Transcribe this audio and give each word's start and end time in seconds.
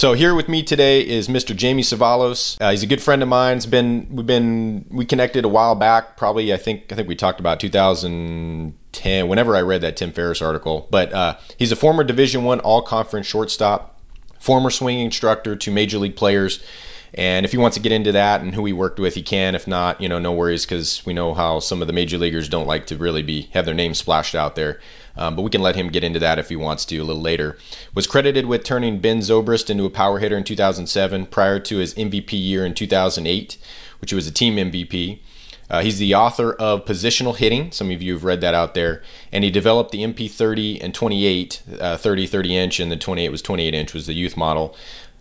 So 0.00 0.14
here 0.14 0.34
with 0.34 0.48
me 0.48 0.62
today 0.62 1.06
is 1.06 1.28
Mr. 1.28 1.54
Jamie 1.54 1.82
Cevallos. 1.82 2.56
Uh, 2.58 2.70
he's 2.70 2.82
a 2.82 2.86
good 2.86 3.02
friend 3.02 3.22
of 3.22 3.28
mine. 3.28 3.60
Been 3.68 4.06
we've 4.10 4.24
been 4.24 4.86
we 4.90 5.04
connected 5.04 5.44
a 5.44 5.48
while 5.48 5.74
back. 5.74 6.16
Probably 6.16 6.54
I 6.54 6.56
think 6.56 6.90
I 6.90 6.96
think 6.96 7.06
we 7.06 7.14
talked 7.14 7.38
about 7.38 7.60
2010. 7.60 9.28
Whenever 9.28 9.54
I 9.54 9.60
read 9.60 9.82
that 9.82 9.98
Tim 9.98 10.10
Ferriss 10.10 10.40
article, 10.40 10.88
but 10.90 11.12
uh, 11.12 11.36
he's 11.58 11.70
a 11.70 11.76
former 11.76 12.02
Division 12.02 12.44
One 12.44 12.60
All 12.60 12.80
Conference 12.80 13.26
shortstop, 13.26 14.00
former 14.38 14.70
swing 14.70 15.00
instructor 15.00 15.54
to 15.54 15.70
major 15.70 15.98
league 15.98 16.16
players. 16.16 16.64
And 17.12 17.44
if 17.44 17.52
he 17.52 17.58
wants 17.58 17.76
to 17.76 17.82
get 17.82 17.92
into 17.92 18.12
that 18.12 18.40
and 18.40 18.54
who 18.54 18.64
he 18.64 18.72
worked 18.72 18.98
with, 18.98 19.16
he 19.16 19.22
can. 19.22 19.54
If 19.54 19.66
not, 19.66 20.00
you 20.00 20.08
know, 20.08 20.18
no 20.18 20.32
worries 20.32 20.64
because 20.64 21.04
we 21.04 21.12
know 21.12 21.34
how 21.34 21.60
some 21.60 21.82
of 21.82 21.88
the 21.88 21.92
major 21.92 22.16
leaguers 22.16 22.48
don't 22.48 22.66
like 22.66 22.86
to 22.86 22.96
really 22.96 23.22
be 23.22 23.50
have 23.52 23.66
their 23.66 23.74
name 23.74 23.92
splashed 23.92 24.34
out 24.34 24.56
there. 24.56 24.80
Um, 25.16 25.36
but 25.36 25.42
we 25.42 25.50
can 25.50 25.62
let 25.62 25.76
him 25.76 25.88
get 25.88 26.04
into 26.04 26.18
that 26.18 26.38
if 26.38 26.48
he 26.48 26.56
wants 26.56 26.84
to 26.86 26.98
a 26.98 27.04
little 27.04 27.22
later. 27.22 27.58
Was 27.94 28.06
credited 28.06 28.46
with 28.46 28.64
turning 28.64 29.00
Ben 29.00 29.18
Zobrist 29.18 29.70
into 29.70 29.84
a 29.84 29.90
power 29.90 30.18
hitter 30.18 30.36
in 30.36 30.44
2007 30.44 31.26
prior 31.26 31.58
to 31.60 31.76
his 31.78 31.94
MVP 31.94 32.32
year 32.32 32.64
in 32.64 32.74
2008, 32.74 33.56
which 34.00 34.12
was 34.12 34.26
a 34.26 34.32
team 34.32 34.56
MVP. 34.56 35.20
Uh, 35.68 35.82
he's 35.82 35.98
the 35.98 36.14
author 36.14 36.52
of 36.54 36.84
Positional 36.84 37.36
Hitting. 37.36 37.70
Some 37.70 37.92
of 37.92 38.02
you 38.02 38.14
have 38.14 38.24
read 38.24 38.40
that 38.40 38.54
out 38.54 38.74
there. 38.74 39.02
And 39.30 39.44
he 39.44 39.50
developed 39.50 39.92
the 39.92 40.02
MP30 40.02 40.82
and 40.82 40.92
28, 40.92 41.62
uh, 41.80 41.96
30, 41.96 42.26
30 42.26 42.56
inch, 42.56 42.80
and 42.80 42.90
the 42.90 42.96
28 42.96 43.28
was 43.28 43.40
28 43.40 43.74
inch, 43.74 43.94
was 43.94 44.06
the 44.06 44.14
youth 44.14 44.36
model 44.36 44.76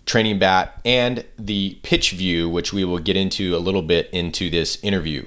training 0.09 0.40
bat, 0.40 0.81
and 0.84 1.23
the 1.38 1.78
pitch 1.84 2.12
view, 2.12 2.50
which 2.50 2.73
we 2.73 2.84
will 2.84 2.98
get 2.98 3.16
into 3.16 3.56
a 3.56 3.59
little 3.59 3.84
bit 3.84 4.09
into 4.12 4.50
this 4.50 4.84
interview. 4.84 5.23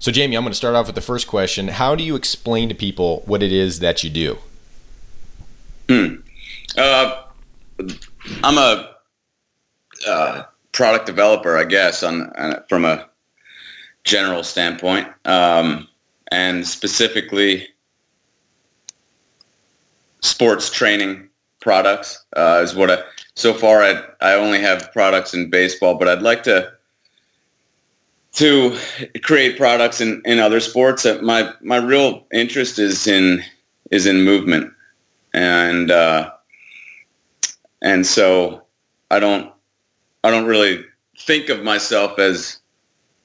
So, 0.00 0.12
Jamie, 0.12 0.36
I'm 0.36 0.42
going 0.42 0.52
to 0.52 0.56
start 0.56 0.74
off 0.74 0.86
with 0.86 0.94
the 0.94 1.00
first 1.00 1.26
question. 1.26 1.68
How 1.68 1.94
do 1.94 2.04
you 2.04 2.14
explain 2.14 2.68
to 2.68 2.74
people 2.74 3.22
what 3.26 3.42
it 3.42 3.52
is 3.52 3.80
that 3.80 4.04
you 4.04 4.10
do? 4.10 4.38
Hmm. 5.88 6.14
Uh, 6.76 7.22
I'm 8.44 8.58
a 8.58 8.94
uh, 10.06 10.44
product 10.72 11.06
developer, 11.06 11.56
I 11.56 11.64
guess, 11.64 12.02
on, 12.02 12.30
on, 12.36 12.62
from 12.68 12.84
a 12.84 13.08
general 14.04 14.44
standpoint, 14.44 15.08
um, 15.24 15.88
and 16.30 16.66
specifically 16.66 17.66
sports 20.20 20.70
training 20.70 21.28
products 21.60 22.24
uh, 22.36 22.60
is 22.62 22.74
what 22.74 22.90
I 22.90 23.02
so 23.34 23.54
far 23.54 23.82
I 23.82 24.02
I 24.20 24.34
only 24.34 24.60
have 24.60 24.92
products 24.92 25.34
in 25.34 25.50
baseball, 25.50 25.96
but 25.96 26.08
I'd 26.08 26.22
like 26.22 26.42
to 26.44 26.72
to 28.38 28.78
create 29.22 29.58
products 29.58 30.00
in, 30.00 30.22
in 30.24 30.38
other 30.38 30.60
sports. 30.60 31.04
Uh, 31.04 31.18
my 31.22 31.52
my 31.60 31.76
real 31.76 32.24
interest 32.32 32.78
is 32.78 33.06
in 33.06 33.42
is 33.90 34.06
in 34.06 34.22
movement, 34.22 34.72
and 35.34 35.90
uh, 35.90 36.30
and 37.82 38.06
so 38.06 38.62
I 39.10 39.18
don't 39.18 39.52
I 40.22 40.30
don't 40.30 40.46
really 40.46 40.84
think 41.18 41.48
of 41.48 41.64
myself 41.64 42.18
as 42.20 42.60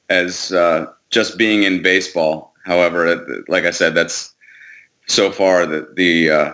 as 0.09 0.51
uh, 0.51 0.87
just 1.11 1.37
being 1.37 1.61
in 1.61 1.83
baseball. 1.83 2.53
However, 2.65 3.43
like 3.47 3.65
I 3.65 3.71
said, 3.71 3.93
that's 3.93 4.33
so 5.05 5.31
far 5.31 5.67
the 5.67 5.87
the, 5.95 6.29
uh, 6.31 6.53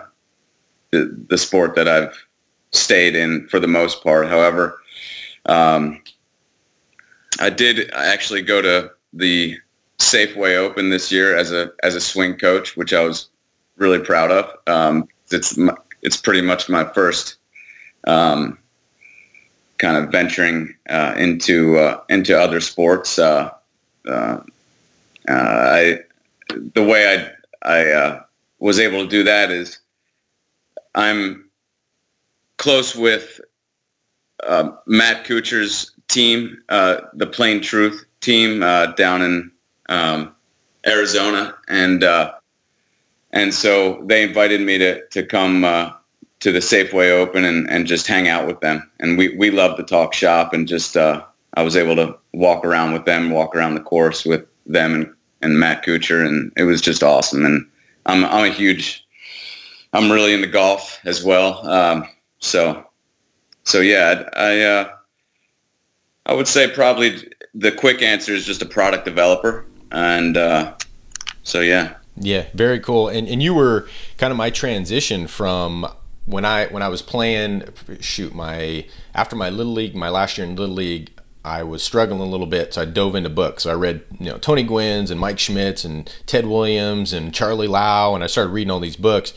the 0.92 1.26
the 1.30 1.38
sport 1.38 1.76
that 1.76 1.88
I've 1.88 2.26
stayed 2.72 3.16
in 3.16 3.48
for 3.48 3.60
the 3.62 3.68
most 3.68 4.04
part. 4.04 4.28
However, 4.28 4.82
um, 5.46 6.02
I 7.40 7.50
did 7.50 7.92
actually 7.92 8.42
go 8.42 8.62
to 8.62 8.92
the 9.14 9.58
Safeway 10.00 10.56
Open 10.56 10.90
this 10.90 11.12
year 11.12 11.36
as 11.36 11.52
a 11.52 11.72
as 11.84 11.96
a 11.96 12.02
swing 12.02 12.36
coach, 12.36 12.76
which 12.76 12.94
I 12.94 13.04
was 13.04 13.30
really 13.78 14.00
proud 14.00 14.32
of. 14.32 14.52
Um, 14.68 15.08
it's 15.32 15.58
it's 16.02 16.18
pretty 16.18 16.42
much 16.42 16.70
my 16.70 16.86
first 16.86 17.38
um, 18.08 18.58
kind 19.78 19.98
of 19.98 20.12
venturing 20.12 20.76
uh, 20.90 21.16
into 21.18 21.78
uh, 21.78 22.02
into 22.10 22.40
other 22.40 22.62
sports. 22.62 23.20
Uh, 23.20 23.52
uh, 24.08 24.40
uh 25.28 25.34
I 25.34 26.00
the 26.74 26.84
way 26.84 27.32
I 27.64 27.70
I 27.70 27.92
uh, 27.92 28.24
was 28.60 28.80
able 28.80 29.04
to 29.04 29.10
do 29.10 29.24
that 29.24 29.52
is 29.52 29.80
I'm 30.96 31.50
close 32.58 32.96
with 32.96 33.42
Matt 34.86 35.26
Kuchar's 35.26 35.92
team, 36.10 36.62
uh, 36.70 36.98
the 37.14 37.28
Plane 37.28 37.62
Truth 37.62 38.06
team 38.22 38.62
uh, 38.62 38.88
down 38.88 39.22
in 39.22 39.52
um, 39.88 40.36
Arizona, 40.86 41.56
and 41.70 42.04
uh, 42.04 42.34
and 43.32 43.54
so 43.54 44.04
they 44.06 44.24
invited 44.24 44.62
me 44.62 44.78
to 44.78 45.06
to 45.08 45.24
come 45.24 45.64
uh, 45.64 45.92
to 46.42 46.52
the 46.52 46.60
Safeway 46.60 47.12
Open 47.12 47.46
and, 47.46 47.70
and 47.70 47.88
just 47.88 48.08
hang 48.08 48.28
out 48.28 48.46
with 48.46 48.60
them. 48.60 48.90
And 49.00 49.18
we 49.18 49.36
we 49.38 49.52
love 49.52 49.78
to 49.78 49.84
talk 49.84 50.14
shop, 50.14 50.54
and 50.54 50.68
just 50.68 50.98
uh, 50.98 51.24
I 51.54 51.64
was 51.64 51.78
able 51.78 51.96
to 51.96 52.18
walk 52.34 52.66
around 52.66 52.94
with 52.94 53.06
them, 53.06 53.32
walk 53.32 53.56
around 53.56 53.76
the 53.76 53.82
course 53.82 54.26
with 54.26 54.46
them 54.66 54.94
and, 54.94 55.14
and 55.42 55.60
Matt 55.60 55.86
Kuchar, 55.86 56.26
and 56.26 56.52
it 56.58 56.64
was 56.64 56.82
just 56.82 57.04
awesome. 57.04 57.46
And 57.46 57.66
I'm 58.06 58.26
I'm 58.26 58.46
a 58.46 58.54
huge 58.54 59.06
I'm 59.94 60.12
really 60.12 60.34
into 60.34 60.48
golf 60.48 61.00
as 61.06 61.24
well. 61.24 61.68
Um, 61.68 62.08
so, 62.40 62.86
so 63.64 63.80
yeah, 63.82 64.30
I, 64.34 64.62
uh, 64.62 64.90
I 66.30 66.34
would 66.34 66.48
say 66.48 66.70
probably 66.70 67.28
the 67.56 67.72
quick 67.72 68.04
answer 68.04 68.34
is 68.34 68.46
just 68.46 68.62
a 68.62 68.66
product 68.68 69.04
developer. 69.04 69.66
And, 69.92 70.38
uh, 70.38 70.76
so 71.42 71.60
yeah. 71.60 71.96
Yeah, 72.18 72.46
very 72.54 72.80
cool. 72.80 73.08
And, 73.08 73.28
and 73.28 73.42
you 73.42 73.56
were 73.56 73.90
kind 74.18 74.30
of 74.30 74.38
my 74.38 74.52
transition 74.52 75.26
from 75.26 75.88
when 76.26 76.46
I, 76.46 76.68
when 76.68 76.84
I 76.84 76.88
was 76.88 77.02
playing, 77.02 77.64
shoot, 78.00 78.36
my, 78.36 78.86
after 79.16 79.36
my 79.36 79.50
little 79.50 79.74
league, 79.74 79.96
my 79.96 80.10
last 80.10 80.38
year 80.38 80.46
in 80.46 80.56
little 80.56 80.76
league, 80.76 81.10
I 81.44 81.64
was 81.64 81.82
struggling 81.82 82.22
a 82.22 82.26
little 82.26 82.46
bit, 82.46 82.76
so 82.76 82.84
I 82.84 82.86
dove 82.86 83.16
into 83.16 83.32
books. 83.32 83.64
So 83.64 83.72
I 83.72 83.74
read, 83.74 84.04
you 84.20 84.30
know, 84.30 84.38
Tony 84.38 84.62
Gwynn's 84.62 85.10
and 85.10 85.20
Mike 85.20 85.40
Schmidt's 85.40 85.84
and 85.84 86.14
Ted 86.28 86.46
Williams 86.46 87.12
and 87.12 87.34
Charlie 87.34 87.66
Lau, 87.66 88.14
and 88.14 88.24
I 88.24 88.28
started 88.28 88.52
reading 88.52 88.70
all 88.70 88.80
these 88.80 88.98
books, 88.98 89.34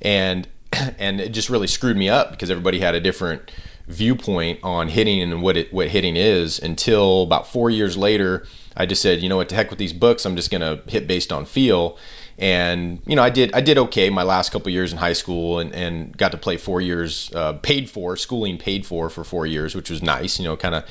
and 0.00 0.48
and 0.98 1.20
it 1.20 1.28
just 1.28 1.50
really 1.50 1.68
screwed 1.68 1.96
me 1.96 2.08
up 2.08 2.32
because 2.32 2.50
everybody 2.50 2.80
had 2.80 2.96
a 2.96 3.00
different 3.00 3.52
viewpoint 3.92 4.58
on 4.62 4.88
hitting 4.88 5.20
and 5.22 5.42
what 5.42 5.56
it 5.56 5.72
what 5.72 5.88
hitting 5.88 6.16
is 6.16 6.58
until 6.58 7.22
about 7.22 7.46
four 7.46 7.70
years 7.70 7.96
later 7.96 8.44
I 8.76 8.86
just 8.86 9.02
said 9.02 9.22
you 9.22 9.28
know 9.28 9.36
what 9.36 9.48
to 9.50 9.54
heck 9.54 9.70
with 9.70 9.78
these 9.78 9.92
books. 9.92 10.24
I'm 10.24 10.36
just 10.36 10.50
gonna 10.50 10.80
hit 10.86 11.06
based 11.06 11.32
on 11.32 11.44
feel. 11.44 11.98
And 12.38 13.02
you 13.06 13.14
know 13.14 13.22
I 13.22 13.30
did 13.30 13.52
I 13.54 13.60
did 13.60 13.78
okay 13.78 14.10
my 14.10 14.22
last 14.22 14.50
couple 14.50 14.70
years 14.70 14.92
in 14.92 14.98
high 14.98 15.12
school 15.12 15.58
and, 15.58 15.72
and 15.74 16.16
got 16.16 16.32
to 16.32 16.38
play 16.38 16.56
four 16.56 16.80
years 16.80 17.30
uh, 17.34 17.54
paid 17.54 17.90
for 17.90 18.16
schooling 18.16 18.58
paid 18.58 18.86
for 18.86 19.10
for 19.10 19.22
four 19.22 19.46
years 19.46 19.74
which 19.74 19.90
was 19.90 20.02
nice 20.02 20.38
you 20.38 20.44
know 20.46 20.56
kind 20.56 20.74
of 20.76 20.84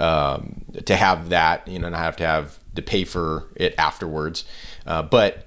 um, 0.00 0.64
to 0.84 0.94
have 0.96 1.30
that 1.30 1.66
you 1.66 1.78
know 1.78 1.88
and 1.88 1.96
I 1.96 2.04
have 2.04 2.16
to 2.16 2.26
have 2.26 2.58
to 2.76 2.82
pay 2.82 3.04
for 3.04 3.48
it 3.56 3.74
afterwards. 3.76 4.44
Uh, 4.86 5.02
but 5.02 5.46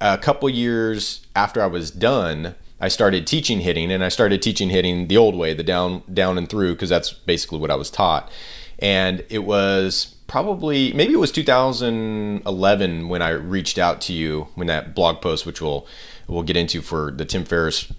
a 0.00 0.18
couple 0.18 0.48
years 0.48 1.26
after 1.34 1.62
I 1.62 1.66
was 1.66 1.90
done 1.90 2.54
I 2.80 2.88
started 2.88 3.26
teaching 3.26 3.60
hitting, 3.60 3.90
and 3.90 4.04
I 4.04 4.08
started 4.08 4.42
teaching 4.42 4.70
hitting 4.70 5.08
the 5.08 5.16
old 5.16 5.34
way, 5.34 5.54
the 5.54 5.62
down 5.62 6.02
down 6.12 6.36
and 6.36 6.48
through, 6.48 6.74
because 6.74 6.90
that's 6.90 7.12
basically 7.12 7.58
what 7.58 7.70
I 7.70 7.76
was 7.76 7.90
taught. 7.90 8.30
And 8.78 9.24
it 9.30 9.40
was 9.40 10.16
probably 10.26 10.92
maybe 10.92 11.14
it 11.14 11.18
was 11.18 11.32
2011 11.32 13.08
when 13.08 13.22
I 13.22 13.30
reached 13.30 13.78
out 13.78 14.00
to 14.02 14.12
you 14.12 14.48
when 14.54 14.66
that 14.66 14.94
blog 14.94 15.22
post, 15.22 15.46
which 15.46 15.60
we'll 15.62 15.86
we'll 16.26 16.42
get 16.42 16.56
into 16.56 16.82
for 16.82 17.10
the 17.10 17.24
Tim 17.24 17.44
Ferriss 17.44 17.92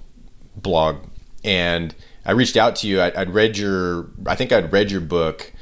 blog, 0.56 0.98
and 1.44 1.96
I 2.26 2.32
reached 2.32 2.58
out 2.58 2.76
to 2.78 2.88
you. 2.88 3.00
I, 3.00 3.18
would 3.18 3.34
read 3.34 3.58
your, 3.58 4.10
I 4.26 4.36
think 4.36 4.52
I'd 4.52 4.72
read 4.72 4.92
your 4.92 5.02
book, 5.02 5.54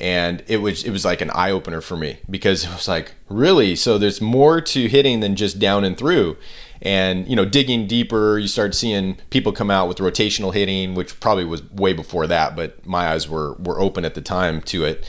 and 0.00 0.42
it 0.46 0.58
was 0.58 0.82
it 0.84 0.90
was 0.90 1.04
like 1.04 1.20
an 1.20 1.30
eye 1.30 1.50
opener 1.50 1.80
for 1.80 1.96
me 1.96 2.18
because 2.28 2.64
it 2.64 2.70
was 2.70 2.88
like 2.88 3.14
really 3.28 3.76
so 3.76 3.98
there's 3.98 4.20
more 4.20 4.60
to 4.60 4.88
hitting 4.88 5.20
than 5.20 5.36
just 5.36 5.58
down 5.58 5.84
and 5.84 5.96
through 5.96 6.36
and 6.84 7.26
you 7.26 7.34
know 7.34 7.44
digging 7.44 7.86
deeper 7.86 8.38
you 8.38 8.46
start 8.46 8.74
seeing 8.74 9.16
people 9.30 9.50
come 9.50 9.70
out 9.70 9.88
with 9.88 9.98
rotational 9.98 10.52
hitting 10.52 10.94
which 10.94 11.18
probably 11.18 11.44
was 11.44 11.68
way 11.70 11.92
before 11.92 12.26
that 12.26 12.54
but 12.54 12.84
my 12.86 13.08
eyes 13.08 13.28
were 13.28 13.54
were 13.54 13.80
open 13.80 14.04
at 14.04 14.14
the 14.14 14.20
time 14.20 14.60
to 14.60 14.84
it 14.84 15.04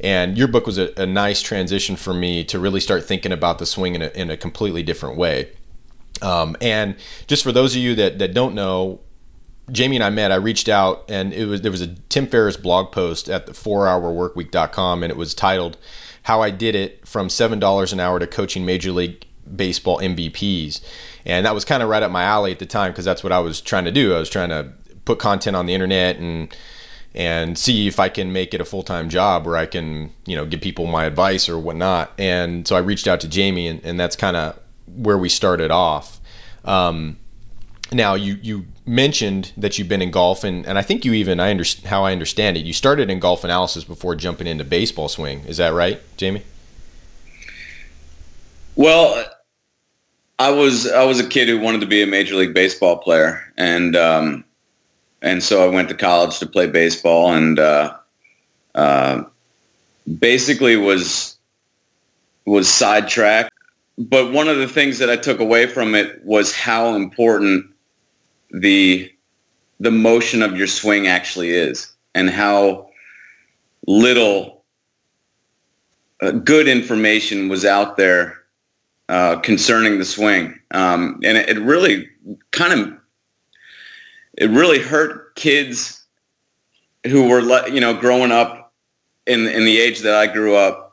and 0.00 0.38
your 0.38 0.48
book 0.48 0.66
was 0.66 0.78
a, 0.78 0.90
a 1.00 1.06
nice 1.06 1.42
transition 1.42 1.96
for 1.96 2.14
me 2.14 2.42
to 2.42 2.58
really 2.58 2.80
start 2.80 3.04
thinking 3.04 3.32
about 3.32 3.58
the 3.58 3.66
swing 3.66 3.94
in 3.94 4.02
a, 4.02 4.08
in 4.08 4.30
a 4.30 4.36
completely 4.36 4.82
different 4.82 5.16
way 5.16 5.50
um, 6.22 6.56
and 6.60 6.96
just 7.28 7.44
for 7.44 7.52
those 7.52 7.76
of 7.76 7.82
you 7.82 7.94
that, 7.94 8.18
that 8.18 8.34
don't 8.34 8.54
know 8.54 9.00
Jamie 9.70 9.96
and 9.96 10.04
I 10.04 10.08
met. 10.08 10.32
I 10.32 10.36
reached 10.36 10.68
out, 10.68 11.04
and 11.10 11.32
it 11.34 11.44
was 11.44 11.60
there 11.60 11.70
was 11.70 11.82
a 11.82 11.88
Tim 12.08 12.26
Ferriss 12.26 12.56
blog 12.56 12.90
post 12.90 13.28
at 13.28 13.44
the 13.44 13.52
4hourworkweek.com, 13.52 15.02
and 15.02 15.10
it 15.10 15.16
was 15.16 15.34
titled 15.34 15.76
"How 16.22 16.40
I 16.40 16.48
Did 16.48 16.74
It 16.74 17.06
from 17.06 17.28
Seven 17.28 17.58
Dollars 17.58 17.92
an 17.92 18.00
Hour 18.00 18.18
to 18.18 18.26
Coaching 18.26 18.64
Major 18.64 18.92
League 18.92 19.27
Baseball 19.56 19.98
MVPs." 19.98 20.80
and 21.28 21.44
that 21.44 21.54
was 21.54 21.64
kind 21.64 21.82
of 21.82 21.88
right 21.88 22.02
up 22.02 22.10
my 22.10 22.22
alley 22.22 22.50
at 22.52 22.58
the 22.58 22.66
time 22.66 22.90
because 22.90 23.04
that's 23.04 23.22
what 23.22 23.32
I 23.32 23.38
was 23.38 23.60
trying 23.60 23.84
to 23.84 23.92
do. 23.92 24.14
I 24.14 24.18
was 24.18 24.30
trying 24.30 24.48
to 24.48 24.72
put 25.04 25.18
content 25.18 25.54
on 25.54 25.66
the 25.66 25.74
internet 25.74 26.16
and 26.16 26.54
and 27.14 27.58
see 27.58 27.86
if 27.86 27.98
I 27.98 28.08
can 28.08 28.32
make 28.32 28.54
it 28.54 28.60
a 28.60 28.64
full 28.64 28.82
time 28.82 29.08
job 29.08 29.46
where 29.46 29.56
I 29.56 29.66
can 29.66 30.10
you 30.26 30.34
know 30.34 30.46
give 30.46 30.62
people 30.62 30.86
my 30.86 31.04
advice 31.04 31.48
or 31.48 31.58
whatnot. 31.58 32.12
And 32.18 32.66
so 32.66 32.76
I 32.76 32.80
reached 32.80 33.06
out 33.06 33.20
to 33.20 33.28
Jamie, 33.28 33.68
and, 33.68 33.84
and 33.84 34.00
that's 34.00 34.16
kind 34.16 34.36
of 34.36 34.58
where 34.86 35.18
we 35.18 35.28
started 35.28 35.70
off. 35.70 36.18
Um, 36.64 37.18
now 37.92 38.14
you 38.14 38.38
you 38.42 38.66
mentioned 38.86 39.52
that 39.56 39.78
you've 39.78 39.88
been 39.88 40.02
in 40.02 40.10
golf, 40.10 40.44
and, 40.44 40.66
and 40.66 40.78
I 40.78 40.82
think 40.82 41.04
you 41.04 41.12
even 41.12 41.40
I 41.40 41.50
understand 41.50 41.88
how 41.88 42.04
I 42.04 42.12
understand 42.12 42.56
it. 42.56 42.64
You 42.64 42.72
started 42.72 43.10
in 43.10 43.20
golf 43.20 43.44
analysis 43.44 43.84
before 43.84 44.14
jumping 44.14 44.46
into 44.46 44.64
baseball 44.64 45.08
swing. 45.08 45.40
Is 45.40 45.58
that 45.58 45.74
right, 45.74 46.00
Jamie? 46.16 46.42
Well, 48.76 49.26
I 50.38 50.50
was 50.50 50.90
I 50.90 51.04
was 51.04 51.18
a 51.18 51.26
kid 51.26 51.48
who 51.48 51.58
wanted 51.58 51.80
to 51.80 51.86
be 51.86 52.02
a 52.02 52.06
major 52.06 52.36
league 52.36 52.54
baseball 52.54 52.98
player, 52.98 53.42
and 53.56 53.96
um, 53.96 54.44
and 55.20 55.42
so 55.42 55.64
I 55.64 55.72
went 55.72 55.88
to 55.88 55.94
college 55.94 56.38
to 56.38 56.46
play 56.46 56.68
baseball, 56.68 57.32
and 57.32 57.58
uh, 57.58 57.96
uh, 58.74 59.24
basically 60.20 60.76
was 60.76 61.36
was 62.44 62.68
sidetracked. 62.68 63.52
But 63.98 64.32
one 64.32 64.46
of 64.48 64.58
the 64.58 64.68
things 64.68 64.98
that 64.98 65.10
I 65.10 65.16
took 65.16 65.40
away 65.40 65.66
from 65.66 65.96
it 65.96 66.24
was 66.24 66.54
how 66.54 66.94
important 66.94 67.66
the 68.52 69.12
the 69.80 69.90
motion 69.90 70.42
of 70.42 70.56
your 70.56 70.68
swing 70.68 71.08
actually 71.08 71.50
is 71.50 71.92
and 72.14 72.30
how 72.30 72.88
little 73.86 74.62
uh, 76.22 76.30
good 76.30 76.68
information 76.68 77.48
was 77.48 77.64
out 77.64 77.96
there 77.96 78.38
uh, 79.08 79.36
concerning 79.40 79.98
the 79.98 80.04
swing 80.04 80.58
um, 80.72 81.20
and 81.24 81.36
it, 81.38 81.48
it 81.48 81.58
really 81.60 82.08
kind 82.50 82.72
of 82.78 82.92
it 84.36 84.50
really 84.50 84.78
hurt 84.78 85.34
kids 85.34 86.04
who 87.06 87.28
were 87.28 87.40
you 87.68 87.80
know 87.80 87.94
growing 87.94 88.32
up 88.32 88.72
in 89.26 89.46
in 89.46 89.64
the 89.64 89.80
age 89.80 90.00
that 90.00 90.14
I 90.14 90.26
grew 90.26 90.56
up 90.56 90.88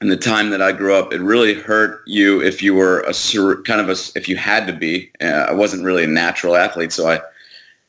in 0.00 0.08
the 0.08 0.16
time 0.16 0.50
that 0.50 0.62
I 0.62 0.72
grew 0.72 0.94
up, 0.94 1.12
it 1.12 1.20
really 1.20 1.54
hurt 1.54 2.02
you 2.06 2.40
if 2.40 2.62
you 2.62 2.74
were 2.74 3.00
a 3.00 3.14
kind 3.64 3.80
of 3.80 3.88
a 3.88 3.96
if 4.16 4.28
you 4.28 4.36
had 4.36 4.66
to 4.66 4.72
be. 4.72 5.10
Uh, 5.20 5.46
I 5.48 5.52
wasn't 5.52 5.84
really 5.84 6.04
a 6.04 6.08
natural 6.08 6.56
athlete, 6.56 6.92
so 6.92 7.08
I 7.08 7.20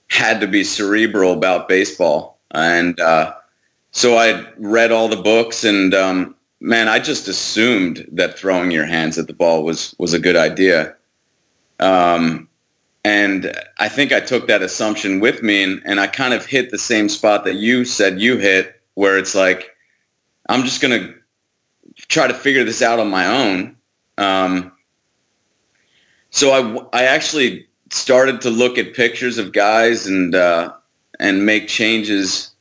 had 0.07 0.41
to 0.41 0.47
be 0.47 0.63
cerebral 0.63 1.33
about 1.33 1.67
baseball, 1.67 2.39
and 2.51 2.99
uh, 2.99 3.35
so 3.91 4.17
I 4.17 4.45
read 4.57 4.91
all 4.91 5.07
the 5.07 5.21
books, 5.21 5.63
and 5.63 5.93
um, 5.93 6.35
man, 6.59 6.87
I 6.87 6.99
just 6.99 7.27
assumed 7.27 8.07
that 8.11 8.37
throwing 8.37 8.71
your 8.71 8.85
hands 8.85 9.17
at 9.17 9.27
the 9.27 9.33
ball 9.33 9.63
was 9.63 9.95
was 9.97 10.13
a 10.13 10.19
good 10.19 10.35
idea. 10.35 10.95
Um, 11.79 12.47
and 13.05 13.55
I 13.77 13.87
think 13.87 14.11
I 14.11 14.19
took 14.19 14.47
that 14.47 14.61
assumption 14.61 15.21
with 15.21 15.41
me, 15.41 15.63
and, 15.63 15.81
and 15.85 15.99
I 15.99 16.07
kind 16.07 16.33
of 16.33 16.45
hit 16.45 16.69
the 16.69 16.77
same 16.77 17.07
spot 17.07 17.45
that 17.45 17.55
you 17.55 17.85
said 17.85 18.19
you 18.19 18.37
hit, 18.37 18.81
where 18.95 19.17
it's 19.17 19.35
like 19.35 19.75
I'm 20.49 20.63
just 20.63 20.81
gonna 20.81 21.13
try 22.07 22.27
to 22.27 22.33
figure 22.33 22.63
this 22.63 22.81
out 22.81 22.99
on 22.99 23.09
my 23.09 23.25
own. 23.25 23.75
Um, 24.17 24.71
so 26.31 26.51
I, 26.51 26.99
I 26.99 27.03
actually 27.05 27.65
started 27.91 28.41
to 28.41 28.49
look 28.49 28.77
at 28.77 28.93
pictures 28.93 29.37
of 29.37 29.53
guys 29.53 30.05
and 30.05 30.35
uh, 30.35 30.73
and 31.19 31.45
make 31.45 31.67
changes 31.67 32.51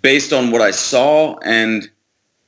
based 0.00 0.32
on 0.32 0.50
what 0.50 0.62
I 0.62 0.70
saw 0.70 1.36
and 1.44 1.90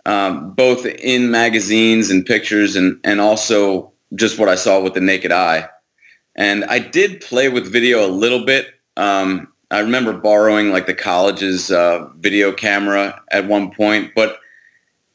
um, 0.06 0.53
both 0.53 0.85
in 0.87 1.31
magazines 1.31 2.11
and 2.11 2.25
pictures 2.27 2.77
and, 2.77 3.01
and 3.05 3.21
also 3.21 3.93
just 4.15 4.39
what 4.39 4.49
I 4.49 4.55
saw 4.55 4.81
with 4.81 4.95
the 4.95 5.01
naked 5.01 5.33
eye. 5.33 5.69
And 6.37 6.65
I 6.65 6.79
did 6.79 7.21
play 7.21 7.49
with 7.49 7.73
video 7.73 8.05
a 8.05 8.11
little 8.11 8.45
bit. 8.45 8.69
Um, 8.97 9.53
I 9.71 9.81
remember 9.81 10.12
borrowing 10.12 10.71
like 10.71 10.87
the 10.87 10.95
college's 10.95 11.71
uh, 11.71 12.09
video 12.19 12.53
camera 12.53 13.21
at 13.31 13.47
one 13.47 13.71
point, 13.71 14.12
but 14.15 14.39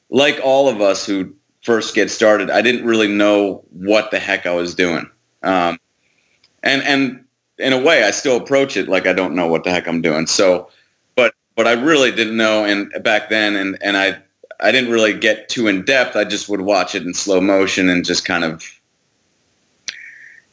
like 0.10 0.40
all 0.44 0.68
of 0.68 0.82
us 0.82 1.06
who 1.06 1.34
first 1.62 1.94
get 1.94 2.10
started, 2.10 2.50
I 2.50 2.62
didn't 2.62 2.86
really 2.86 3.08
know 3.08 3.64
what 3.72 4.12
the 4.12 4.20
heck 4.20 4.46
I 4.46 4.54
was 4.54 4.74
doing. 4.74 5.10
Um, 5.44 5.78
and 6.64 6.82
and 6.84 7.24
in 7.58 7.74
a 7.74 7.82
way, 7.82 8.04
I 8.04 8.12
still 8.12 8.38
approach 8.38 8.76
it 8.76 8.88
like 8.88 9.06
I 9.06 9.14
don't 9.14 9.36
know 9.36 9.48
what 9.48 9.64
the 9.64 9.72
heck 9.72 9.88
I'm 9.88 10.02
doing. 10.02 10.28
So, 10.28 10.70
but 11.16 11.34
but 11.56 11.68
I 11.68 11.74
really 11.74 12.12
didn't 12.12 12.38
know, 12.38 12.66
and 12.66 12.92
back 13.04 13.30
then, 13.30 13.56
and 13.56 13.78
and 13.82 13.96
I 13.96 14.22
I 14.62 14.72
didn't 14.72 14.92
really 14.92 15.18
get 15.18 15.50
too 15.50 15.68
in 15.68 15.84
depth. 15.84 16.16
I 16.16 16.24
just 16.24 16.50
would 16.50 16.62
watch 16.62 16.96
it 16.96 17.04
in 17.04 17.14
slow 17.14 17.40
motion 17.40 17.90
and 17.90 18.06
just 18.06 18.26
kind 18.26 18.44
of. 18.44 18.64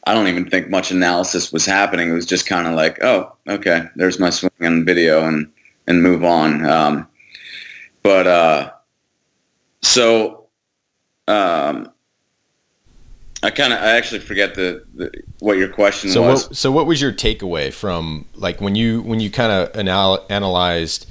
I 0.05 0.13
don't 0.13 0.27
even 0.27 0.49
think 0.49 0.69
much 0.69 0.89
analysis 0.89 1.51
was 1.51 1.65
happening. 1.65 2.09
It 2.09 2.13
was 2.13 2.25
just 2.25 2.47
kind 2.47 2.65
of 2.65 2.75
like, 2.75 3.03
oh, 3.03 3.35
okay, 3.49 3.83
there's 3.97 4.19
my 4.19 4.29
swing 4.29 4.51
on 4.61 4.85
video, 4.85 5.25
and 5.25 5.51
and 5.87 6.01
move 6.01 6.23
on. 6.23 6.65
Um, 6.65 7.07
but 8.03 8.25
uh, 8.25 8.71
so, 9.81 10.45
um, 11.27 11.91
I 13.43 13.49
kind 13.49 13.73
of 13.73 13.79
I 13.79 13.97
actually 13.97 14.21
forget 14.21 14.55
the, 14.55 14.83
the, 14.95 15.11
what 15.39 15.57
your 15.57 15.67
question 15.67 16.09
so 16.09 16.21
was. 16.21 16.47
What, 16.47 16.57
so 16.57 16.71
what 16.71 16.87
was 16.87 17.01
your 17.01 17.11
takeaway 17.11 17.73
from 17.73 18.25
like 18.35 18.61
when 18.61 18.75
you 18.75 19.01
when 19.01 19.19
you 19.19 19.29
kind 19.29 19.51
of 19.51 19.75
anal- 19.77 20.25
analyzed 20.29 21.05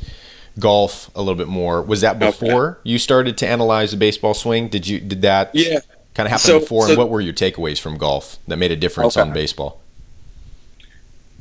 golf 0.59 1.11
a 1.15 1.21
little 1.21 1.35
bit 1.35 1.49
more? 1.49 1.83
Was 1.83 2.01
that 2.01 2.19
before 2.19 2.71
okay. 2.71 2.81
you 2.85 2.99
started 2.99 3.37
to 3.39 3.47
analyze 3.47 3.91
the 3.91 3.97
baseball 3.97 4.35
swing? 4.35 4.69
Did 4.69 4.87
you 4.87 5.01
did 5.01 5.23
that 5.23 5.51
yeah. 5.55 5.81
kind 6.15 6.27
of 6.27 6.31
happen 6.31 6.47
so, 6.47 6.61
before? 6.61 6.85
So, 6.85 6.91
and 6.91 6.99
what 6.99 7.11
were 7.11 7.21
your 7.21 7.35
takeaways 7.35 7.81
from 7.81 7.99
golf 7.99 8.39
that 8.49 8.57
made 8.57 8.73
a 8.73 8.77
difference 8.77 9.17
okay. 9.17 9.27
on 9.27 9.35
baseball? 9.35 9.81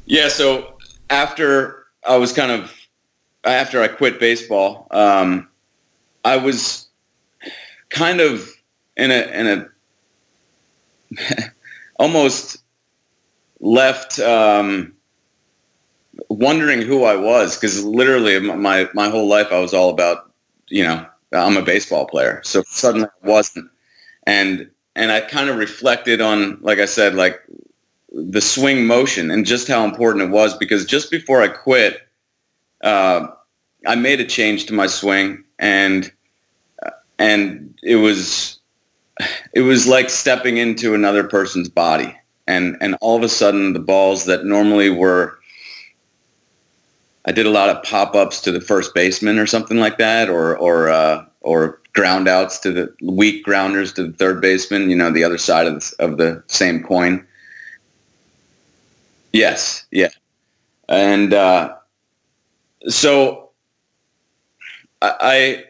Yeah, 0.06 0.28
so 0.28 0.78
after 1.10 1.86
I 2.08 2.18
was 2.18 2.34
kind 2.34 2.52
of 2.52 2.74
after 3.44 3.82
I 3.82 3.88
quit 3.88 4.20
baseball, 4.20 4.88
um, 4.92 5.48
I 6.24 6.38
was 6.38 6.88
kind 7.90 8.20
of 8.20 8.50
in 8.98 9.12
a 9.12 9.22
in 9.40 9.70
a 11.18 11.52
almost 12.00 12.58
left 13.60 14.20
um, 14.20 14.95
wondering 16.40 16.82
who 16.82 17.04
I 17.04 17.16
was 17.16 17.56
because 17.56 17.84
literally 17.84 18.40
my 18.40 18.90
my 18.94 19.10
whole 19.10 19.28
life 19.28 19.48
I 19.52 19.60
was 19.60 19.74
all 19.74 19.90
about 19.90 20.32
you 20.68 20.84
know 20.84 21.06
I'm 21.32 21.58
a 21.58 21.62
baseball 21.62 22.06
player. 22.08 22.42
So 22.44 22.64
suddenly 22.68 23.08
I 23.24 23.28
wasn't. 23.28 23.70
And 24.28 24.70
and 24.96 25.12
I 25.12 25.22
kind 25.22 25.50
of 25.50 25.58
reflected 25.58 26.22
on 26.22 26.58
like 26.62 26.80
I 26.80 26.86
said 26.86 27.16
like 27.16 27.42
the 28.12 28.42
swing 28.42 28.86
motion 28.86 29.30
and 29.30 29.46
just 29.46 29.68
how 29.68 29.84
important 29.84 30.24
it 30.24 30.30
was 30.32 30.56
because 30.58 30.86
just 30.86 31.12
before 31.12 31.42
I 31.42 31.50
quit 31.50 32.08
uh, 32.82 33.28
I 33.86 33.96
made 33.96 34.20
a 34.22 34.26
change 34.26 34.66
to 34.68 34.74
my 34.74 34.88
swing 34.88 35.44
and 35.60 36.12
and 37.20 37.78
it 37.84 37.98
was 37.98 38.60
it 39.54 39.62
was 39.62 39.88
like 39.88 40.10
stepping 40.10 40.58
into 40.58 40.94
another 40.94 41.24
person's 41.24 41.70
body. 41.70 42.16
And 42.48 42.78
and 42.80 42.96
all 43.02 43.18
of 43.18 43.24
a 43.24 43.30
sudden 43.30 43.74
the 43.74 43.80
balls 43.80 44.26
that 44.26 44.46
normally 44.46 44.90
were 44.90 45.40
I 47.26 47.32
did 47.32 47.46
a 47.46 47.50
lot 47.52 47.70
of 47.70 47.82
pop-ups 47.84 48.42
to 48.42 48.52
the 48.52 48.62
first 48.62 48.94
baseman 48.94 49.40
or 49.40 49.48
something 49.48 49.78
like 49.78 49.98
that 49.98 50.30
or 50.30 50.58
or 50.58 50.90
uh, 50.90 51.26
or 51.42 51.82
ground 51.94 52.28
outs 52.28 52.60
to 52.60 52.72
the 52.72 52.94
weak 53.02 53.44
grounders 53.44 53.94
to 53.94 54.04
the 54.08 54.14
third 54.14 54.42
baseman, 54.42 54.90
you 54.90 54.96
know, 54.96 55.10
the 55.12 55.24
other 55.24 55.38
side 55.38 55.66
of 55.66 55.80
the, 55.80 55.96
of 56.00 56.18
the 56.18 56.44
same 56.48 56.84
coin. 56.84 57.26
Yes, 59.34 59.86
yeah. 59.92 60.10
And 60.88 61.34
uh, 61.34 61.76
so 62.88 63.50
I 65.02 65.66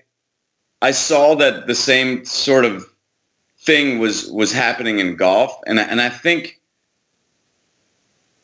I 0.81 0.91
saw 0.91 1.35
that 1.35 1.67
the 1.67 1.75
same 1.75 2.25
sort 2.25 2.65
of 2.65 2.85
thing 3.59 3.99
was 3.99 4.29
was 4.31 4.51
happening 4.51 4.99
in 4.99 5.15
golf, 5.15 5.57
and 5.65 5.79
and 5.79 6.01
I 6.01 6.09
think, 6.09 6.59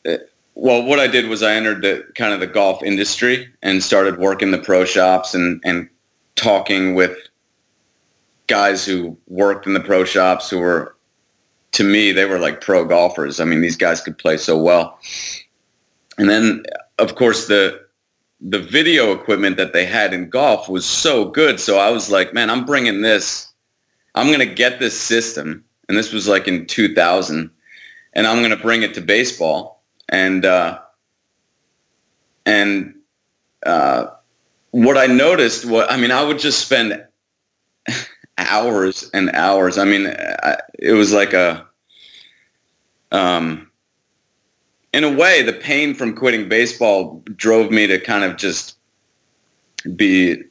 uh, 0.08 0.16
well, 0.54 0.82
what 0.82 0.98
I 0.98 1.06
did 1.06 1.28
was 1.28 1.42
I 1.42 1.54
entered 1.54 1.82
the 1.82 2.06
kind 2.14 2.34
of 2.34 2.40
the 2.40 2.46
golf 2.46 2.82
industry 2.82 3.52
and 3.62 3.82
started 3.82 4.18
working 4.18 4.50
the 4.50 4.58
pro 4.58 4.84
shops 4.84 5.34
and 5.34 5.60
and 5.64 5.88
talking 6.34 6.94
with 6.94 7.16
guys 8.46 8.84
who 8.84 9.16
worked 9.28 9.66
in 9.66 9.74
the 9.74 9.80
pro 9.80 10.04
shops 10.04 10.50
who 10.50 10.58
were 10.58 10.96
to 11.72 11.84
me 11.84 12.12
they 12.12 12.26
were 12.26 12.38
like 12.38 12.60
pro 12.60 12.84
golfers. 12.84 13.40
I 13.40 13.44
mean, 13.44 13.62
these 13.62 13.76
guys 13.76 14.00
could 14.00 14.18
play 14.18 14.36
so 14.36 14.58
well. 14.58 14.98
And 16.18 16.28
then 16.28 16.64
of 16.98 17.14
course 17.14 17.46
the 17.46 17.82
the 18.42 18.58
video 18.58 19.12
equipment 19.12 19.56
that 19.56 19.72
they 19.72 19.86
had 19.86 20.12
in 20.12 20.28
golf 20.28 20.68
was 20.68 20.84
so 20.84 21.24
good. 21.24 21.60
So 21.60 21.78
I 21.78 21.90
was 21.90 22.10
like, 22.10 22.34
man, 22.34 22.50
I'm 22.50 22.64
bringing 22.64 23.00
this. 23.00 23.52
I'm 24.14 24.26
going 24.26 24.40
to 24.40 24.54
get 24.54 24.80
this 24.80 25.00
system. 25.00 25.64
And 25.88 25.96
this 25.96 26.12
was 26.12 26.26
like 26.26 26.48
in 26.48 26.66
2000. 26.66 27.50
And 28.14 28.26
I'm 28.26 28.38
going 28.38 28.50
to 28.50 28.56
bring 28.56 28.82
it 28.82 28.94
to 28.94 29.00
baseball. 29.00 29.81
And, 30.12 30.44
uh, 30.44 30.78
and, 32.46 32.94
uh, 33.66 34.06
what 34.70 34.96
I 34.96 35.06
noticed 35.06 35.64
was, 35.64 35.86
I 35.90 35.96
mean, 35.96 36.12
I 36.12 36.22
would 36.22 36.38
just 36.38 36.64
spend 36.64 37.04
hours 38.38 39.10
and 39.12 39.30
hours. 39.30 39.78
I 39.78 39.84
mean, 39.84 40.06
I, 40.06 40.58
it 40.78 40.92
was 40.92 41.12
like 41.12 41.32
a, 41.32 41.66
um, 43.12 43.70
in 44.92 45.04
a 45.04 45.10
way, 45.10 45.42
the 45.42 45.52
pain 45.52 45.94
from 45.94 46.14
quitting 46.14 46.48
baseball 46.48 47.22
drove 47.36 47.70
me 47.70 47.86
to 47.86 47.98
kind 47.98 48.24
of 48.24 48.36
just 48.36 48.76
be 49.96 50.42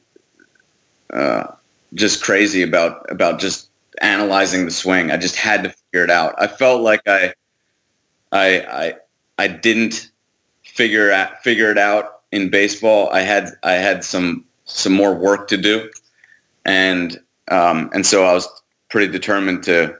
uh, 1.12 1.46
just 1.94 2.22
crazy 2.22 2.62
about 2.62 3.10
about 3.10 3.38
just 3.38 3.68
analyzing 4.00 4.64
the 4.64 4.70
swing. 4.70 5.10
I 5.10 5.16
just 5.16 5.36
had 5.36 5.62
to 5.64 5.70
figure 5.70 6.04
it 6.04 6.10
out. 6.10 6.34
I 6.38 6.46
felt 6.48 6.82
like 6.82 7.02
I 7.06 7.34
I 8.32 8.60
I 8.60 8.94
I 9.38 9.48
didn't 9.48 10.10
figure 10.62 11.10
out 11.10 11.42
figure 11.42 11.70
it 11.70 11.78
out 11.78 12.20
in 12.32 12.50
baseball. 12.50 13.10
I 13.12 13.20
had 13.20 13.50
I 13.62 13.72
had 13.72 14.04
some 14.04 14.44
some 14.64 14.92
more 14.92 15.14
work 15.14 15.48
to 15.48 15.56
do, 15.56 15.90
and 16.64 17.20
um, 17.48 17.90
and 17.92 18.06
so 18.06 18.24
I 18.24 18.32
was 18.32 18.48
pretty 18.88 19.10
determined 19.12 19.62
to 19.64 19.96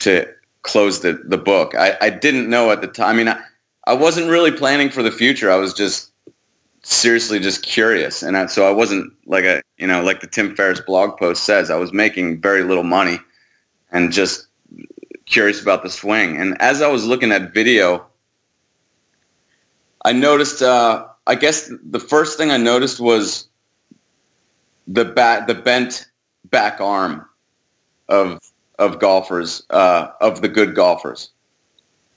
to 0.00 0.26
close 0.62 1.00
the 1.00 1.14
the 1.24 1.38
book. 1.38 1.74
I, 1.74 1.96
I 2.00 2.10
didn't 2.10 2.48
know 2.48 2.70
at 2.70 2.80
the 2.80 2.88
time. 2.88 3.08
I 3.08 3.12
mean, 3.14 3.28
I, 3.28 3.40
I 3.86 3.94
wasn't 3.94 4.28
really 4.28 4.52
planning 4.52 4.90
for 4.90 5.02
the 5.02 5.12
future. 5.12 5.50
I 5.50 5.56
was 5.56 5.72
just 5.72 6.12
seriously 6.82 7.40
just 7.40 7.62
curious, 7.62 8.22
and 8.22 8.36
I, 8.36 8.46
so 8.46 8.66
I 8.66 8.70
wasn't 8.70 9.12
like 9.26 9.44
a 9.44 9.62
you 9.78 9.86
know 9.86 10.02
like 10.02 10.20
the 10.20 10.26
Tim 10.26 10.54
Ferriss 10.54 10.80
blog 10.80 11.18
post 11.18 11.44
says. 11.44 11.70
I 11.70 11.76
was 11.76 11.92
making 11.92 12.40
very 12.40 12.62
little 12.62 12.84
money, 12.84 13.18
and 13.92 14.12
just 14.12 14.46
curious 15.26 15.60
about 15.60 15.82
the 15.82 15.90
swing. 15.90 16.36
And 16.36 16.60
as 16.60 16.82
I 16.82 16.88
was 16.88 17.04
looking 17.04 17.32
at 17.32 17.52
video, 17.52 18.06
I 20.06 20.12
noticed. 20.12 20.62
Uh, 20.62 21.08
I 21.26 21.34
guess 21.34 21.68
the 21.90 21.98
first 21.98 22.38
thing 22.38 22.52
I 22.52 22.56
noticed 22.56 23.00
was 23.00 23.48
the 24.86 25.04
bat, 25.04 25.48
the 25.48 25.54
bent 25.54 26.06
back 26.44 26.80
arm 26.80 27.28
of 28.08 28.38
of 28.78 29.00
golfers, 29.00 29.64
uh, 29.70 30.12
of 30.20 30.42
the 30.42 30.48
good 30.48 30.76
golfers, 30.76 31.30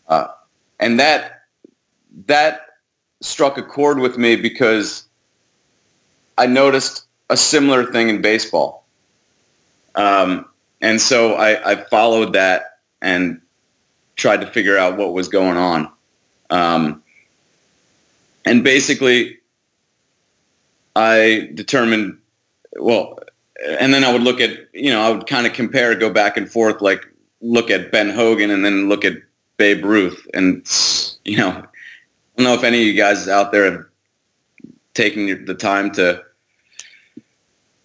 uh, 0.07 0.27
and 0.79 0.99
that 0.99 1.45
that 2.27 2.61
struck 3.21 3.57
a 3.57 3.63
chord 3.63 3.97
with 3.97 4.19
me 4.19 4.35
because 4.35 5.05
I 6.37 6.45
noticed 6.45 7.07
a 7.31 7.37
similar 7.37 7.91
thing 7.91 8.07
in 8.09 8.21
baseball, 8.21 8.85
um, 9.95 10.45
and 10.81 11.01
so 11.01 11.33
I, 11.33 11.71
I, 11.71 11.75
followed 11.85 12.33
that 12.33 12.79
and 13.01 13.41
tried 14.15 14.41
to 14.41 14.47
figure 14.47 14.77
out 14.77 14.95
what 14.95 15.13
was 15.13 15.27
going 15.27 15.57
on, 15.57 15.91
um, 16.51 17.03
and 18.49 18.63
basically, 18.63 19.37
I 20.95 21.49
determined 21.53 22.17
well 22.77 23.19
and 23.67 23.93
then 23.93 24.03
I 24.03 24.11
would 24.11 24.21
look 24.21 24.39
at, 24.39 24.73
you 24.73 24.89
know, 24.89 25.01
I 25.01 25.09
would 25.09 25.27
kind 25.27 25.45
of 25.45 25.53
compare, 25.53 25.93
go 25.95 26.09
back 26.09 26.37
and 26.37 26.49
forth, 26.49 26.81
like 26.81 27.07
look 27.41 27.69
at 27.69 27.91
Ben 27.91 28.09
Hogan 28.09 28.51
and 28.51 28.63
then 28.63 28.89
look 28.89 29.03
at 29.03 29.13
Babe 29.57 29.83
Ruth. 29.83 30.25
And, 30.33 30.65
you 31.25 31.37
know, 31.37 31.49
I 31.49 31.63
don't 32.37 32.45
know 32.45 32.53
if 32.53 32.63
any 32.63 32.81
of 32.81 32.87
you 32.87 32.93
guys 32.93 33.27
out 33.27 33.51
there 33.51 33.65
have 33.71 33.85
taken 34.93 35.45
the 35.45 35.55
time 35.55 35.91
to 35.91 36.23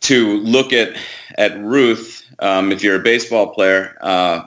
to 0.00 0.37
look 0.38 0.73
at 0.73 0.97
at 1.38 1.59
Ruth. 1.61 2.25
Um, 2.38 2.73
if 2.73 2.83
you're 2.83 2.97
a 2.97 3.02
baseball 3.02 3.54
player, 3.54 3.97
uh, 4.00 4.42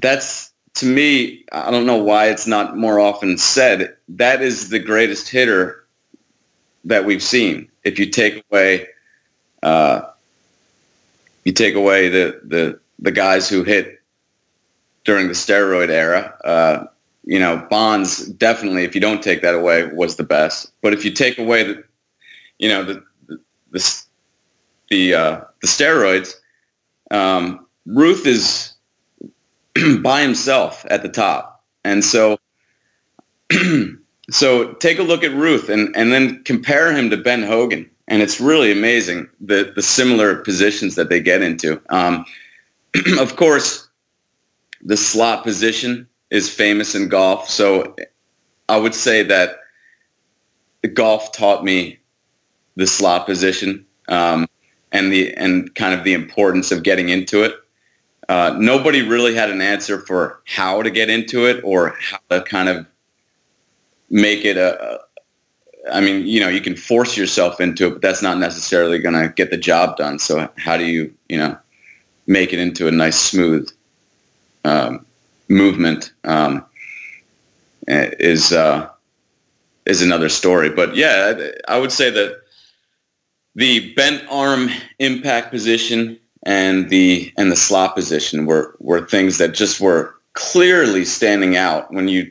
that's 0.00 0.49
to 0.74 0.86
me. 0.86 1.44
I 1.52 1.70
don't 1.70 1.86
know 1.86 2.02
why 2.02 2.26
it's 2.26 2.46
not 2.46 2.76
more 2.76 3.00
often 3.00 3.38
said. 3.38 3.96
That 4.08 4.42
is 4.42 4.70
the 4.70 4.78
greatest 4.78 5.28
hitter 5.28 5.84
that 6.84 7.04
we've 7.04 7.22
seen. 7.22 7.68
If 7.84 7.98
you 7.98 8.06
take 8.06 8.44
away 8.50 8.86
uh, 9.62 10.02
you 11.44 11.52
take 11.52 11.74
away 11.74 12.08
the, 12.08 12.40
the, 12.44 12.78
the 12.98 13.10
guys 13.10 13.48
who 13.48 13.64
hit 13.64 14.00
during 15.04 15.28
the 15.28 15.34
steroid 15.34 15.88
era. 15.88 16.34
Uh, 16.44 16.84
you 17.24 17.38
know, 17.38 17.66
Bonds 17.70 18.26
definitely, 18.26 18.84
if 18.84 18.94
you 18.94 19.00
don't 19.00 19.22
take 19.22 19.42
that 19.42 19.54
away, 19.54 19.86
was 19.92 20.16
the 20.16 20.24
best. 20.24 20.72
But 20.80 20.92
if 20.92 21.04
you 21.04 21.10
take 21.10 21.38
away 21.38 21.62
the, 21.62 21.84
you 22.58 22.68
know, 22.68 22.84
the 22.84 23.02
the 23.70 24.02
the, 24.90 25.14
uh, 25.14 25.40
the 25.60 25.68
steroids, 25.68 26.34
um, 27.10 27.66
Ruth 27.86 28.26
is 28.26 28.69
by 30.02 30.22
himself 30.22 30.84
at 30.90 31.02
the 31.02 31.08
top, 31.08 31.64
and 31.84 32.04
so 32.04 32.38
so 34.30 34.72
take 34.74 34.98
a 34.98 35.02
look 35.02 35.24
at 35.24 35.32
Ruth 35.32 35.68
and 35.68 35.94
and 35.96 36.12
then 36.12 36.42
compare 36.44 36.92
him 36.92 37.10
to 37.10 37.16
Ben 37.16 37.42
Hogan 37.42 37.90
and 38.10 38.20
it's 38.20 38.40
really 38.40 38.72
amazing 38.72 39.28
the 39.40 39.72
the 39.74 39.82
similar 39.82 40.36
positions 40.36 40.96
that 40.96 41.08
they 41.08 41.20
get 41.20 41.40
into. 41.40 41.80
Um, 41.88 42.26
of 43.18 43.36
course, 43.36 43.88
the 44.82 44.96
slot 44.96 45.44
position 45.44 46.06
is 46.30 46.52
famous 46.52 46.94
in 46.94 47.08
golf, 47.08 47.48
so 47.48 47.94
I 48.68 48.76
would 48.76 48.94
say 48.94 49.22
that 49.22 49.60
the 50.82 50.88
golf 50.88 51.32
taught 51.32 51.64
me 51.64 51.98
the 52.76 52.86
slot 52.86 53.26
position 53.26 53.86
um, 54.08 54.48
and 54.92 55.12
the 55.12 55.32
and 55.34 55.72
kind 55.76 55.94
of 55.94 56.04
the 56.04 56.12
importance 56.12 56.72
of 56.72 56.82
getting 56.82 57.08
into 57.08 57.44
it. 57.44 57.54
Uh, 58.30 58.54
nobody 58.60 59.02
really 59.02 59.34
had 59.34 59.50
an 59.50 59.60
answer 59.60 59.98
for 60.02 60.40
how 60.46 60.82
to 60.82 60.88
get 60.88 61.10
into 61.10 61.46
it 61.46 61.60
or 61.64 61.96
how 62.00 62.20
to 62.30 62.40
kind 62.44 62.68
of 62.68 62.86
make 64.08 64.44
it 64.44 64.56
a, 64.56 65.00
I 65.92 66.00
mean, 66.00 66.24
you 66.28 66.38
know, 66.38 66.48
you 66.48 66.60
can 66.60 66.76
force 66.76 67.16
yourself 67.16 67.60
into 67.60 67.88
it, 67.88 67.90
but 67.90 68.02
that's 68.02 68.22
not 68.22 68.38
necessarily 68.38 69.00
going 69.00 69.20
to 69.20 69.34
get 69.34 69.50
the 69.50 69.56
job 69.56 69.96
done. 69.96 70.20
So 70.20 70.48
how 70.58 70.76
do 70.76 70.84
you, 70.84 71.12
you 71.28 71.38
know, 71.38 71.58
make 72.28 72.52
it 72.52 72.60
into 72.60 72.86
a 72.86 72.92
nice, 72.92 73.18
smooth 73.18 73.68
um, 74.64 75.04
movement 75.48 76.12
um, 76.22 76.64
is 77.88 78.52
uh, 78.52 78.88
is 79.86 80.02
another 80.02 80.28
story. 80.28 80.70
But 80.70 80.94
yeah, 80.94 81.50
I 81.66 81.78
would 81.78 81.90
say 81.90 82.10
that 82.10 82.42
the 83.56 83.92
bent 83.94 84.22
arm 84.30 84.70
impact 85.00 85.50
position 85.50 86.19
and 86.44 86.88
the 86.90 87.32
and 87.36 87.50
the 87.50 87.56
slot 87.56 87.94
position 87.94 88.46
were 88.46 88.76
were 88.78 89.06
things 89.06 89.38
that 89.38 89.54
just 89.54 89.80
were 89.80 90.14
clearly 90.32 91.04
standing 91.04 91.56
out 91.56 91.92
when 91.92 92.08
you 92.08 92.30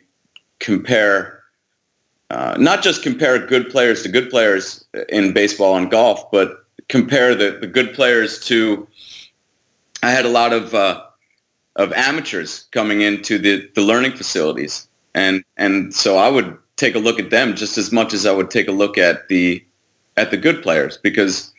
compare 0.60 1.40
uh, 2.32 2.56
not 2.60 2.84
just 2.84 3.02
compare 3.02 3.46
good 3.46 3.70
players 3.70 4.04
to 4.04 4.10
good 4.10 4.30
players 4.30 4.86
in 5.10 5.34
baseball 5.34 5.76
and 5.76 5.90
golf, 5.90 6.30
but 6.32 6.66
compare 6.88 7.34
the, 7.34 7.58
the 7.60 7.68
good 7.68 7.94
players 7.94 8.40
to. 8.46 8.88
I 10.04 10.12
had 10.12 10.26
a 10.26 10.30
lot 10.30 10.54
of 10.54 10.74
uh, 10.74 11.04
of 11.76 11.92
amateurs 11.94 12.68
coming 12.72 13.02
into 13.02 13.38
the, 13.38 13.70
the 13.74 13.82
learning 13.82 14.12
facilities, 14.12 14.88
and 15.16 15.44
and 15.58 15.94
so 15.94 16.18
I 16.18 16.30
would 16.30 16.58
take 16.76 16.96
a 16.96 17.00
look 17.00 17.20
at 17.20 17.32
them 17.32 17.56
just 17.56 17.78
as 17.78 17.92
much 17.92 18.14
as 18.14 18.26
I 18.26 18.32
would 18.32 18.52
take 18.52 18.68
a 18.68 18.72
look 18.74 18.98
at 18.98 19.28
the 19.28 19.64
at 20.16 20.30
the 20.30 20.38
good 20.38 20.62
players 20.62 20.98
because 20.98 21.54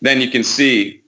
then 0.00 0.20
you 0.20 0.30
can 0.30 0.42
see 0.42 1.02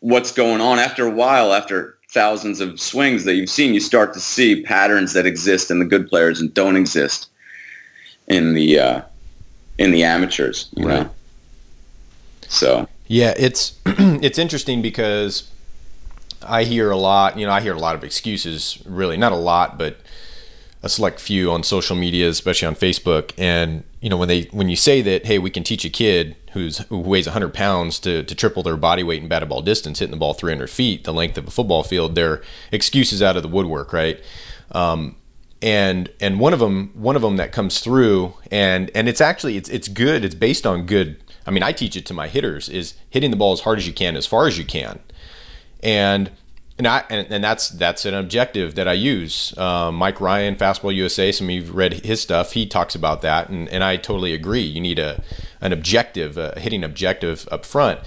what's 0.00 0.32
going 0.32 0.60
on 0.60 0.78
after 0.78 1.06
a 1.06 1.10
while 1.10 1.52
after 1.52 1.98
thousands 2.10 2.60
of 2.60 2.80
swings 2.80 3.24
that 3.24 3.34
you've 3.34 3.50
seen 3.50 3.74
you 3.74 3.80
start 3.80 4.14
to 4.14 4.20
see 4.20 4.62
patterns 4.62 5.12
that 5.12 5.26
exist 5.26 5.70
in 5.70 5.78
the 5.78 5.84
good 5.84 6.08
players 6.08 6.40
and 6.40 6.54
don't 6.54 6.76
exist 6.76 7.28
in 8.28 8.54
the 8.54 8.78
uh, 8.78 9.02
in 9.78 9.90
the 9.90 10.02
amateurs. 10.02 10.68
You 10.76 10.88
right. 10.88 11.02
Know? 11.02 11.10
So 12.48 12.88
yeah, 13.06 13.34
it's 13.36 13.78
it's 13.86 14.38
interesting 14.38 14.82
because 14.82 15.50
I 16.42 16.64
hear 16.64 16.90
a 16.90 16.96
lot. 16.96 17.38
You 17.38 17.46
know, 17.46 17.52
I 17.52 17.60
hear 17.60 17.74
a 17.74 17.78
lot 17.78 17.94
of 17.94 18.04
excuses. 18.04 18.82
Really, 18.86 19.16
not 19.16 19.32
a 19.32 19.36
lot, 19.36 19.78
but 19.78 19.98
a 20.82 20.88
select 20.88 21.20
few 21.20 21.50
on 21.50 21.62
social 21.62 21.96
media, 21.96 22.28
especially 22.28 22.68
on 22.68 22.74
Facebook. 22.74 23.32
And 23.36 23.84
you 24.00 24.08
know, 24.08 24.16
when 24.16 24.28
they 24.28 24.42
when 24.52 24.68
you 24.68 24.76
say 24.76 25.02
that, 25.02 25.26
hey, 25.26 25.38
we 25.38 25.50
can 25.50 25.62
teach 25.62 25.84
a 25.84 25.90
kid 25.90 26.36
who's 26.56 26.78
who 26.88 26.98
weighs 26.98 27.26
100 27.26 27.52
pounds 27.52 28.00
to, 28.00 28.22
to 28.22 28.34
triple 28.34 28.62
their 28.62 28.76
body 28.76 29.02
weight 29.02 29.22
in 29.22 29.28
batted 29.28 29.48
ball 29.48 29.60
distance, 29.62 29.98
hitting 29.98 30.10
the 30.10 30.16
ball 30.16 30.32
300 30.32 30.68
feet, 30.68 31.04
the 31.04 31.12
length 31.12 31.36
of 31.36 31.46
a 31.46 31.50
football 31.50 31.82
field, 31.82 32.14
their 32.14 32.42
excuses 32.72 33.22
out 33.22 33.36
of 33.36 33.42
the 33.42 33.48
woodwork, 33.48 33.92
right? 33.92 34.20
Um, 34.72 35.16
and 35.62 36.10
and 36.20 36.40
one 36.40 36.52
of 36.52 36.58
them 36.58 36.90
one 36.94 37.16
of 37.16 37.22
them 37.22 37.36
that 37.36 37.52
comes 37.52 37.80
through 37.80 38.34
and 38.50 38.90
and 38.94 39.08
it's 39.08 39.20
actually 39.20 39.56
it's 39.56 39.68
it's 39.70 39.88
good 39.88 40.22
it's 40.22 40.34
based 40.34 40.66
on 40.66 40.84
good 40.84 41.16
i 41.46 41.50
mean 41.50 41.62
i 41.62 41.72
teach 41.72 41.96
it 41.96 42.04
to 42.04 42.12
my 42.12 42.28
hitters 42.28 42.68
is 42.68 42.92
hitting 43.08 43.30
the 43.30 43.38
ball 43.38 43.54
as 43.54 43.60
hard 43.60 43.78
as 43.78 43.86
you 43.86 43.92
can 43.92 44.16
as 44.16 44.26
far 44.26 44.46
as 44.46 44.58
you 44.58 44.66
can 44.66 44.98
and 45.82 46.30
and 46.78 46.86
I 46.86 47.04
and, 47.08 47.26
and 47.30 47.42
that's 47.42 47.70
that's 47.70 48.04
an 48.04 48.14
objective 48.14 48.74
that 48.74 48.86
I 48.86 48.92
use. 48.92 49.56
Um, 49.56 49.94
Mike 49.94 50.20
Ryan, 50.20 50.56
Fastball 50.56 50.94
USA. 50.94 51.32
Some 51.32 51.46
of 51.46 51.50
you've 51.50 51.74
read 51.74 52.04
his 52.04 52.20
stuff. 52.20 52.52
He 52.52 52.66
talks 52.66 52.94
about 52.94 53.22
that, 53.22 53.48
and, 53.48 53.68
and 53.70 53.82
I 53.82 53.96
totally 53.96 54.34
agree. 54.34 54.62
You 54.62 54.80
need 54.80 54.98
a 54.98 55.22
an 55.60 55.72
objective, 55.72 56.36
a 56.36 56.58
hitting 56.58 56.84
objective 56.84 57.48
up 57.50 57.64
front. 57.64 58.00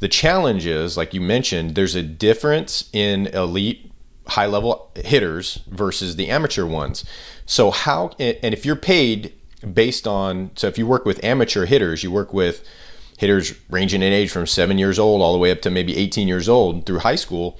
The 0.00 0.08
challenge 0.08 0.66
is, 0.66 0.96
like 0.96 1.14
you 1.14 1.20
mentioned, 1.20 1.74
there's 1.74 1.94
a 1.94 2.02
difference 2.02 2.88
in 2.92 3.26
elite 3.28 3.90
high 4.28 4.46
level 4.46 4.90
hitters 4.96 5.60
versus 5.68 6.16
the 6.16 6.28
amateur 6.28 6.64
ones. 6.64 7.04
So 7.46 7.70
how 7.70 8.10
and 8.18 8.54
if 8.54 8.64
you're 8.64 8.76
paid 8.76 9.34
based 9.72 10.06
on 10.06 10.50
so 10.54 10.66
if 10.66 10.78
you 10.78 10.86
work 10.86 11.04
with 11.04 11.22
amateur 11.22 11.66
hitters, 11.66 12.02
you 12.02 12.10
work 12.10 12.32
with 12.32 12.66
hitters 13.18 13.54
ranging 13.70 14.02
in 14.02 14.12
age 14.12 14.30
from 14.30 14.46
7 14.46 14.76
years 14.76 14.98
old 14.98 15.22
all 15.22 15.32
the 15.32 15.38
way 15.38 15.50
up 15.50 15.60
to 15.62 15.70
maybe 15.70 15.96
18 15.96 16.26
years 16.26 16.48
old 16.48 16.86
through 16.86 17.00
high 17.00 17.14
school. 17.14 17.58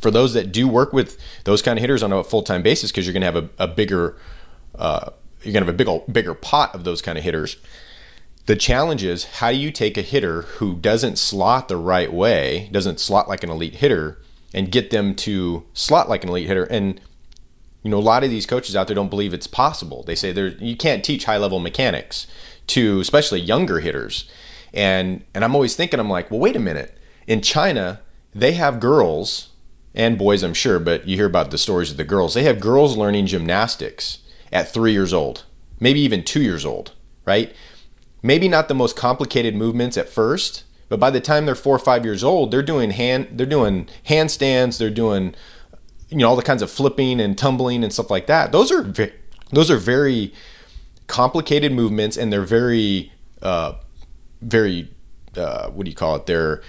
For 0.00 0.10
those 0.10 0.34
that 0.34 0.52
do 0.52 0.68
work 0.68 0.92
with 0.92 1.18
those 1.44 1.62
kind 1.62 1.78
of 1.78 1.80
hitters 1.80 2.02
on 2.02 2.12
a 2.12 2.22
full-time 2.22 2.62
basis 2.62 2.90
because 2.90 3.06
you're 3.06 3.12
going 3.12 3.22
to 3.22 3.32
have 3.32 3.36
a, 3.36 3.48
a 3.58 3.68
bigger 3.68 4.16
uh, 4.74 5.10
you're 5.42 5.52
going 5.52 5.64
to 5.64 5.72
have 5.72 5.80
a 5.80 5.84
big 6.04 6.12
bigger 6.12 6.34
pot 6.34 6.74
of 6.74 6.84
those 6.84 7.00
kind 7.00 7.16
of 7.16 7.24
hitters. 7.24 7.56
The 8.46 8.56
challenge 8.56 9.02
is 9.02 9.24
how 9.24 9.50
do 9.50 9.56
you 9.56 9.70
take 9.70 9.96
a 9.96 10.02
hitter 10.02 10.42
who 10.42 10.76
doesn't 10.76 11.18
slot 11.18 11.68
the 11.68 11.76
right 11.76 12.12
way, 12.12 12.68
doesn't 12.72 13.00
slot 13.00 13.28
like 13.28 13.42
an 13.42 13.50
elite 13.50 13.76
hitter, 13.76 14.18
and 14.54 14.70
get 14.70 14.90
them 14.90 15.14
to 15.16 15.64
slot 15.72 16.08
like 16.08 16.22
an 16.22 16.30
elite 16.30 16.46
hitter. 16.46 16.64
And 16.64 17.00
you 17.82 17.90
know, 17.90 17.98
a 17.98 18.00
lot 18.00 18.24
of 18.24 18.30
these 18.30 18.46
coaches 18.46 18.74
out 18.74 18.88
there 18.88 18.96
don't 18.96 19.10
believe 19.10 19.32
it's 19.32 19.46
possible. 19.46 20.02
They 20.02 20.14
say 20.14 20.32
there 20.32 20.48
you 20.48 20.76
can't 20.76 21.04
teach 21.04 21.24
high 21.24 21.36
level 21.36 21.60
mechanics 21.60 22.26
to 22.68 23.00
especially 23.00 23.40
younger 23.40 23.80
hitters. 23.80 24.28
And 24.72 25.24
and 25.34 25.44
I'm 25.44 25.54
always 25.54 25.76
thinking 25.76 26.00
I'm 26.00 26.10
like, 26.10 26.30
well, 26.30 26.40
wait 26.40 26.56
a 26.56 26.60
minute. 26.60 26.96
In 27.26 27.40
China, 27.40 28.00
they 28.34 28.52
have 28.52 28.80
girls 28.80 29.50
and 29.96 30.18
boys, 30.18 30.42
I'm 30.42 30.54
sure, 30.54 30.78
but 30.78 31.08
you 31.08 31.16
hear 31.16 31.26
about 31.26 31.50
the 31.50 31.58
stories 31.58 31.90
of 31.90 31.96
the 31.96 32.04
girls. 32.04 32.34
They 32.34 32.42
have 32.42 32.60
girls 32.60 32.96
learning 32.96 33.26
gymnastics 33.26 34.18
at 34.52 34.70
three 34.70 34.92
years 34.92 35.12
old, 35.12 35.44
maybe 35.80 36.00
even 36.00 36.22
two 36.22 36.42
years 36.42 36.66
old, 36.66 36.92
right? 37.24 37.54
Maybe 38.22 38.46
not 38.46 38.68
the 38.68 38.74
most 38.74 38.94
complicated 38.94 39.56
movements 39.56 39.96
at 39.96 40.10
first, 40.10 40.64
but 40.90 41.00
by 41.00 41.10
the 41.10 41.20
time 41.20 41.46
they're 41.46 41.54
four 41.54 41.74
or 41.74 41.80
five 41.80 42.04
years 42.04 42.22
old, 42.22 42.50
they're 42.50 42.62
doing 42.62 42.90
hand 42.90 43.28
they're 43.32 43.46
doing 43.46 43.88
handstands, 44.06 44.78
they're 44.78 44.90
doing 44.90 45.34
you 46.10 46.18
know 46.18 46.28
all 46.28 46.36
the 46.36 46.42
kinds 46.42 46.62
of 46.62 46.70
flipping 46.70 47.18
and 47.18 47.36
tumbling 47.36 47.82
and 47.82 47.92
stuff 47.92 48.10
like 48.10 48.26
that. 48.26 48.52
Those 48.52 48.70
are 48.70 48.92
those 49.50 49.70
are 49.70 49.78
very 49.78 50.34
complicated 51.06 51.72
movements, 51.72 52.16
and 52.16 52.32
they're 52.32 52.42
very 52.42 53.12
uh, 53.42 53.74
very 54.42 54.90
uh, 55.36 55.70
what 55.70 55.84
do 55.84 55.90
you 55.90 55.96
call 55.96 56.16
it? 56.16 56.26
They're 56.26 56.62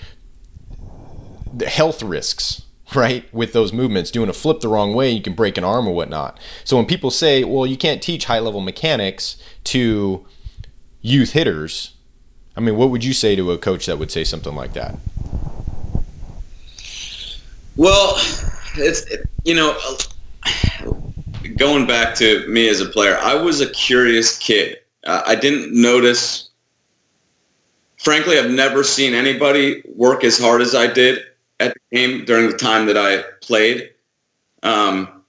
the 1.53 1.67
health 1.67 2.01
risks 2.01 2.63
right 2.95 3.31
with 3.33 3.53
those 3.53 3.73
movements 3.73 4.11
doing 4.11 4.29
a 4.29 4.33
flip 4.33 4.61
the 4.61 4.67
wrong 4.67 4.93
way 4.93 5.09
you 5.09 5.21
can 5.21 5.33
break 5.33 5.57
an 5.57 5.63
arm 5.63 5.87
or 5.87 5.93
whatnot. 5.93 6.39
So 6.63 6.77
when 6.77 6.85
people 6.85 7.11
say 7.11 7.43
well 7.43 7.65
you 7.65 7.77
can't 7.77 8.01
teach 8.01 8.25
high 8.25 8.39
level 8.39 8.61
mechanics 8.61 9.37
to 9.65 10.25
youth 11.01 11.31
hitters 11.31 11.93
i 12.55 12.59
mean 12.59 12.75
what 12.75 12.89
would 12.89 13.03
you 13.03 13.13
say 13.13 13.35
to 13.35 13.51
a 13.51 13.57
coach 13.57 13.85
that 13.85 13.99
would 13.99 14.11
say 14.11 14.23
something 14.23 14.55
like 14.55 14.73
that? 14.73 14.95
Well 17.75 18.15
it's 18.75 19.05
you 19.43 19.55
know 19.55 19.77
going 21.57 21.87
back 21.87 22.15
to 22.15 22.47
me 22.47 22.67
as 22.67 22.79
a 22.81 22.85
player 22.85 23.17
i 23.17 23.33
was 23.33 23.61
a 23.61 23.69
curious 23.71 24.37
kid. 24.37 24.77
Uh, 25.05 25.21
i 25.25 25.35
didn't 25.35 25.73
notice 25.73 26.49
frankly 27.97 28.37
i've 28.37 28.51
never 28.51 28.83
seen 28.83 29.13
anybody 29.13 29.81
work 29.95 30.23
as 30.23 30.37
hard 30.37 30.61
as 30.61 30.75
i 30.75 30.85
did 30.85 31.23
at 31.59 31.73
the 31.73 31.97
game 31.97 32.25
during 32.25 32.49
the 32.49 32.57
time 32.57 32.85
that 32.85 32.97
I 32.97 33.23
played. 33.41 33.91
Um, 34.63 35.23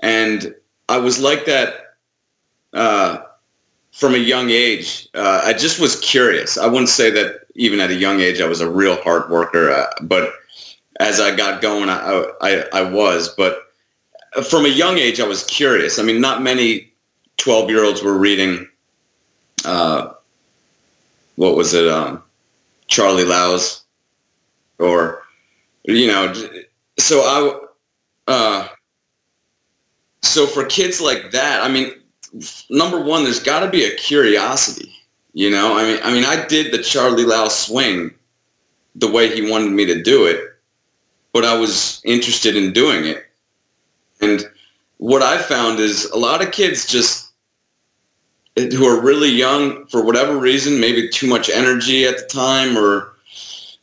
and 0.00 0.54
I 0.88 0.98
was 0.98 1.18
like 1.18 1.44
that 1.46 1.96
uh, 2.72 3.22
from 3.92 4.14
a 4.14 4.18
young 4.18 4.50
age. 4.50 5.08
Uh, 5.14 5.42
I 5.44 5.52
just 5.52 5.80
was 5.80 5.98
curious. 6.00 6.58
I 6.58 6.66
wouldn't 6.66 6.88
say 6.88 7.10
that 7.10 7.40
even 7.54 7.80
at 7.80 7.90
a 7.90 7.94
young 7.94 8.20
age 8.20 8.40
I 8.40 8.46
was 8.46 8.60
a 8.60 8.70
real 8.70 9.00
hard 9.02 9.30
worker, 9.30 9.70
uh, 9.70 9.86
but 10.02 10.32
as 11.00 11.20
I 11.20 11.34
got 11.34 11.62
going, 11.62 11.88
I, 11.88 12.24
I, 12.40 12.64
I 12.72 12.82
was. 12.82 13.28
But 13.36 13.58
from 14.48 14.64
a 14.64 14.68
young 14.68 14.98
age, 14.98 15.20
I 15.20 15.26
was 15.26 15.44
curious. 15.44 15.98
I 15.98 16.02
mean, 16.02 16.20
not 16.20 16.42
many 16.42 16.92
12 17.38 17.70
year 17.70 17.84
olds 17.84 18.02
were 18.02 18.18
reading, 18.18 18.68
uh, 19.64 20.12
what 21.36 21.56
was 21.56 21.74
it, 21.74 21.86
um, 21.88 22.22
Charlie 22.88 23.24
Lau's 23.24 23.84
or 24.78 25.22
you 25.96 26.06
know, 26.06 26.32
so 26.98 27.20
I, 27.20 28.30
uh, 28.30 28.68
so 30.22 30.46
for 30.46 30.64
kids 30.64 31.00
like 31.00 31.30
that, 31.30 31.62
I 31.62 31.68
mean, 31.68 31.92
number 32.70 33.00
one, 33.00 33.24
there's 33.24 33.42
got 33.42 33.60
to 33.60 33.70
be 33.70 33.84
a 33.84 33.94
curiosity. 33.96 34.92
You 35.32 35.50
know, 35.50 35.78
I 35.78 35.84
mean, 35.84 36.00
I 36.02 36.12
mean, 36.12 36.24
I 36.24 36.46
did 36.46 36.72
the 36.72 36.82
Charlie 36.82 37.24
Lau 37.24 37.48
swing 37.48 38.10
the 38.96 39.10
way 39.10 39.34
he 39.34 39.48
wanted 39.48 39.70
me 39.70 39.86
to 39.86 40.02
do 40.02 40.26
it, 40.26 40.40
but 41.32 41.44
I 41.44 41.56
was 41.56 42.02
interested 42.04 42.56
in 42.56 42.72
doing 42.72 43.04
it. 43.04 43.24
And 44.20 44.48
what 44.96 45.22
I 45.22 45.38
found 45.38 45.78
is 45.78 46.06
a 46.06 46.18
lot 46.18 46.42
of 46.42 46.50
kids 46.50 46.86
just 46.86 47.32
who 48.56 48.84
are 48.86 49.00
really 49.00 49.30
young 49.30 49.86
for 49.86 50.04
whatever 50.04 50.36
reason, 50.36 50.80
maybe 50.80 51.08
too 51.08 51.28
much 51.28 51.48
energy 51.48 52.04
at 52.04 52.18
the 52.18 52.26
time 52.26 52.76
or 52.76 53.14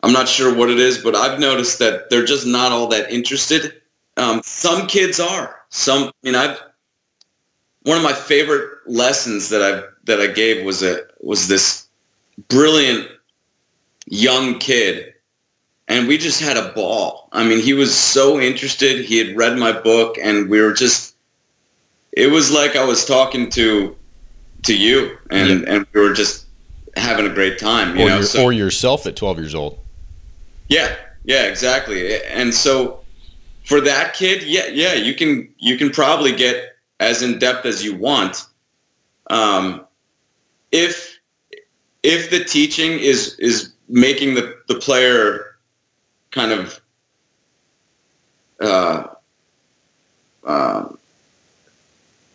I'm 0.06 0.14
not 0.14 0.30
sure 0.30 0.54
what 0.54 0.70
it 0.70 0.78
is, 0.78 1.00
but 1.00 1.16
I've 1.16 1.39
noticed 1.39 1.80
that 1.80 2.12
they're 2.12 2.24
just 2.24 2.46
not 2.46 2.72
all 2.72 2.86
that 2.89 3.12
interested. 3.12 3.82
Um, 4.18 4.39
some 4.44 4.86
kids 4.86 5.20
are. 5.20 5.63
Some, 5.70 6.04
I 6.04 6.12
mean, 6.22 6.36
I've 6.36 6.62
one 7.86 7.98
of 7.98 8.04
my 8.04 8.13
favorite 8.13 8.78
lessons 8.86 9.50
that 9.50 9.63
I 9.63 9.84
that 10.04 10.22
I 10.22 10.28
gave 10.28 10.63
was 10.63 10.84
a 10.84 11.02
was 11.22 11.48
this 11.48 11.88
brilliant 12.50 13.08
young 14.06 14.60
kid, 14.60 15.15
and 15.88 16.08
we 16.08 16.20
just 16.20 16.39
had 16.39 16.56
a 16.56 16.72
ball. 16.74 17.28
I 17.32 17.44
mean, 17.44 17.60
he 17.60 17.74
was 17.74 17.96
so 17.96 18.39
interested. 18.39 19.04
He 19.04 19.18
had 19.18 19.36
read 19.36 19.58
my 19.58 19.72
book, 19.72 20.18
and 20.22 20.52
we 20.52 20.62
were 20.62 20.74
just. 20.74 21.15
It 22.12 22.32
was 22.32 22.52
like 22.52 22.76
I 22.76 22.86
was 22.86 23.06
talking 23.06 23.50
to 23.52 23.96
to 24.65 24.78
you, 24.78 25.18
and 25.32 25.62
yeah. 25.62 25.74
and 25.74 25.88
we 25.94 26.02
were 26.02 26.13
just 26.13 26.46
having 26.96 27.26
a 27.26 27.34
great 27.34 27.58
time. 27.58 27.98
You 27.98 28.06
or 28.06 28.10
know, 28.10 28.22
so, 28.22 28.44
or 28.44 28.54
yourself 28.54 29.08
at 29.08 29.15
12 29.15 29.39
years 29.39 29.56
old. 29.56 29.80
Yeah, 30.67 30.95
yeah, 31.23 31.43
exactly. 31.43 32.21
And 32.23 32.54
so 32.54 33.01
for 33.65 33.82
that 33.82 34.13
kid, 34.13 34.43
yeah, 34.43 34.67
yeah, 34.67 34.93
you 34.93 35.13
can 35.13 35.54
you 35.58 35.78
can 35.78 35.89
probably 35.89 36.36
get 36.36 36.75
as 36.99 37.21
in 37.21 37.39
depth 37.39 37.65
as 37.65 37.84
you 37.84 37.95
want. 37.95 38.45
Um, 39.30 39.86
if 40.71 41.19
if 42.04 42.30
the 42.30 42.43
teaching 42.43 42.99
is 42.99 43.38
is 43.39 43.73
making 43.88 44.36
the 44.36 44.58
the 44.67 44.75
player 44.75 45.58
kind 46.32 46.51
of 46.51 46.80
uh, 48.60 49.08
uh, 50.43 50.88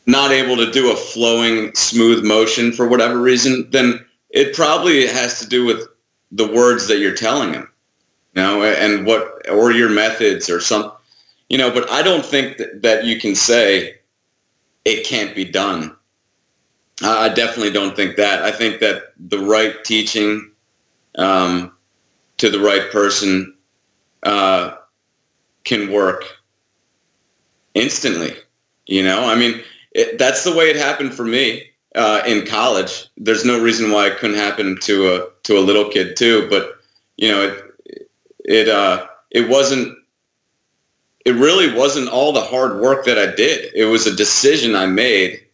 not 0.07 0.31
able 0.33 0.57
to 0.57 0.71
do 0.71 0.93
a 0.93 0.97
flowing, 0.97 1.75
smooth 1.75 2.25
motion 2.25 2.73
for 2.73 2.89
whatever 2.89 3.21
reason, 3.21 3.69
then 3.71 4.05
it 4.31 4.55
probably 4.55 5.07
has 5.07 5.41
to 5.41 5.47
do 5.47 5.65
with 5.65 5.89
the 6.33 6.47
words 6.47 6.87
that 6.87 6.99
you're 6.99 7.15
telling 7.15 7.53
him 7.53 7.71
you 8.35 8.43
know, 8.43 8.63
and 8.63 9.07
what 9.07 9.49
or 9.51 9.73
your 9.73 9.89
methods 9.89 10.49
or 10.49 10.61
some, 10.61 10.93
you 11.49 11.59
know. 11.59 11.71
But 11.71 11.91
I 11.91 12.03
don't 12.03 12.25
think 12.25 12.59
that, 12.59 12.83
that 12.83 13.05
you 13.05 13.19
can 13.19 13.35
say 13.35 13.97
it 14.85 15.07
can't 15.07 15.35
be 15.35 15.45
done. 15.45 15.97
I 17.03 17.31
definitely 17.31 17.73
don't 17.73 17.97
think 17.97 18.17
that. 18.17 18.43
I 18.43 18.53
think 18.53 18.81
that 18.81 19.15
the 19.19 19.39
right 19.39 19.83
teaching 19.85 20.51
um, 21.17 21.73
to 22.37 22.51
the 22.51 22.61
right 22.61 22.91
person 22.91 23.55
uh, 24.23 24.77
can 25.65 25.91
work 25.91 26.25
instantly. 27.75 28.35
You 28.87 29.03
know, 29.03 29.25
I 29.25 29.35
mean, 29.35 29.63
it, 29.93 30.19
that's 30.19 30.45
the 30.45 30.55
way 30.55 30.69
it 30.71 30.77
happened 30.77 31.15
for 31.15 31.25
me 31.25 31.71
uh, 31.95 32.23
in 32.27 32.47
college. 32.47 33.09
There's 33.17 33.45
no 33.45 33.61
reason 33.61 33.91
why 33.91 34.09
it 34.09 34.19
couldn't 34.19 34.37
happen 34.37 34.79
to 34.83 35.15
a 35.15 35.27
to 35.45 35.59
a 35.59 35.61
little 35.61 35.89
kid 35.89 36.17
too. 36.17 36.49
But 36.51 36.81
you 37.17 37.29
know, 37.29 37.43
it, 37.43 37.70
it 38.45 38.69
uh, 38.69 39.07
it 39.31 39.49
wasn't 39.49 39.97
it 41.25 41.33
really 41.33 41.75
wasn't 41.75 42.09
all 42.09 42.33
the 42.33 42.41
hard 42.41 42.81
work 42.81 43.05
that 43.05 43.19
I 43.19 43.35
did. 43.35 43.73
It 43.75 43.85
was 43.85 44.07
a 44.07 44.15
decision 44.15 44.75
I 44.75 44.87
made 44.87 45.45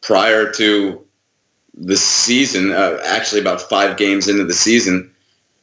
prior 0.00 0.50
to 0.52 1.04
the 1.74 1.96
season. 1.96 2.72
Uh, 2.72 2.98
actually, 3.04 3.40
about 3.40 3.60
five 3.60 3.96
games 3.96 4.28
into 4.28 4.44
the 4.44 4.54
season, 4.54 5.10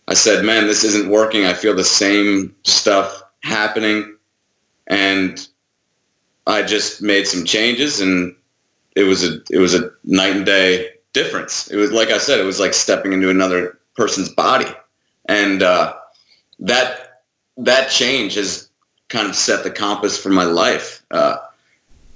I 0.07 0.13
said, 0.13 0.45
"Man, 0.45 0.67
this 0.67 0.83
isn't 0.83 1.09
working. 1.09 1.45
I 1.45 1.53
feel 1.53 1.75
the 1.75 1.83
same 1.83 2.55
stuff 2.63 3.21
happening," 3.43 4.15
and 4.87 5.47
I 6.47 6.63
just 6.63 7.01
made 7.01 7.27
some 7.27 7.43
changes, 7.45 7.99
and 7.99 8.33
it 8.95 9.03
was 9.03 9.23
a 9.23 9.39
it 9.51 9.59
was 9.59 9.73
a 9.73 9.91
night 10.05 10.35
and 10.35 10.45
day 10.45 10.89
difference. 11.13 11.67
It 11.67 11.75
was 11.75 11.91
like 11.91 12.09
I 12.09 12.17
said, 12.17 12.39
it 12.39 12.43
was 12.45 12.59
like 12.59 12.73
stepping 12.73 13.11
into 13.13 13.29
another 13.29 13.77
person's 13.95 14.29
body, 14.29 14.71
and 15.27 15.61
uh, 15.61 15.93
that 16.59 17.23
that 17.57 17.89
change 17.89 18.35
has 18.35 18.69
kind 19.09 19.27
of 19.27 19.35
set 19.35 19.63
the 19.63 19.71
compass 19.71 20.21
for 20.21 20.29
my 20.29 20.43
life 20.43 21.03
uh, 21.11 21.37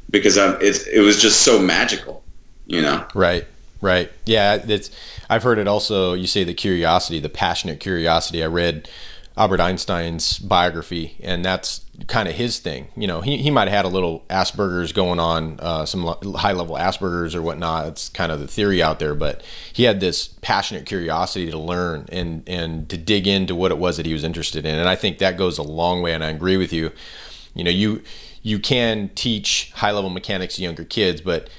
because 0.09 0.37
I'm, 0.37 0.57
it's, 0.61 0.85
it 0.87 0.99
was 0.99 1.21
just 1.21 1.41
so 1.41 1.59
magical, 1.59 2.23
you 2.65 2.81
know? 2.81 3.05
Right. 3.15 3.47
Right. 3.81 4.11
Yeah. 4.25 4.61
It's, 4.67 4.91
I've 5.29 5.43
heard 5.43 5.57
it 5.57 5.67
also, 5.67 6.13
you 6.13 6.27
say 6.27 6.43
the 6.43 6.53
curiosity, 6.53 7.19
the 7.19 7.29
passionate 7.29 7.79
curiosity. 7.79 8.43
I 8.43 8.47
read 8.47 8.89
Albert 9.37 9.61
Einstein's 9.61 10.37
biography, 10.37 11.17
and 11.23 11.43
that's 11.43 11.85
kind 12.07 12.27
of 12.27 12.35
his 12.35 12.59
thing. 12.59 12.87
You 12.95 13.07
know, 13.07 13.21
he, 13.21 13.37
he 13.37 13.51
might 13.51 13.67
have 13.67 13.75
had 13.75 13.85
a 13.85 13.89
little 13.89 14.23
Asperger's 14.29 14.91
going 14.91 15.19
on, 15.19 15.59
uh, 15.59 15.85
some 15.85 16.03
high 16.35 16.53
level 16.53 16.75
Asperger's 16.75 17.35
or 17.35 17.41
whatnot. 17.41 17.87
It's 17.87 18.09
kind 18.09 18.31
of 18.31 18.39
the 18.39 18.47
theory 18.47 18.81
out 18.81 18.99
there, 18.99 19.15
but 19.15 19.43
he 19.73 19.83
had 19.83 19.99
this 19.99 20.27
passionate 20.41 20.85
curiosity 20.85 21.49
to 21.51 21.57
learn 21.57 22.07
and 22.11 22.43
and 22.47 22.89
to 22.89 22.97
dig 22.97 23.27
into 23.27 23.55
what 23.55 23.71
it 23.71 23.77
was 23.77 23.97
that 23.97 24.05
he 24.05 24.13
was 24.13 24.23
interested 24.23 24.65
in. 24.65 24.75
And 24.75 24.89
I 24.89 24.95
think 24.95 25.17
that 25.19 25.37
goes 25.37 25.57
a 25.57 25.63
long 25.63 26.01
way. 26.01 26.13
And 26.13 26.23
I 26.23 26.29
agree 26.29 26.57
with 26.57 26.73
you. 26.73 26.91
You 27.53 27.63
know, 27.63 27.71
you 27.71 28.01
you 28.41 28.59
can 28.59 29.09
teach 29.15 29.71
high 29.75 29.91
level 29.91 30.09
mechanics 30.09 30.55
to 30.55 30.63
younger 30.63 30.83
kids, 30.83 31.21
but 31.21 31.49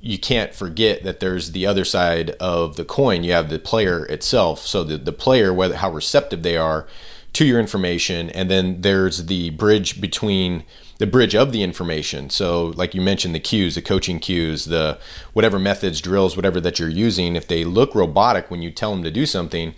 you 0.00 0.18
can't 0.18 0.54
forget 0.54 1.02
that 1.02 1.20
there's 1.20 1.52
the 1.52 1.66
other 1.66 1.84
side 1.84 2.30
of 2.32 2.76
the 2.76 2.84
coin. 2.84 3.24
You 3.24 3.32
have 3.32 3.50
the 3.50 3.58
player 3.58 4.04
itself. 4.06 4.60
So 4.60 4.84
the, 4.84 4.96
the 4.96 5.12
player, 5.12 5.52
whether 5.52 5.76
how 5.76 5.90
receptive 5.90 6.42
they 6.42 6.56
are 6.56 6.86
to 7.34 7.44
your 7.44 7.60
information, 7.60 8.30
and 8.30 8.50
then 8.50 8.80
there's 8.80 9.26
the 9.26 9.50
bridge 9.50 10.00
between 10.00 10.64
the 10.98 11.06
bridge 11.06 11.34
of 11.34 11.52
the 11.52 11.62
information. 11.62 12.28
So, 12.30 12.66
like 12.76 12.94
you 12.94 13.00
mentioned, 13.00 13.34
the 13.34 13.40
cues, 13.40 13.76
the 13.76 13.82
coaching 13.82 14.18
cues, 14.18 14.64
the 14.64 14.98
whatever 15.32 15.58
methods, 15.58 16.00
drills, 16.00 16.36
whatever 16.36 16.60
that 16.60 16.78
you're 16.78 16.88
using, 16.88 17.36
if 17.36 17.46
they 17.46 17.64
look 17.64 17.94
robotic 17.94 18.50
when 18.50 18.62
you 18.62 18.70
tell 18.70 18.90
them 18.90 19.04
to 19.04 19.10
do 19.10 19.24
something, 19.24 19.74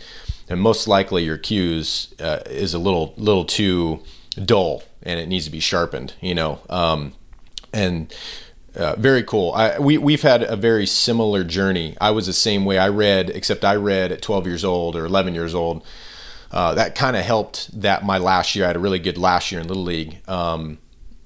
then 0.46 0.58
most 0.58 0.88
likely 0.88 1.24
your 1.24 1.36
cues 1.36 2.14
uh, 2.20 2.40
is 2.46 2.74
a 2.74 2.78
little 2.78 3.14
little 3.16 3.44
too 3.44 4.02
dull 4.44 4.82
and 5.02 5.20
it 5.20 5.28
needs 5.28 5.44
to 5.44 5.50
be 5.50 5.60
sharpened. 5.60 6.14
You 6.20 6.34
know, 6.34 6.60
um, 6.70 7.12
and 7.72 8.12
uh, 8.74 8.96
very 8.96 9.22
cool. 9.22 9.52
I, 9.52 9.78
we 9.78 9.98
we've 9.98 10.22
had 10.22 10.42
a 10.42 10.56
very 10.56 10.86
similar 10.86 11.44
journey. 11.44 11.96
I 12.00 12.12
was 12.12 12.26
the 12.26 12.32
same 12.32 12.64
way. 12.64 12.78
I 12.78 12.88
read, 12.88 13.30
except 13.30 13.64
I 13.64 13.76
read 13.76 14.12
at 14.12 14.22
12 14.22 14.46
years 14.46 14.64
old 14.64 14.96
or 14.96 15.04
11 15.04 15.34
years 15.34 15.54
old. 15.54 15.84
Uh, 16.50 16.74
that 16.74 16.94
kind 16.94 17.16
of 17.16 17.24
helped 17.24 17.80
that 17.80 18.04
my 18.04 18.18
last 18.18 18.54
year. 18.54 18.64
I 18.64 18.68
had 18.68 18.76
a 18.76 18.80
really 18.80 18.98
good 18.98 19.18
last 19.18 19.52
year 19.52 19.60
in 19.60 19.68
Little 19.68 19.84
League. 19.84 20.18
Um, 20.28 20.78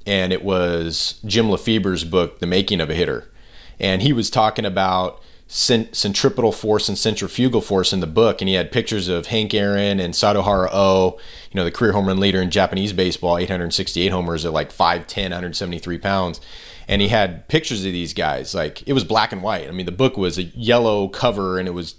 and 0.07 0.33
it 0.33 0.45
was 0.45 1.21
Jim 1.25 1.51
Lefebvre's 1.51 2.05
book, 2.05 2.41
The 2.41 2.47
Making 2.47 2.81
of 2.81 2.91
a 2.91 2.95
Hitter. 2.95 3.31
And 3.81 4.03
he 4.03 4.13
was 4.13 4.29
talking 4.31 4.65
about 4.65 5.21
centripetal 5.47 6.53
force 6.53 6.89
and 6.89 6.97
centrifugal 6.97 7.61
force 7.61 7.93
in 7.93 8.01
the 8.01 8.07
book. 8.07 8.41
And 8.41 8.49
he 8.49 8.55
had 8.55 8.73
pictures 8.73 9.09
of 9.09 9.27
Hank 9.27 9.55
Aaron 9.55 10.01
and 10.01 10.15
Sadaharu 10.15 10.69
Oh, 10.73 11.19
you 11.51 11.59
know, 11.59 11.65
the 11.65 11.71
career 11.71 11.93
home 11.93 12.07
run 12.07 12.21
leader 12.21 12.43
in 12.43 12.51
Japanese 12.51 12.93
baseball, 12.93 13.39
868 13.39 14.11
homers 14.11 14.45
at 14.45 14.53
like 14.53 14.73
5'10, 14.73 15.23
173 15.23 15.99
pounds. 15.99 16.41
And 16.87 17.01
he 17.01 17.09
had 17.09 17.49
pictures 17.49 17.85
of 17.85 17.93
these 17.93 18.13
guys. 18.13 18.55
Like 18.55 18.87
it 18.87 18.93
was 18.93 19.05
black 19.05 19.33
and 19.33 19.43
white. 19.43 19.69
I 19.69 19.71
mean, 19.71 19.87
the 19.87 19.93
book 19.93 20.17
was 20.17 20.39
a 20.39 20.45
yellow 20.45 21.09
cover 21.09 21.59
and 21.59 21.67
it 21.67 21.73
was, 21.73 21.95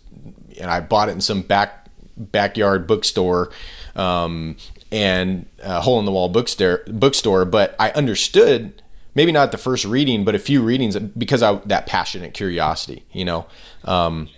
and 0.60 0.70
I 0.70 0.80
bought 0.80 1.10
it 1.10 1.14
in 1.14 1.22
some 1.22 1.42
back 1.42 1.85
backyard 2.18 2.88
bookstore. 2.88 3.52
Um, 3.96 4.58
and 4.92 5.46
a 5.62 5.82
hole 5.82 6.00
in 6.00 6.06
the 6.06 6.12
wall 6.12 6.30
bookstore 6.30 6.84
bookstore 6.88 7.44
but 7.44 7.76
i 7.80 7.90
understood 7.92 8.82
maybe 9.16 9.32
not 9.32 9.52
the 9.52 9.58
first 9.58 9.84
reading 9.84 10.24
but 10.24 10.36
a 10.36 10.40
few 10.40 10.62
readings 10.62 10.98
because 10.98 11.42
i 11.42 11.56
that 11.66 11.86
passionate 11.86 12.34
curiosity 12.34 13.04
you 13.12 13.26
know 13.26 13.46
um, 13.84 14.30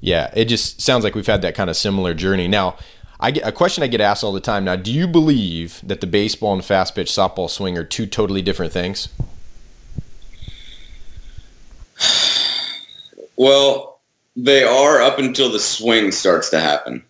yeah 0.00 0.30
it 0.34 0.46
just 0.46 0.80
sounds 0.80 1.04
like 1.04 1.14
we've 1.14 1.26
had 1.26 1.40
that 1.42 1.54
kind 1.54 1.70
of 1.70 1.76
similar 1.76 2.14
journey 2.14 2.48
now 2.48 2.76
I 3.24 3.30
get 3.30 3.46
a 3.46 3.52
question 3.52 3.84
I 3.84 3.86
get 3.86 4.00
asked 4.00 4.24
all 4.24 4.32
the 4.32 4.40
time 4.40 4.64
now. 4.64 4.74
Do 4.74 4.92
you 4.92 5.06
believe 5.06 5.80
that 5.84 6.00
the 6.00 6.08
baseball 6.08 6.54
and 6.54 6.64
fast 6.64 6.96
pitch 6.96 7.08
softball 7.08 7.48
swing 7.48 7.78
are 7.78 7.84
two 7.84 8.04
totally 8.04 8.42
different 8.42 8.72
things? 8.72 9.08
Well, 13.34 14.00
they 14.36 14.62
are 14.62 15.00
up 15.00 15.18
until 15.18 15.50
the 15.50 15.58
swing 15.58 16.12
starts 16.12 16.50
to 16.50 16.60
happen. 16.60 17.02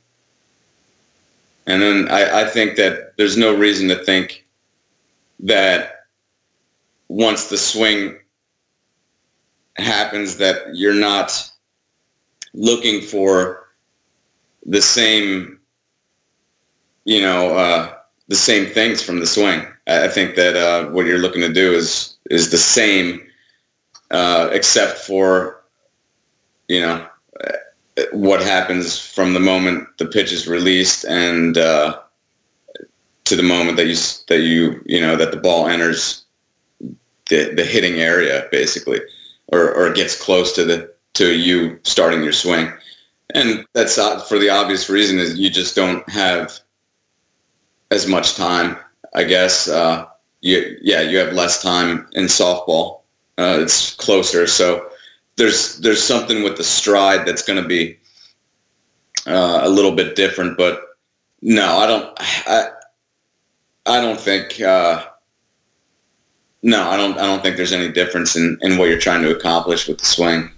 And 1.66 1.80
then 1.80 2.08
I, 2.08 2.42
I 2.42 2.44
think 2.44 2.76
that 2.76 3.16
there's 3.16 3.36
no 3.36 3.54
reason 3.54 3.88
to 3.88 4.04
think 4.04 4.46
that 5.40 6.06
once 7.08 7.48
the 7.48 7.58
swing 7.58 8.18
happens 9.76 10.36
that 10.38 10.74
you're 10.74 10.94
not 10.94 11.50
looking 12.54 13.00
for 13.00 13.68
the 14.66 14.82
same 14.82 15.58
you 17.04 17.20
know 17.20 17.56
uh, 17.56 17.94
the 18.28 18.36
same 18.36 18.66
things 18.66 19.02
from 19.02 19.20
the 19.20 19.26
swing. 19.26 19.66
I 19.86 20.08
think 20.08 20.36
that 20.36 20.56
uh, 20.56 20.90
what 20.90 21.06
you're 21.06 21.18
looking 21.18 21.42
to 21.42 21.52
do 21.52 21.72
is 21.72 22.16
is 22.30 22.50
the 22.50 22.58
same 22.58 23.22
uh, 24.10 24.48
except 24.52 24.98
for 24.98 25.64
you 26.68 26.80
know 26.80 27.06
what 28.12 28.40
happens 28.40 28.98
from 28.98 29.34
the 29.34 29.40
moment 29.40 29.86
the 29.98 30.06
pitch 30.06 30.32
is 30.32 30.48
released 30.48 31.04
and 31.04 31.58
uh, 31.58 31.98
to 33.24 33.36
the 33.36 33.42
moment 33.42 33.76
that 33.76 33.86
you 33.86 33.96
that 34.28 34.40
you 34.40 34.82
you 34.86 35.00
know 35.00 35.16
that 35.16 35.30
the 35.30 35.36
ball 35.36 35.66
enters 35.68 36.24
the 37.28 37.52
the 37.54 37.64
hitting 37.64 38.00
area 38.00 38.46
basically 38.50 39.00
or 39.48 39.72
or 39.74 39.92
gets 39.92 40.20
close 40.20 40.52
to 40.52 40.64
the 40.64 40.92
to 41.14 41.34
you 41.34 41.78
starting 41.82 42.22
your 42.22 42.32
swing. 42.32 42.72
And 43.34 43.66
that's 43.72 43.96
for 44.28 44.38
the 44.38 44.50
obvious 44.50 44.88
reason 44.90 45.18
is 45.18 45.38
you 45.38 45.50
just 45.50 45.74
don't 45.74 46.06
have 46.08 46.58
as 47.90 48.06
much 48.06 48.34
time 48.34 48.76
i 49.14 49.22
guess 49.22 49.68
uh, 49.68 50.06
you 50.40 50.76
yeah 50.80 51.00
you 51.00 51.18
have 51.18 51.32
less 51.32 51.62
time 51.62 52.06
in 52.12 52.24
softball. 52.24 53.00
Uh, 53.38 53.58
it's 53.60 53.94
closer 53.94 54.46
so 54.46 54.86
there's 55.36 55.78
there's 55.78 56.02
something 56.02 56.42
with 56.42 56.56
the 56.56 56.64
stride 56.64 57.26
that's 57.26 57.42
going 57.42 57.60
to 57.62 57.68
be 57.68 57.98
uh, 59.26 59.60
a 59.62 59.68
little 59.68 59.92
bit 59.92 60.16
different. 60.16 60.56
But 60.56 60.82
no, 61.40 61.78
I 61.78 61.86
don't. 61.86 62.12
I 62.18 62.68
I 63.86 64.00
don't 64.00 64.20
think. 64.20 64.60
Uh, 64.60 65.04
no, 66.62 66.88
I 66.88 66.96
don't. 66.96 67.18
I 67.18 67.26
don't 67.26 67.42
think 67.42 67.56
there's 67.56 67.72
any 67.72 67.90
difference 67.90 68.36
in, 68.36 68.58
in 68.62 68.78
what 68.78 68.88
you're 68.88 68.98
trying 68.98 69.22
to 69.22 69.34
accomplish 69.34 69.88
with 69.88 69.98
the 69.98 70.06
swing. 70.06 70.50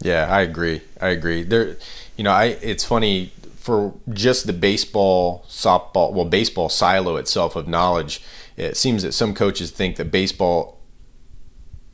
Yeah, 0.00 0.26
I 0.30 0.40
agree. 0.40 0.80
I 1.00 1.08
agree. 1.08 1.42
There, 1.42 1.76
you 2.16 2.24
know, 2.24 2.30
I. 2.30 2.58
It's 2.62 2.84
funny 2.84 3.32
for 3.56 3.92
just 4.12 4.46
the 4.46 4.54
baseball, 4.54 5.44
softball, 5.46 6.12
well, 6.12 6.24
baseball 6.24 6.70
silo 6.70 7.16
itself 7.16 7.56
of 7.56 7.68
knowledge. 7.68 8.22
It 8.56 8.76
seems 8.76 9.02
that 9.02 9.12
some 9.12 9.34
coaches 9.34 9.70
think 9.70 9.96
that 9.96 10.10
baseball 10.10 10.79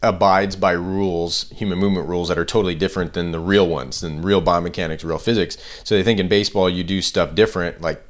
abides 0.02 0.56
by 0.56 0.72
rules, 0.72 1.50
human 1.50 1.78
movement 1.78 2.08
rules 2.08 2.28
that 2.28 2.38
are 2.38 2.44
totally 2.44 2.74
different 2.74 3.14
than 3.14 3.32
the 3.32 3.40
real 3.40 3.66
ones, 3.66 4.00
than 4.00 4.22
real 4.22 4.42
biomechanics, 4.42 5.04
real 5.04 5.18
physics. 5.18 5.56
So 5.84 5.94
they 5.94 6.02
think 6.02 6.20
in 6.20 6.28
baseball 6.28 6.68
you 6.68 6.84
do 6.84 7.00
stuff 7.02 7.34
different, 7.34 7.80
like 7.80 8.02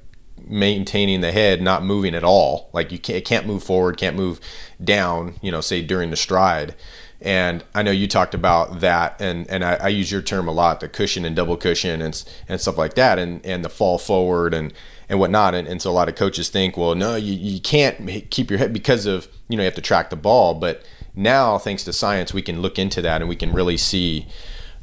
maintaining 0.46 1.20
the 1.20 1.32
head, 1.32 1.62
not 1.62 1.84
moving 1.84 2.14
at 2.14 2.24
all. 2.24 2.70
Like 2.72 2.92
you 2.92 2.98
can't, 2.98 3.24
can't 3.24 3.46
move 3.46 3.62
forward, 3.62 3.96
can't 3.96 4.16
move 4.16 4.40
down. 4.82 5.34
You 5.42 5.50
know, 5.50 5.60
say 5.60 5.82
during 5.82 6.10
the 6.10 6.16
stride. 6.16 6.74
And 7.20 7.64
I 7.74 7.82
know 7.82 7.92
you 7.92 8.06
talked 8.06 8.34
about 8.34 8.80
that, 8.80 9.18
and, 9.22 9.48
and 9.48 9.64
I, 9.64 9.74
I 9.76 9.88
use 9.88 10.12
your 10.12 10.20
term 10.20 10.48
a 10.48 10.52
lot, 10.52 10.80
the 10.80 10.88
cushion 10.88 11.24
and 11.24 11.34
double 11.34 11.56
cushion 11.56 12.02
and 12.02 12.22
and 12.46 12.60
stuff 12.60 12.76
like 12.76 12.92
that, 12.94 13.18
and, 13.18 13.44
and 13.44 13.64
the 13.64 13.70
fall 13.70 13.98
forward 13.98 14.52
and 14.52 14.72
and 15.08 15.18
whatnot. 15.18 15.54
And, 15.54 15.66
and 15.66 15.80
so 15.80 15.90
a 15.90 15.92
lot 15.92 16.08
of 16.08 16.14
coaches 16.14 16.50
think, 16.50 16.76
well, 16.76 16.94
no, 16.94 17.16
you, 17.16 17.32
you 17.32 17.60
can't 17.60 18.30
keep 18.30 18.50
your 18.50 18.58
head 18.58 18.72
because 18.72 19.06
of 19.06 19.28
you 19.48 19.56
know 19.56 19.62
you 19.62 19.66
have 19.66 19.74
to 19.76 19.80
track 19.80 20.10
the 20.10 20.16
ball, 20.16 20.54
but 20.54 20.84
now 21.16 21.58
thanks 21.58 21.82
to 21.82 21.92
science 21.92 22.32
we 22.32 22.42
can 22.42 22.60
look 22.60 22.78
into 22.78 23.02
that 23.02 23.20
and 23.20 23.28
we 23.28 23.36
can 23.36 23.52
really 23.52 23.76
see 23.76 24.26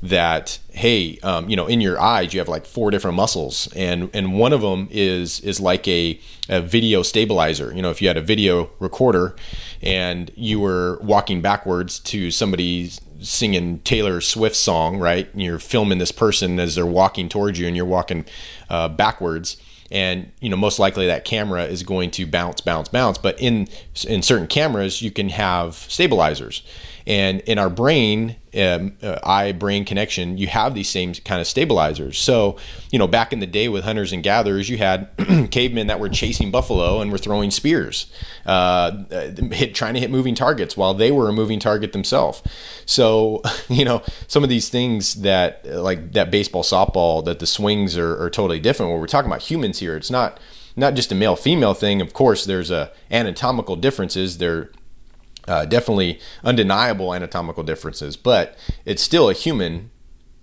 that 0.04 0.60
hey 0.72 1.18
um, 1.24 1.50
you 1.50 1.56
know 1.56 1.66
in 1.66 1.80
your 1.80 2.00
eyes 2.00 2.34
you 2.34 2.40
have 2.40 2.50
like 2.50 2.66
four 2.66 2.92
different 2.92 3.16
muscles. 3.16 3.70
And 3.74 4.10
and 4.14 4.38
one 4.38 4.52
of 4.52 4.62
them 4.62 4.90
is 4.92 5.40
is 5.40 5.62
like 5.62 5.88
a, 5.88 6.20
a 6.50 6.62
video 6.62 7.04
stabilizer. 7.04 7.74
You 7.74 7.82
know 7.82 7.90
if 7.90 8.02
you 8.02 8.10
had 8.10 8.18
a 8.18 8.22
video 8.22 8.70
recorder 8.80 9.36
and 9.82 10.30
you 10.36 10.60
were 10.60 11.00
walking 11.02 11.42
backwards 11.42 12.00
to 12.00 12.32
somebody 12.32 12.92
singing 13.22 13.80
Taylor 13.80 14.20
Swift 14.20 14.58
song 14.58 15.00
right 15.00 15.32
and 15.32 15.42
you're 15.42 15.60
filming 15.60 16.00
this 16.00 16.12
person 16.12 16.60
as 16.60 16.76
they're 16.76 16.86
walking 16.86 17.30
towards 17.30 17.58
you 17.58 17.68
and 17.68 17.78
you're 17.78 17.86
walking 17.86 18.26
uh, 18.70 18.90
backwards 18.90 19.56
and 19.94 20.30
you 20.42 20.50
know 20.50 20.58
most 20.58 20.80
likely 20.80 21.06
that 21.08 21.24
camera 21.24 21.64
is 21.66 21.84
going 21.84 22.12
to 22.12 22.26
bounce 22.26 22.60
bounce 22.60 22.90
bounce. 22.90 23.18
But 23.18 23.40
in 23.40 23.70
in 24.06 24.22
certain 24.22 24.48
cameras 24.48 25.02
you 25.02 25.12
can 25.12 25.30
have 25.30 25.76
stabilizers 25.76 26.64
and 27.06 27.42
in 27.42 27.58
our 27.58 27.70
brain 27.70 28.38
um, 28.56 28.96
uh, 29.02 29.18
eye 29.24 29.52
brain 29.52 29.84
connection 29.84 30.38
you 30.38 30.48
have 30.48 30.76
these 30.76 30.90
same 30.90 31.14
kind 31.14 31.42
of 31.42 31.48
stabilizers. 31.48 32.20
So 32.20 32.58
you 32.92 33.00
know 33.00 33.08
back 33.08 33.34
in 33.34 33.40
the 33.40 33.48
day 33.48 33.68
with 33.68 33.84
hunters 33.84 34.14
and 34.14 34.24
gatherers 34.24 34.70
you 34.70 34.78
had 34.78 35.10
cavemen 35.52 35.88
that 35.88 36.00
were 36.00 36.10
chasing 36.10 36.52
buffalo 36.52 37.02
and 37.02 37.12
were 37.12 37.18
throwing 37.18 37.52
spears 37.52 38.12
uh, 38.46 39.04
hit, 39.52 39.74
trying 39.74 39.96
to 39.96 40.00
hit 40.00 40.12
moving 40.12 40.36
targets 40.36 40.78
while 40.78 40.94
they 40.94 41.12
were 41.12 41.30
a 41.30 41.34
moving 41.34 41.60
target 41.60 41.94
themselves. 41.94 42.44
So 42.86 43.42
you 43.70 43.86
know 43.86 44.04
some 44.28 44.44
of 44.44 44.50
these 44.50 44.70
things 44.70 45.16
that 45.16 45.66
like 45.66 46.14
that 46.14 46.32
baseball 46.32 46.64
softball 46.64 47.26
that 47.26 47.40
the 47.40 47.48
swings 47.48 47.98
are, 47.98 48.22
are 48.22 48.30
totally 48.30 48.60
different. 48.60 48.92
Where 48.92 49.00
we're 49.00 49.08
talking 49.08 49.32
about 49.32 49.42
humans 49.42 49.80
here 49.80 49.98
it's 49.98 50.12
not 50.12 50.40
not 50.76 50.96
just 50.96 51.12
a 51.12 51.16
male 51.16 51.36
female 51.36 51.74
thing. 51.74 52.02
Of 52.02 52.14
course 52.14 52.46
there's 52.46 52.72
a 52.72 52.92
anatomical 53.12 53.76
differences. 53.76 54.38
There 54.38 54.72
uh, 55.48 55.66
definitely 55.66 56.20
undeniable 56.44 57.14
anatomical 57.14 57.64
differences, 57.64 58.16
but 58.16 58.58
it's 58.86 59.02
still 59.02 59.30
a 59.30 59.34
human 59.34 59.90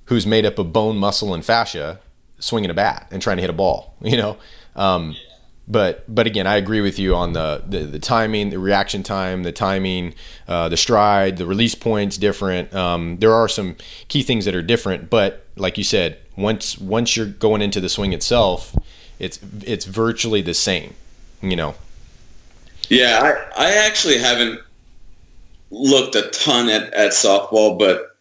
who's 0.07 0.27
made 0.27 0.45
up 0.45 0.59
of 0.59 0.73
bone, 0.73 0.97
muscle, 0.97 1.33
and 1.33 1.45
fascia 1.45 2.01
swinging 2.39 2.71
a 2.71 2.75
bat 2.75 3.07
and 3.11 3.23
trying 3.23 3.37
to 3.37 3.41
hit 3.43 3.51
a 3.51 3.55
ball. 3.55 3.95
You 4.03 4.17
know, 4.17 4.39
um, 4.77 5.15
but 5.69 6.13
but 6.13 6.27
again, 6.27 6.47
I 6.47 6.57
agree 6.57 6.81
with 6.81 6.99
you 6.99 7.15
on 7.15 7.33
the 7.33 7.63
the, 7.67 7.81
the 7.81 7.99
timing, 7.99 8.51
the 8.51 8.59
reaction 8.59 9.03
time, 9.03 9.45
the 9.45 9.53
timing, 9.53 10.15
uh, 10.49 10.69
the 10.69 10.77
stride, 10.77 11.37
the 11.37 11.47
release 11.47 11.75
points 11.75 12.17
different. 12.17 12.75
Um, 12.75 13.19
there 13.19 13.33
are 13.33 13.49
some 13.49 13.77
key 14.09 14.23
things 14.23 14.47
that 14.47 14.55
are 14.55 14.63
different, 14.63 15.11
but 15.11 15.47
like 15.57 15.79
you 15.79 15.85
said, 15.85 16.19
once 16.37 16.79
once 16.79 17.17
you're 17.17 17.27
going 17.27 17.63
into 17.63 17.81
the 17.81 17.89
swing 17.89 18.13
itself, 18.13 18.75
it's 19.19 19.39
it's 19.63 19.85
virtually 19.85 20.43
the 20.43 20.55
same. 20.55 20.95
You 21.41 21.57
know. 21.57 21.75
Yeah, 22.89 23.45
I, 23.57 23.67
I 23.69 23.87
actually 23.87 24.19
haven't 24.19 24.61
looked 25.71 26.15
a 26.15 26.29
ton 26.31 26.69
at, 26.69 26.93
at 26.93 27.13
softball, 27.13 27.79
but 27.79 28.17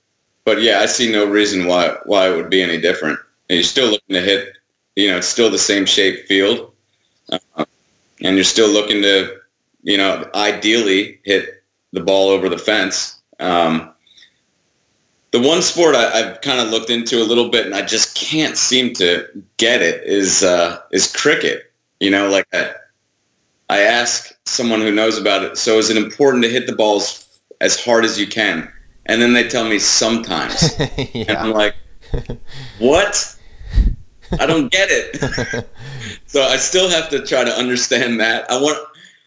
but 0.45 0.61
yeah, 0.61 0.79
I 0.79 0.85
see 0.85 1.11
no 1.11 1.25
reason 1.25 1.65
why 1.67 1.95
why 2.05 2.29
it 2.29 2.35
would 2.35 2.49
be 2.49 2.61
any 2.61 2.79
different. 2.79 3.19
And 3.49 3.57
you're 3.57 3.63
still 3.63 3.89
looking 3.89 4.15
to 4.15 4.21
hit, 4.21 4.57
you 4.95 5.09
know, 5.09 5.17
it's 5.17 5.27
still 5.27 5.49
the 5.49 5.57
same 5.57 5.85
shape 5.85 6.25
field. 6.27 6.71
Uh, 7.31 7.65
and 8.21 8.35
you're 8.35 8.43
still 8.43 8.69
looking 8.69 9.01
to, 9.01 9.37
you 9.83 9.97
know, 9.97 10.29
ideally 10.35 11.19
hit 11.23 11.63
the 11.93 11.99
ball 11.99 12.29
over 12.29 12.49
the 12.49 12.57
fence. 12.57 13.19
Um, 13.39 13.91
the 15.31 15.39
one 15.39 15.61
sport 15.61 15.95
I, 15.95 16.17
have 16.17 16.41
kind 16.41 16.59
of 16.59 16.69
looked 16.69 16.89
into 16.89 17.21
a 17.21 17.25
little 17.25 17.49
bit, 17.49 17.65
and 17.65 17.75
I 17.75 17.83
just 17.83 18.15
can't 18.15 18.57
seem 18.57 18.93
to 18.95 19.27
get 19.57 19.81
it 19.81 20.03
is 20.03 20.43
uh, 20.43 20.81
is 20.91 21.11
cricket. 21.15 21.71
You 21.99 22.09
know, 22.09 22.29
like 22.29 22.47
I, 22.53 22.71
I 23.69 23.79
ask 23.81 24.35
someone 24.45 24.81
who 24.81 24.91
knows 24.91 25.17
about 25.17 25.43
it. 25.43 25.57
So 25.57 25.77
is 25.77 25.89
it 25.89 25.97
important 25.97 26.43
to 26.43 26.49
hit 26.49 26.65
the 26.65 26.75
balls 26.75 27.28
as 27.61 27.83
hard 27.83 28.05
as 28.05 28.19
you 28.19 28.27
can? 28.27 28.71
And 29.05 29.21
then 29.21 29.33
they 29.33 29.47
tell 29.47 29.67
me 29.67 29.79
sometimes, 29.79 30.77
yeah. 30.79 31.25
and 31.29 31.37
I'm 31.37 31.51
like, 31.51 31.73
what? 32.77 33.35
I 34.39 34.45
don't 34.45 34.71
get 34.71 34.89
it. 34.91 35.67
so 36.27 36.43
I 36.43 36.57
still 36.57 36.89
have 36.89 37.09
to 37.09 37.25
try 37.25 37.43
to 37.43 37.51
understand 37.51 38.19
that. 38.19 38.49
I 38.51 38.61
want 38.61 38.77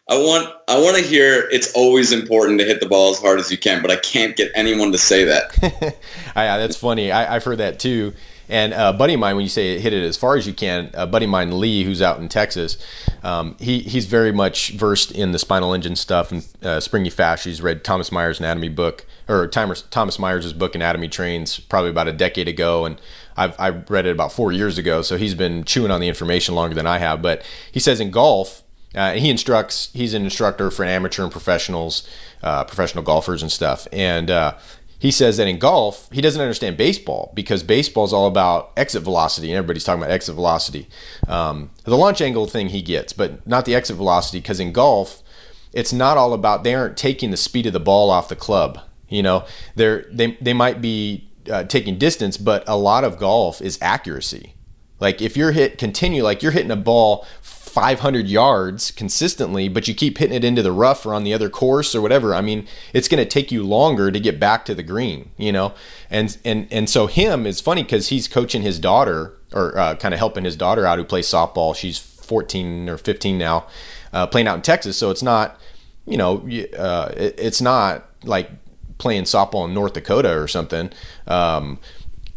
I 0.09 0.17
want 0.17 0.55
I 0.69 0.79
want 0.81 0.97
to 0.97 1.03
hear 1.03 1.49
it's 1.51 1.73
always 1.73 2.13
important 2.13 2.59
to 2.61 2.65
hit 2.65 2.81
the 2.81 2.87
ball 2.87 3.11
as 3.11 3.19
hard 3.19 3.41
as 3.41 3.51
you 3.51 3.59
can, 3.59 3.83
but 3.83 3.91
I 3.91 3.97
can't 3.97 4.37
get 4.37 4.51
anyone 4.55 4.93
to 4.93 4.99
say 4.99 5.25
that. 5.25 5.97
Ah, 6.35 6.45
yeah, 6.45 6.57
that's 6.57 6.77
funny. 6.77 7.13
I, 7.13 7.35
have 7.35 7.45
heard 7.45 7.59
that 7.59 7.79
too. 7.79 8.15
And 8.53 8.75
a 8.75 8.93
buddy 8.93 9.15
of 9.15 9.21
mine, 9.21 9.35
when 9.35 9.45
you 9.45 9.49
say 9.49 9.79
hit 9.79 9.95
it 9.95 10.03
as 10.05 10.19
far 10.19 10.37
as 10.37 10.47
you 10.47 10.53
can, 10.53 10.91
a 10.93 11.07
buddy 11.07 11.25
of 11.25 11.31
mine, 11.31 11.59
Lee, 11.59 11.85
who's 11.85 12.03
out 12.03 12.19
in 12.19 12.29
Texas, 12.29 12.77
um, 13.23 13.57
he 13.59 13.79
he's 13.79 14.05
very 14.05 14.31
much 14.31 14.73
versed 14.73 15.11
in 15.11 15.33
the 15.33 15.39
spinal 15.39 15.73
engine 15.73 15.97
stuff 15.97 16.31
and 16.31 16.47
uh, 16.63 16.79
springy 16.79 17.09
fascia. 17.09 17.49
He's 17.49 17.63
read 17.63 17.83
Thomas 17.83 18.13
Myers' 18.13 18.41
anatomy 18.41 18.69
book 18.69 19.07
or 19.27 19.47
Thomas 19.47 20.19
Myers' 20.19 20.53
book 20.53 20.75
Anatomy 20.75 21.09
Trains 21.09 21.61
probably 21.61 21.89
about 21.89 22.09
a 22.09 22.13
decade 22.13 22.47
ago, 22.47 22.85
and 22.85 23.01
I've 23.39 23.59
I 23.59 23.71
read 23.71 24.05
it 24.05 24.11
about 24.11 24.33
four 24.33 24.53
years 24.53 24.77
ago. 24.77 25.01
So 25.01 25.17
he's 25.17 25.35
been 25.35 25.65
chewing 25.65 25.91
on 25.91 26.03
the 26.03 26.09
information 26.09 26.55
longer 26.55 26.75
than 26.75 26.87
I 26.87 26.99
have. 26.99 27.23
But 27.23 27.43
he 27.73 27.81
says 27.81 28.01
in 28.01 28.11
golf, 28.11 28.63
uh, 28.95 29.15
he 29.15 29.31
instructs. 29.31 29.89
He's 29.95 30.13
an 30.13 30.25
instructor 30.25 30.71
for 30.71 30.85
amateur 30.85 31.23
and 31.23 31.33
professionals, 31.33 32.07
uh, 32.43 32.65
professional 32.65 33.03
golfers 33.03 33.41
and 33.41 33.51
stuff. 33.51 33.89
And 33.93 34.31
uh, 34.31 34.59
he 35.03 35.11
says 35.11 35.37
that 35.39 35.49
in 35.49 35.59
golf, 35.59 36.09
he 36.13 36.21
doesn't 36.21 36.41
understand 36.41 36.77
baseball 36.77 37.33
because 37.35 37.65
baseball 37.65 38.05
is 38.05 38.13
all 38.13 38.29
about 38.29 38.71
exit 38.77 39.03
velocity, 39.03 39.51
and 39.51 39.59
everybody's 39.59 39.83
talking 39.83 40.01
about 40.01 40.13
exit 40.13 40.37
velocity. 40.37 40.87
Um, 41.27 41.71
the 41.83 41.97
launch 41.97 42.21
angle 42.21 42.47
thing 42.47 42.69
he 42.69 42.83
gets, 42.83 43.13
but 43.13 43.45
not 43.45 43.65
the 43.65 43.75
exit 43.75 43.97
velocity 43.97 44.39
because 44.39 44.61
in 44.61 44.71
golf, 44.71 45.25
it's 45.73 45.93
not 45.93 46.19
all 46.19 46.33
about 46.33 46.63
they 46.63 46.73
aren't 46.73 46.97
taking 46.97 47.33
the 47.33 47.37
speed 47.37 47.67
of 47.67 47.73
the 47.73 47.81
ball 47.81 48.11
off 48.11 48.29
the 48.29 48.37
club. 48.37 48.79
You 49.09 49.25
know, 49.25 49.45
they're 49.75 50.07
they 50.13 50.39
they 50.41 50.53
might 50.53 50.81
be 50.81 51.29
uh, 51.51 51.65
taking 51.65 51.99
distance, 51.99 52.37
but 52.37 52.63
a 52.69 52.77
lot 52.77 53.03
of 53.03 53.19
golf 53.19 53.61
is 53.61 53.81
accuracy. 53.83 54.55
Like 55.01 55.21
if 55.21 55.37
you're 55.37 55.51
hit 55.51 55.79
continue, 55.79 56.23
like 56.23 56.45
you're 56.45 56.53
hitting 56.53 56.71
a 56.71 56.77
ball 56.77 57.27
500 57.73 58.29
yards 58.29 58.91
consistently, 58.91 59.67
but 59.67 59.89
you 59.89 59.95
keep 59.95 60.19
hitting 60.19 60.37
it 60.37 60.45
into 60.45 60.63
the 60.63 60.73
rough 60.73 61.07
or 61.07 61.15
on 61.15 61.25
the 61.25 61.33
other 61.33 61.49
course 61.49 61.95
or 61.95 62.03
whatever, 62.03 62.35
I 62.35 62.43
mean, 62.43 62.69
it's 62.93 63.09
going 63.09 63.23
to 63.23 63.29
take 63.29 63.51
you 63.51 63.63
longer 63.63 64.11
to 64.11 64.21
get 64.21 64.39
back 64.39 64.67
to 64.67 64.75
the 64.75 64.83
green, 64.83 65.31
you 65.39 65.53
know? 65.53 65.73
And, 66.11 66.37
and, 66.45 66.69
and 66.71 66.91
so 66.91 67.07
him 67.07 67.47
is 67.47 67.63
funny 67.63 67.83
because 67.83 68.09
he's 68.09 68.29
coaching 68.29 68.61
his 68.61 68.79
daughter 68.79 69.33
or 69.55 69.79
uh, 69.79 69.95
kind 69.95 70.13
of 70.13 70.19
helping 70.19 70.45
his 70.45 70.55
daughter 70.55 70.85
out 70.85 70.99
who 70.99 71.05
plays 71.05 71.27
softball. 71.27 71.75
She's 71.75 71.99
14 71.99 72.91
or 72.91 72.99
15 72.99 73.39
now, 73.39 73.67
uh, 74.13 74.27
playing 74.27 74.49
out 74.49 74.57
in 74.57 74.63
Texas. 74.63 74.99
So 74.99 75.11
it's 75.11 75.23
not, 75.23 75.59
you 76.05 76.19
know, 76.19 76.47
uh, 76.77 77.11
it, 77.17 77.35
it's 77.39 77.63
not 77.63 78.07
like 78.23 78.51
playing 78.99 79.23
softball 79.23 79.67
in 79.67 79.73
North 79.73 79.95
Dakota 79.95 80.39
or 80.39 80.47
something. 80.47 80.91
Um, 81.27 81.79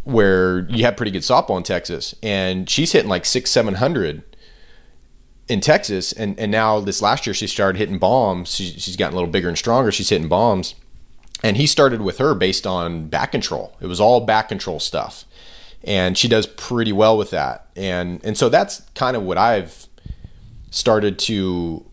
where 0.06 0.60
you 0.70 0.86
have 0.86 0.96
pretty 0.96 1.12
good 1.12 1.24
softball 1.24 1.58
in 1.58 1.64
Texas, 1.64 2.14
and 2.22 2.70
she's 2.70 2.92
hitting 2.92 3.10
like 3.10 3.26
six, 3.26 3.50
seven 3.50 3.74
hundred 3.74 4.22
in 5.48 5.62
Texas, 5.62 6.12
and, 6.12 6.40
and 6.40 6.52
now 6.52 6.80
this 6.80 7.02
last 7.02 7.26
year 7.28 7.34
she 7.34 7.48
started 7.48 7.78
hitting 7.78 8.00
bombs. 8.00 8.56
She, 8.56 8.72
she's 8.72 8.96
gotten 8.96 9.14
a 9.14 9.16
little 9.18 9.32
bigger 9.32 9.48
and 9.48 9.58
stronger. 9.58 9.92
She's 9.92 10.10
hitting 10.10 10.28
bombs, 10.28 10.76
and 11.44 11.58
he 11.58 11.68
started 11.68 12.02
with 12.02 12.18
her 12.18 12.34
based 12.34 12.66
on 12.66 13.08
back 13.08 13.32
control. 13.32 13.76
It 13.80 13.88
was 13.88 14.00
all 14.00 14.22
back 14.22 14.50
control 14.50 14.80
stuff, 14.80 15.26
and 15.84 16.18
she 16.18 16.28
does 16.28 16.48
pretty 16.48 16.92
well 16.92 17.18
with 17.18 17.30
that. 17.30 17.68
And 17.76 18.24
and 18.24 18.38
so 18.38 18.50
that's 18.50 18.82
kind 18.96 19.16
of 19.16 19.24
what 19.24 19.38
I've 19.38 19.88
started 20.72 21.20
to 21.20 21.86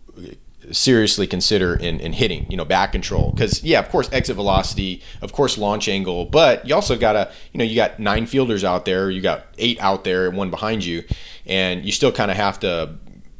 seriously 0.70 1.26
consider 1.26 1.74
in, 1.74 1.98
in 2.00 2.12
hitting, 2.12 2.46
you 2.50 2.56
know, 2.56 2.64
back 2.64 2.92
control. 2.92 3.32
Because 3.32 3.62
yeah, 3.64 3.80
of 3.80 3.88
course, 3.88 4.08
exit 4.12 4.36
velocity, 4.36 5.02
of 5.20 5.32
course, 5.32 5.58
launch 5.58 5.88
angle, 5.88 6.24
but 6.24 6.66
you 6.66 6.74
also 6.74 6.96
gotta, 6.96 7.30
you 7.52 7.58
know, 7.58 7.64
you 7.64 7.74
got 7.74 7.98
nine 7.98 8.26
fielders 8.26 8.64
out 8.64 8.84
there, 8.84 9.10
you 9.10 9.20
got 9.20 9.46
eight 9.58 9.80
out 9.80 10.04
there, 10.04 10.28
and 10.28 10.36
one 10.36 10.50
behind 10.50 10.84
you, 10.84 11.04
and 11.46 11.84
you 11.84 11.92
still 11.92 12.12
kind 12.12 12.30
of 12.30 12.36
have 12.36 12.60
to 12.60 12.94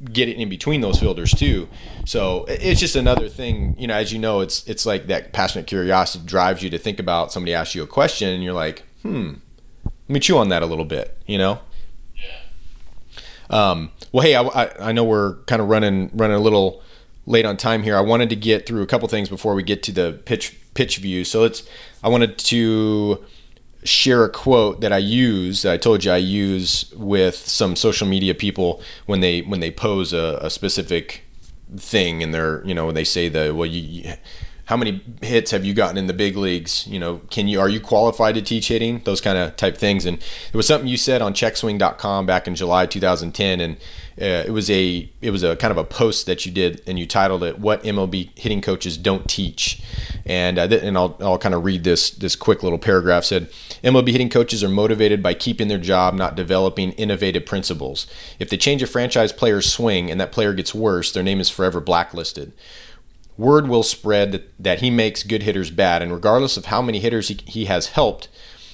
get 0.05 0.29
it 0.29 0.37
in 0.37 0.49
between 0.49 0.81
those 0.81 0.99
fielders 0.99 1.33
too. 1.33 1.69
So 2.05 2.45
it's 2.49 2.81
just 2.81 2.97
another 2.97 3.29
thing, 3.29 3.77
you 3.79 3.87
know, 3.87 3.95
as 3.95 4.13
you 4.13 4.19
know, 4.19 4.41
it's 4.41 4.67
it's 4.67 4.85
like 4.85 5.07
that 5.07 5.33
passionate 5.33 5.67
curiosity 5.67 6.25
drives 6.27 6.63
you 6.63 6.71
to 6.71 6.79
think 6.79 6.99
about 6.99 7.33
somebody 7.33 7.55
asks 7.55 7.75
you 7.75 7.83
a 7.83 7.87
question 7.87 8.29
and 8.29 8.43
you're 8.43 8.53
like, 8.53 8.83
hmm, 9.03 9.35
let 9.85 10.09
me 10.09 10.21
chew 10.21 10.39
on 10.39 10.49
that 10.49 10.63
a 10.63 10.67
little 10.67 10.85
bit, 10.85 11.17
you 11.27 11.39
know? 11.39 11.61
Um, 13.51 13.93
well, 14.13 14.25
hey, 14.25 14.35
I, 14.35 14.43
I, 14.43 14.89
I 14.89 14.93
know 14.93 15.05
we're 15.05 15.37
kind 15.45 15.61
of 15.61 15.69
running 15.69 16.11
running 16.15 16.37
a 16.37 16.41
little 16.41 16.83
late 17.27 17.45
on 17.45 17.57
time 17.57 17.83
here. 17.83 17.97
I 17.97 18.01
wanted 18.01 18.31
to 18.31 18.37
get 18.37 18.67
through 18.67 18.83
a 18.83 18.87
couple 18.87 19.07
things 19.09 19.29
before 19.29 19.55
we 19.55 19.63
get 19.63 19.83
to 19.85 19.93
the 19.93 20.21
pitch 20.25 20.57
pitch 20.75 20.97
view. 20.99 21.25
So 21.25 21.43
let's. 21.43 21.63
I 22.03 22.09
wanted 22.09 22.39
to 22.39 23.25
share 23.85 24.25
a 24.25 24.29
quote 24.29 24.81
that 24.81 24.93
I 24.93 24.99
use 24.99 25.63
that 25.63 25.73
I 25.73 25.77
told 25.77 26.05
you 26.05 26.13
I 26.13 26.19
use 26.19 26.93
with 26.97 27.35
some 27.37 27.75
social 27.75 28.07
media 28.07 28.35
people 28.35 28.81
when 29.07 29.21
they 29.21 29.41
when 29.43 29.61
they 29.61 29.71
pose 29.71 30.13
a, 30.13 30.39
a 30.41 30.51
specific 30.51 31.25
thing 31.77 32.23
and 32.23 32.33
they're 32.35 32.65
you 32.65 32.75
know 32.75 32.87
when 32.87 32.95
they 32.95 33.05
say 33.05 33.29
the 33.29 33.53
well 33.55 33.67
you 33.67 34.15
how 34.73 34.77
many 34.79 35.03
hits 35.21 35.51
have 35.51 35.67
you 35.67 35.75
gotten 35.75 35.99
in 35.99 36.07
the 36.07 36.15
big 36.15 36.35
leagues? 36.35 36.87
You 36.87 36.99
know 36.99 37.21
can 37.29 37.47
you 37.47 37.61
are 37.61 37.69
you 37.69 37.79
qualified 37.79 38.37
to 38.37 38.41
teach 38.41 38.69
hitting? 38.69 39.03
Those 39.05 39.21
kind 39.21 39.37
of 39.37 39.55
type 39.57 39.77
things. 39.77 40.07
And 40.07 40.17
it 40.17 40.57
was 40.57 40.67
something 40.67 40.89
you 40.89 40.97
said 40.97 41.21
on 41.21 41.35
checkswing.com 41.35 42.25
back 42.25 42.49
in 42.49 42.55
July 42.55 42.87
2010 42.87 43.61
and 43.61 43.77
uh, 44.19 44.45
it 44.47 44.51
was 44.51 44.71
a 44.71 45.11
it 45.21 45.31
was 45.31 45.43
a 45.43 45.57
kind 45.57 45.73
of 45.73 45.77
a 45.77 45.85
post 45.85 46.25
that 46.25 46.47
you 46.47 46.53
did 46.53 46.81
and 46.87 46.99
you 46.99 47.07
titled 47.07 47.43
it 47.43 47.59
what 47.59 47.83
MLB 47.83 48.31
hitting 48.39 48.63
coaches 48.63 48.97
don't 48.97 49.29
teach. 49.29 49.83
And 50.25 50.59
uh, 50.59 50.67
th- 50.67 50.83
and 50.83 50.97
I'll, 50.97 51.19
I'll 51.21 51.39
kind 51.39 51.55
of 51.55 51.67
read 51.67 51.85
this 51.85 52.11
this 52.11 52.35
quick 52.35 52.63
little 52.63 52.79
paragraph. 52.79 53.25
Said 53.25 53.51
MLB 53.85 54.09
hitting 54.09 54.31
coaches 54.31 54.65
are 54.65 54.71
motivated 54.71 55.23
by 55.23 55.35
keeping 55.35 55.69
their 55.69 55.77
job 55.77 56.15
not 56.15 56.35
developing 56.35 56.93
innovative 56.93 57.45
principles. 57.45 58.07
If 58.39 58.49
they 58.49 58.57
change 58.57 58.83
a 58.83 58.87
franchise 58.87 59.35
player's 59.35 59.71
swing 59.71 60.11
and 60.11 60.19
that 60.19 60.33
player 60.33 60.55
gets 60.55 60.75
worse 60.75 61.13
their 61.13 61.23
name 61.23 61.41
is 61.41 61.51
forever 61.51 61.79
blacklisted 61.79 62.53
word 63.43 63.69
will 63.69 63.83
spread 63.83 64.33
that, 64.33 64.63
that 64.63 64.81
he 64.81 64.91
makes 64.91 65.23
good 65.23 65.43
hitters 65.43 65.71
bad. 65.71 66.01
And 66.01 66.13
regardless 66.13 66.57
of 66.57 66.67
how 66.67 66.81
many 66.81 67.01
hitters 67.01 67.29
he, 67.29 67.39
he 67.47 67.65
has 67.67 67.89
helped 67.89 68.29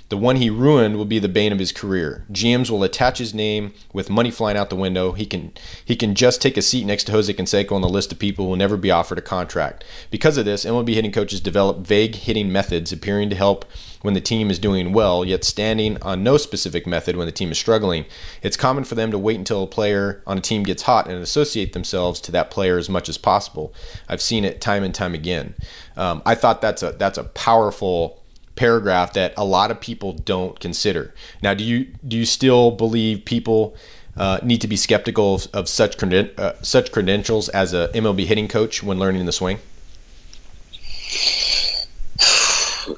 the 0.08 0.16
one 0.16 0.36
he 0.36 0.48
ruined 0.48 0.96
will 0.96 1.04
be 1.04 1.18
the 1.18 1.28
bane 1.28 1.52
of 1.52 1.58
his 1.58 1.72
career. 1.72 2.24
GMs 2.32 2.70
will 2.70 2.82
attach 2.82 3.18
his 3.18 3.34
name 3.34 3.74
with 3.92 4.08
money 4.08 4.30
flying 4.30 4.56
out 4.56 4.70
the 4.70 4.76
window. 4.76 5.12
He 5.12 5.26
can 5.26 5.52
he 5.84 5.96
can 5.96 6.14
just 6.14 6.40
take 6.40 6.56
a 6.56 6.62
seat 6.62 6.86
next 6.86 7.04
to 7.04 7.12
Jose 7.12 7.32
Canseco 7.32 7.72
on 7.72 7.82
the 7.82 7.88
list 7.88 8.10
of 8.12 8.18
people 8.18 8.44
who 8.44 8.50
will 8.50 8.56
never 8.56 8.76
be 8.76 8.90
offered 8.90 9.18
a 9.18 9.22
contract. 9.22 9.84
Because 10.10 10.38
of 10.38 10.46
this, 10.46 10.64
MLB 10.64 10.94
hitting 10.94 11.12
coaches 11.12 11.40
develop 11.40 11.78
vague 11.78 12.14
hitting 12.14 12.50
methods 12.50 12.92
appearing 12.92 13.28
to 13.30 13.36
help 13.36 13.66
when 14.00 14.14
the 14.14 14.20
team 14.20 14.50
is 14.50 14.58
doing 14.58 14.92
well, 14.92 15.24
yet 15.24 15.44
standing 15.44 16.00
on 16.02 16.22
no 16.22 16.36
specific 16.36 16.86
method 16.86 17.16
when 17.16 17.26
the 17.26 17.32
team 17.32 17.50
is 17.50 17.58
struggling. 17.58 18.06
It's 18.42 18.56
common 18.56 18.84
for 18.84 18.94
them 18.94 19.10
to 19.10 19.18
wait 19.18 19.36
until 19.36 19.64
a 19.64 19.66
player 19.66 20.22
on 20.26 20.38
a 20.38 20.40
team 20.40 20.62
gets 20.62 20.82
hot 20.82 21.08
and 21.08 21.20
associate 21.20 21.72
themselves 21.72 22.20
to 22.22 22.32
that 22.32 22.50
player 22.50 22.78
as 22.78 22.88
much 22.88 23.08
as 23.08 23.18
possible. 23.18 23.74
I've 24.08 24.22
seen 24.22 24.44
it 24.44 24.60
time 24.60 24.84
and 24.84 24.94
time 24.94 25.14
again. 25.14 25.54
Um, 25.96 26.22
I 26.24 26.34
thought 26.34 26.62
that's 26.62 26.82
a 26.82 26.92
that's 26.92 27.18
a 27.18 27.24
powerful 27.24 28.22
paragraph 28.58 29.12
that 29.14 29.32
a 29.36 29.44
lot 29.44 29.70
of 29.70 29.80
people 29.80 30.12
don't 30.12 30.58
consider. 30.60 31.14
Now, 31.42 31.54
do 31.54 31.64
you 31.64 31.86
do 32.06 32.16
you 32.16 32.26
still 32.26 32.72
believe 32.72 33.24
people 33.24 33.74
uh, 34.16 34.40
need 34.42 34.60
to 34.60 34.68
be 34.68 34.76
skeptical 34.76 35.36
of, 35.36 35.48
of 35.54 35.68
such 35.68 35.96
creden- 35.96 36.36
uh, 36.38 36.60
such 36.60 36.92
credentials 36.92 37.48
as 37.50 37.72
a 37.72 37.88
MLB 37.94 38.26
hitting 38.26 38.48
coach 38.48 38.82
when 38.82 38.98
learning 38.98 39.24
the 39.26 39.32
swing? 39.32 39.58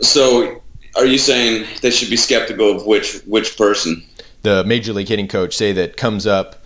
So, 0.01 0.63
are 0.97 1.07
you 1.07 1.19
saying 1.19 1.67
they 1.83 1.91
should 1.91 2.11
be 2.11 2.17
skeptical 2.17 2.75
of 2.75 2.87
which 2.87 3.21
which 3.27 3.57
person? 3.57 4.03
The 4.43 4.65
major 4.65 4.95
league 4.95 5.09
hitting 5.09 5.29
coach 5.29 5.55
say 5.55 5.73
that 5.73 5.99
comes 5.99 6.27
up 6.27 6.60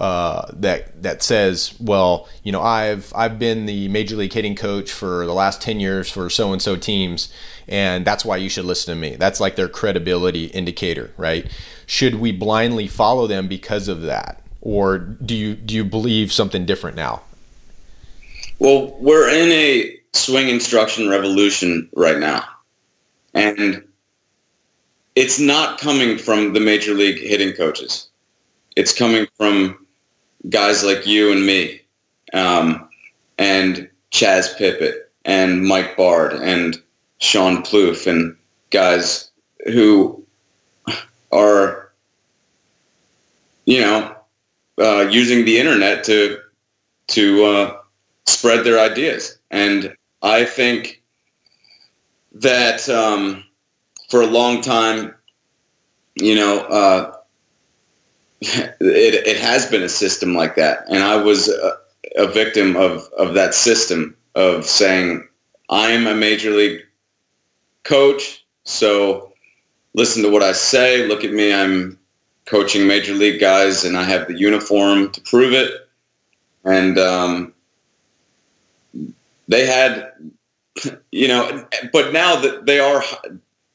uh, 0.00 0.50
that 0.54 1.02
that 1.02 1.22
says, 1.22 1.74
well, 1.78 2.26
you 2.42 2.50
know, 2.50 2.62
I've 2.62 3.12
I've 3.14 3.38
been 3.38 3.66
the 3.66 3.86
major 3.88 4.16
league 4.16 4.32
hitting 4.32 4.56
coach 4.56 4.90
for 4.90 5.26
the 5.26 5.34
last 5.34 5.60
ten 5.60 5.78
years 5.78 6.10
for 6.10 6.30
so 6.30 6.54
and 6.54 6.62
so 6.62 6.74
teams, 6.74 7.30
and 7.68 8.06
that's 8.06 8.24
why 8.24 8.38
you 8.38 8.48
should 8.48 8.64
listen 8.64 8.94
to 8.94 9.00
me. 9.00 9.16
That's 9.16 9.40
like 9.40 9.56
their 9.56 9.68
credibility 9.68 10.46
indicator, 10.46 11.12
right? 11.18 11.46
Should 11.84 12.14
we 12.14 12.32
blindly 12.32 12.88
follow 12.88 13.26
them 13.26 13.46
because 13.46 13.88
of 13.88 14.00
that, 14.02 14.42
or 14.62 14.96
do 14.98 15.36
you 15.36 15.54
do 15.54 15.74
you 15.74 15.84
believe 15.84 16.32
something 16.32 16.64
different 16.64 16.96
now? 16.96 17.20
Well, 18.58 18.96
we're 19.00 19.28
in 19.28 19.50
a 19.50 19.98
swing 20.14 20.48
instruction 20.48 21.10
revolution 21.10 21.90
right 21.94 22.18
now, 22.18 22.44
and 23.34 23.84
it's 25.14 25.38
not 25.38 25.78
coming 25.78 26.16
from 26.16 26.54
the 26.54 26.60
major 26.60 26.94
league 26.94 27.18
hitting 27.18 27.52
coaches. 27.52 28.08
It's 28.76 28.94
coming 28.94 29.26
from 29.36 29.76
guys 30.48 30.82
like 30.82 31.06
you 31.06 31.32
and 31.32 31.44
me 31.44 31.80
um, 32.32 32.88
and 33.38 33.88
Chas 34.10 34.54
Pippitt 34.54 35.10
and 35.24 35.64
Mike 35.64 35.96
Bard 35.96 36.32
and 36.32 36.80
Sean 37.18 37.62
Plouffe 37.62 38.06
and 38.06 38.36
guys 38.70 39.30
who 39.66 40.24
are, 41.32 41.92
you 43.66 43.80
know, 43.80 44.16
uh, 44.80 45.06
using 45.10 45.44
the 45.44 45.58
internet 45.58 46.04
to 46.04 46.38
to 47.08 47.44
uh, 47.44 47.76
spread 48.26 48.64
their 48.64 48.78
ideas. 48.78 49.38
And 49.50 49.94
I 50.22 50.44
think 50.44 51.02
that 52.32 52.88
um, 52.88 53.44
for 54.08 54.22
a 54.22 54.26
long 54.26 54.62
time, 54.62 55.14
you 56.14 56.34
know, 56.34 56.60
uh, 56.60 57.16
it, 58.40 59.26
it 59.26 59.36
has 59.38 59.66
been 59.66 59.82
a 59.82 59.88
system 59.88 60.34
like 60.34 60.56
that. 60.56 60.84
And 60.88 61.02
I 61.02 61.16
was 61.16 61.48
a, 61.48 61.76
a 62.16 62.26
victim 62.26 62.76
of, 62.76 63.08
of 63.16 63.34
that 63.34 63.54
system 63.54 64.16
of 64.34 64.64
saying, 64.64 65.26
I'm 65.68 66.06
a 66.06 66.14
major 66.14 66.50
league 66.50 66.82
coach, 67.84 68.44
so 68.64 69.32
listen 69.94 70.22
to 70.22 70.30
what 70.30 70.42
I 70.42 70.52
say. 70.52 71.06
Look 71.06 71.24
at 71.24 71.32
me. 71.32 71.52
I'm 71.52 71.98
coaching 72.46 72.86
major 72.86 73.14
league 73.14 73.40
guys, 73.40 73.84
and 73.84 73.96
I 73.96 74.04
have 74.04 74.26
the 74.26 74.38
uniform 74.38 75.10
to 75.12 75.20
prove 75.20 75.52
it. 75.52 75.88
And 76.64 76.98
um, 76.98 77.54
they 79.48 79.66
had, 79.66 80.12
you 81.12 81.28
know, 81.28 81.66
but 81.92 82.12
now 82.12 82.36
that 82.40 82.66
they 82.66 82.80
are, 82.80 83.02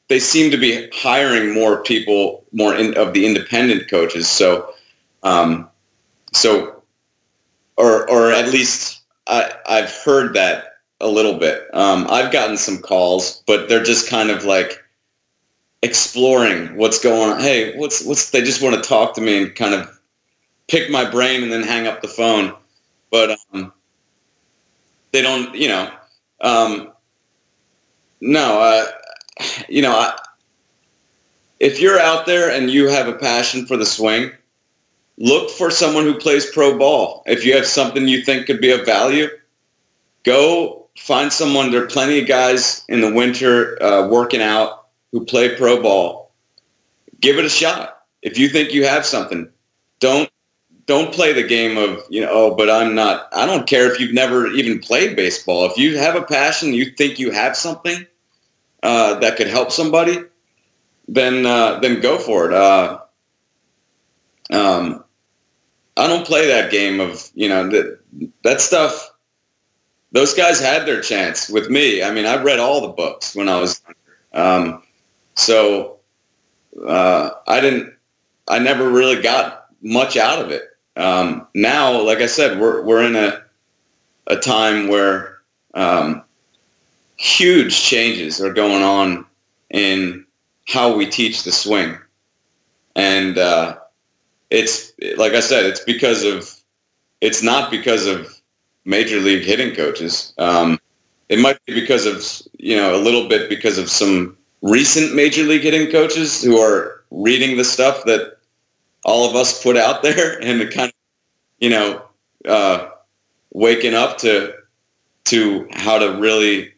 they 0.08 0.18
seem 0.18 0.50
to 0.50 0.56
be 0.56 0.88
hiring 0.92 1.52
more 1.52 1.82
people, 1.82 2.44
more 2.52 2.74
in, 2.74 2.96
of 2.96 3.12
the 3.12 3.26
independent 3.26 3.88
coaches. 3.90 4.28
So, 4.28 4.72
um, 5.22 5.68
so, 6.32 6.82
or 7.76 8.08
or 8.08 8.32
at 8.32 8.48
least 8.48 9.02
I, 9.26 9.52
I've 9.68 9.92
heard 10.04 10.34
that 10.34 10.78
a 11.00 11.08
little 11.08 11.38
bit. 11.38 11.62
Um, 11.74 12.06
I've 12.08 12.32
gotten 12.32 12.56
some 12.56 12.78
calls, 12.78 13.42
but 13.46 13.68
they're 13.68 13.82
just 13.82 14.08
kind 14.08 14.30
of 14.30 14.44
like 14.44 14.82
exploring 15.82 16.76
what's 16.76 16.98
going 16.98 17.32
on. 17.32 17.40
Hey, 17.40 17.76
what's 17.76 18.04
what's? 18.04 18.30
They 18.30 18.42
just 18.42 18.62
want 18.62 18.76
to 18.76 18.88
talk 18.88 19.14
to 19.14 19.20
me 19.20 19.42
and 19.42 19.54
kind 19.54 19.74
of 19.74 19.98
pick 20.68 20.90
my 20.90 21.08
brain 21.08 21.42
and 21.42 21.52
then 21.52 21.62
hang 21.62 21.86
up 21.86 22.02
the 22.02 22.08
phone. 22.08 22.54
But 23.10 23.38
um, 23.52 23.72
they 25.12 25.22
don't, 25.22 25.54
you 25.54 25.68
know. 25.68 25.90
Um, 26.40 26.92
no, 28.20 28.60
uh, 28.60 28.86
you 29.68 29.82
know, 29.82 29.92
I, 29.92 30.18
if 31.60 31.80
you're 31.80 31.98
out 31.98 32.26
there 32.26 32.50
and 32.50 32.70
you 32.70 32.88
have 32.88 33.08
a 33.08 33.14
passion 33.14 33.66
for 33.66 33.76
the 33.76 33.86
swing, 33.86 34.30
look 35.18 35.50
for 35.50 35.70
someone 35.70 36.04
who 36.04 36.18
plays 36.18 36.50
pro 36.50 36.76
ball. 36.78 37.22
If 37.26 37.44
you 37.44 37.54
have 37.54 37.66
something 37.66 38.08
you 38.08 38.22
think 38.22 38.46
could 38.46 38.60
be 38.60 38.70
of 38.70 38.84
value, 38.84 39.28
go 40.24 40.86
find 40.98 41.32
someone. 41.32 41.70
There 41.70 41.82
are 41.82 41.88
plenty 41.88 42.20
of 42.20 42.28
guys 42.28 42.84
in 42.88 43.00
the 43.00 43.12
winter 43.12 43.82
uh, 43.82 44.08
working 44.08 44.42
out 44.42 44.88
who 45.12 45.24
play 45.24 45.56
pro 45.56 45.82
ball. 45.82 46.32
Give 47.20 47.38
it 47.38 47.44
a 47.44 47.50
shot. 47.50 48.02
If 48.22 48.38
you 48.38 48.48
think 48.48 48.72
you 48.72 48.84
have 48.84 49.06
something, 49.06 49.48
don't 50.00 50.30
don't 50.86 51.12
play 51.12 51.32
the 51.32 51.42
game 51.42 51.76
of 51.78 52.02
you 52.10 52.20
know. 52.20 52.28
Oh, 52.30 52.54
but 52.54 52.68
I'm 52.68 52.94
not. 52.94 53.28
I 53.32 53.46
don't 53.46 53.66
care 53.66 53.90
if 53.90 53.98
you've 53.98 54.12
never 54.12 54.48
even 54.48 54.78
played 54.78 55.16
baseball. 55.16 55.64
If 55.64 55.78
you 55.78 55.96
have 55.98 56.16
a 56.16 56.22
passion, 56.22 56.74
you 56.74 56.90
think 56.90 57.18
you 57.18 57.30
have 57.30 57.56
something 57.56 58.06
uh, 58.82 59.18
that 59.20 59.36
could 59.36 59.48
help 59.48 59.70
somebody, 59.72 60.18
then 61.08 61.46
uh, 61.46 61.78
then 61.80 62.00
go 62.00 62.18
for 62.18 62.46
it. 62.46 62.52
Uh, 62.52 63.00
um, 64.52 65.04
I 65.96 66.06
don't 66.06 66.26
play 66.26 66.46
that 66.46 66.70
game 66.70 67.00
of 67.00 67.30
you 67.34 67.48
know 67.48 67.68
that 67.68 67.98
that 68.44 68.60
stuff 68.60 69.12
those 70.12 70.34
guys 70.34 70.60
had 70.60 70.86
their 70.86 71.00
chance 71.00 71.48
with 71.48 71.68
me. 71.68 72.02
I 72.02 72.10
mean, 72.10 72.26
I 72.26 72.42
read 72.42 72.58
all 72.58 72.80
the 72.80 72.92
books 72.92 73.34
when 73.34 73.48
I 73.48 73.60
was, 73.60 73.82
um, 74.32 74.82
so 75.34 75.98
uh, 76.86 77.30
I 77.46 77.60
didn't. 77.60 77.92
I 78.48 78.58
never 78.58 78.88
really 78.88 79.20
got 79.20 79.66
much 79.82 80.16
out 80.16 80.40
of 80.40 80.50
it. 80.50 80.62
Um, 80.96 81.46
now, 81.54 82.00
like 82.00 82.18
I 82.18 82.26
said, 82.26 82.58
we're 82.60 82.82
we're 82.82 83.04
in 83.04 83.16
a 83.16 83.42
a 84.28 84.36
time 84.36 84.88
where 84.88 85.38
um, 85.74 86.22
huge 87.16 87.80
changes 87.82 88.40
are 88.40 88.52
going 88.52 88.82
on 88.82 89.24
in 89.70 90.24
how 90.68 90.94
we 90.94 91.06
teach 91.06 91.44
the 91.44 91.52
swing, 91.52 91.96
and 92.94 93.38
uh, 93.38 93.76
it's 94.50 94.92
like 95.16 95.32
I 95.32 95.40
said, 95.40 95.66
it's 95.66 95.80
because 95.80 96.24
of 96.24 96.50
it's 97.20 97.42
not 97.42 97.70
because 97.70 98.06
of 98.06 98.40
major 98.84 99.18
league 99.20 99.44
hitting 99.44 99.74
coaches. 99.74 100.32
Um, 100.38 100.78
it 101.28 101.38
might 101.38 101.62
be 101.66 101.74
because 101.74 102.06
of 102.06 102.24
you 102.58 102.76
know 102.76 102.94
a 102.94 103.02
little 103.02 103.28
bit 103.28 103.48
because 103.48 103.78
of 103.78 103.90
some 103.90 104.36
recent 104.62 105.14
major 105.14 105.42
league 105.42 105.62
hitting 105.62 105.90
coaches 105.90 106.42
who 106.42 106.58
are 106.58 107.04
reading 107.10 107.56
the 107.56 107.64
stuff 107.64 108.04
that 108.04 108.38
all 109.04 109.28
of 109.28 109.36
us 109.36 109.62
put 109.62 109.76
out 109.76 110.02
there 110.02 110.38
and 110.42 110.60
kind 110.72 110.88
of 110.88 110.94
you 111.58 111.70
know 111.70 112.02
uh, 112.46 112.88
waking 113.52 113.94
up 113.94 114.18
to 114.18 114.54
to 115.24 115.66
how 115.72 115.98
to 115.98 116.12
really 116.20 116.72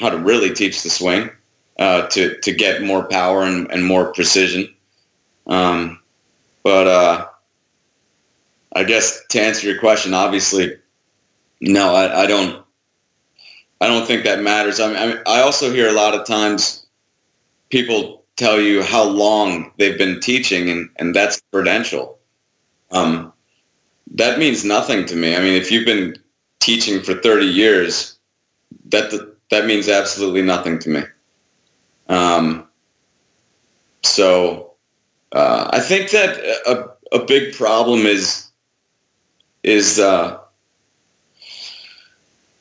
how 0.00 0.10
to 0.10 0.18
really 0.18 0.52
teach 0.52 0.82
the 0.82 0.90
swing 0.90 1.30
uh, 1.78 2.06
to 2.08 2.38
to 2.40 2.52
get 2.52 2.82
more 2.82 3.04
power 3.04 3.42
and, 3.42 3.70
and 3.70 3.84
more 3.84 4.12
precision. 4.12 4.72
Um, 5.46 6.00
but 6.62 6.86
uh, 6.86 7.26
I 8.74 8.84
guess 8.84 9.24
to 9.28 9.40
answer 9.40 9.66
your 9.68 9.78
question, 9.78 10.14
obviously, 10.14 10.76
no, 11.60 11.94
I, 11.94 12.22
I 12.22 12.26
don't. 12.26 12.64
I 13.80 13.88
don't 13.88 14.06
think 14.06 14.24
that 14.24 14.40
matters. 14.40 14.80
I 14.80 14.88
mean, 14.88 15.18
I, 15.26 15.40
also 15.40 15.70
hear 15.70 15.88
a 15.88 15.92
lot 15.92 16.14
of 16.14 16.24
times 16.26 16.86
people 17.68 18.24
tell 18.36 18.58
you 18.58 18.82
how 18.82 19.02
long 19.02 19.72
they've 19.76 19.98
been 19.98 20.20
teaching, 20.20 20.70
and, 20.70 20.88
and 20.96 21.14
that's 21.14 21.42
credential. 21.52 22.18
Um, 22.92 23.32
that 24.12 24.38
means 24.38 24.64
nothing 24.64 25.04
to 25.06 25.16
me. 25.16 25.36
I 25.36 25.40
mean, 25.40 25.52
if 25.54 25.70
you've 25.70 25.84
been 25.84 26.16
teaching 26.60 27.02
for 27.02 27.14
30 27.14 27.44
years, 27.44 28.16
that 28.86 29.33
that 29.50 29.66
means 29.66 29.88
absolutely 29.88 30.42
nothing 30.42 30.78
to 30.80 30.88
me. 30.90 31.02
Um, 32.08 32.68
so 34.02 34.74
uh, 35.32 35.68
I 35.72 35.80
think 35.80 36.10
that 36.10 36.38
a, 36.66 37.16
a 37.16 37.24
big 37.24 37.54
problem 37.54 38.00
is 38.06 38.50
is 39.62 39.98
uh, 39.98 40.38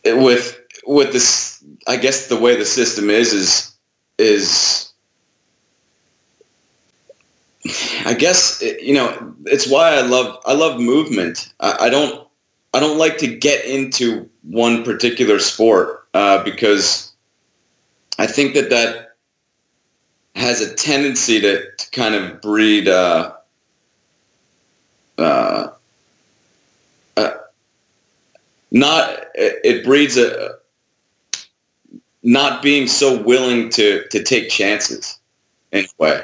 with 0.06 0.60
with 0.86 1.14
this. 1.14 1.64
I 1.88 1.98
guess 1.98 2.28
the 2.28 2.40
way 2.40 2.56
the 2.58 2.66
system 2.66 3.10
is 3.10 3.34
is 3.34 3.76
is. 4.18 4.90
I 8.06 8.14
guess 8.14 8.62
you 8.62 8.94
know 8.94 9.36
it's 9.46 9.70
why 9.70 9.96
I 9.96 10.02
love 10.02 10.42
I 10.46 10.54
love 10.54 10.80
movement. 10.80 11.54
I, 11.60 11.78
I 11.82 11.90
don't 11.90 12.23
I 12.74 12.80
don't 12.80 12.98
like 12.98 13.18
to 13.20 13.28
get 13.28 13.66
into 13.66 14.30
one 14.44 14.84
particular 14.84 15.40
sport 15.40 16.08
uh, 16.14 16.44
because 16.44 17.14
I 18.18 18.28
think 18.28 18.54
that 18.56 18.70
that 18.70 19.16
has 20.36 20.62
a 20.62 20.74
tendency 20.74 21.40
to, 21.42 21.64
to 21.76 21.92
kind 21.92 22.16
of 22.16 22.42
breed 22.42 22.88
uh, 22.88 23.34
uh, 25.18 25.68
not 28.74 29.28
it 29.36 29.86
breeds 29.86 30.18
a 30.18 30.56
not 32.24 32.62
being 32.64 32.88
so 32.88 33.22
willing 33.22 33.70
to 33.70 34.04
to 34.10 34.24
take 34.24 34.50
chances 34.50 35.20
in 35.72 35.86
a 35.86 36.04
way, 36.04 36.24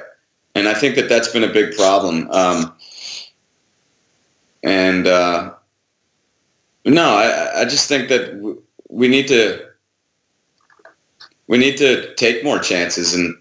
and 0.55 0.67
I 0.67 0.73
think 0.73 0.95
that 0.95 1.07
that's 1.07 1.29
been 1.29 1.43
a 1.43 1.53
big 1.53 1.75
problem. 1.75 2.29
Um, 2.31 2.73
and 4.63 5.07
uh, 5.07 5.53
no, 6.85 7.15
I, 7.15 7.61
I 7.61 7.65
just 7.65 7.87
think 7.87 8.09
that 8.09 8.57
we 8.89 9.07
need 9.07 9.27
to 9.27 9.65
we 11.47 11.57
need 11.57 11.77
to 11.77 12.13
take 12.15 12.43
more 12.43 12.59
chances 12.59 13.13
and 13.13 13.35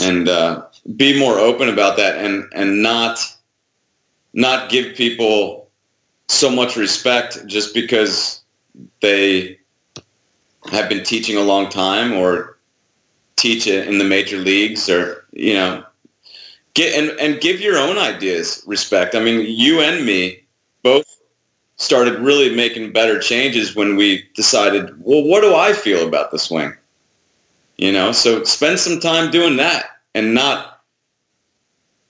and 0.00 0.28
uh, 0.28 0.64
be 0.96 1.18
more 1.18 1.38
open 1.38 1.68
about 1.68 1.96
that 1.96 2.16
and 2.16 2.44
and 2.54 2.82
not 2.82 3.20
not 4.32 4.70
give 4.70 4.96
people 4.96 5.68
so 6.28 6.50
much 6.50 6.76
respect 6.76 7.46
just 7.46 7.74
because 7.74 8.42
they 9.00 9.58
have 10.70 10.88
been 10.88 11.02
teaching 11.02 11.36
a 11.36 11.42
long 11.42 11.68
time 11.68 12.12
or 12.12 12.58
teach 13.36 13.66
it 13.66 13.88
in 13.88 13.98
the 13.98 14.04
major 14.04 14.36
leagues 14.36 14.88
or 14.88 15.24
you 15.32 15.54
know 15.54 15.82
get 16.74 16.94
and, 16.94 17.18
and 17.18 17.40
give 17.40 17.60
your 17.60 17.78
own 17.78 17.98
ideas 17.98 18.62
respect. 18.66 19.14
I 19.14 19.20
mean 19.20 19.44
you 19.46 19.80
and 19.80 20.04
me 20.04 20.44
started 21.78 22.18
really 22.20 22.54
making 22.54 22.92
better 22.92 23.18
changes 23.18 23.74
when 23.74 23.96
we 23.96 24.28
decided 24.34 24.92
well 25.00 25.24
what 25.24 25.40
do 25.40 25.54
i 25.54 25.72
feel 25.72 26.06
about 26.06 26.30
the 26.30 26.38
swing 26.38 26.72
you 27.76 27.92
know 27.92 28.12
so 28.12 28.44
spend 28.44 28.78
some 28.78 29.00
time 29.00 29.30
doing 29.30 29.56
that 29.56 29.86
and 30.14 30.34
not 30.34 30.82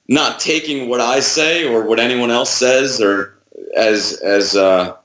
not 0.08 0.40
taking 0.40 0.88
what 0.88 1.00
i 1.00 1.20
say 1.20 1.68
or 1.68 1.84
what 1.84 2.00
anyone 2.00 2.30
else 2.30 2.50
says 2.50 3.00
or 3.00 3.38
as 3.76 4.14
as 4.22 4.56
uh 4.56 4.96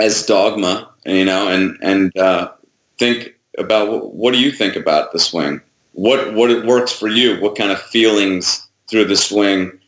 as 0.00 0.24
dogma, 0.24 0.88
you 1.06 1.24
know, 1.24 1.48
and 1.48 1.76
and 1.82 2.16
uh, 2.18 2.50
think 2.98 3.34
about 3.58 4.14
what, 4.14 4.32
do 4.32 4.40
you 4.40 4.52
think 4.52 4.76
about 4.76 5.12
the 5.12 5.18
swing? 5.18 5.60
What 5.92 6.34
what 6.34 6.50
it 6.50 6.64
works 6.64 6.92
for 6.92 7.08
you? 7.08 7.40
What 7.40 7.56
kind 7.56 7.72
of 7.72 7.80
feelings 7.80 8.68
through 8.88 9.06
the 9.06 9.16
swing 9.16 9.78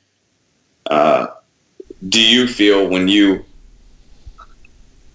uh, 0.91 1.28
do 2.09 2.20
you 2.20 2.47
feel 2.47 2.88
when 2.88 3.09
you 3.09 3.45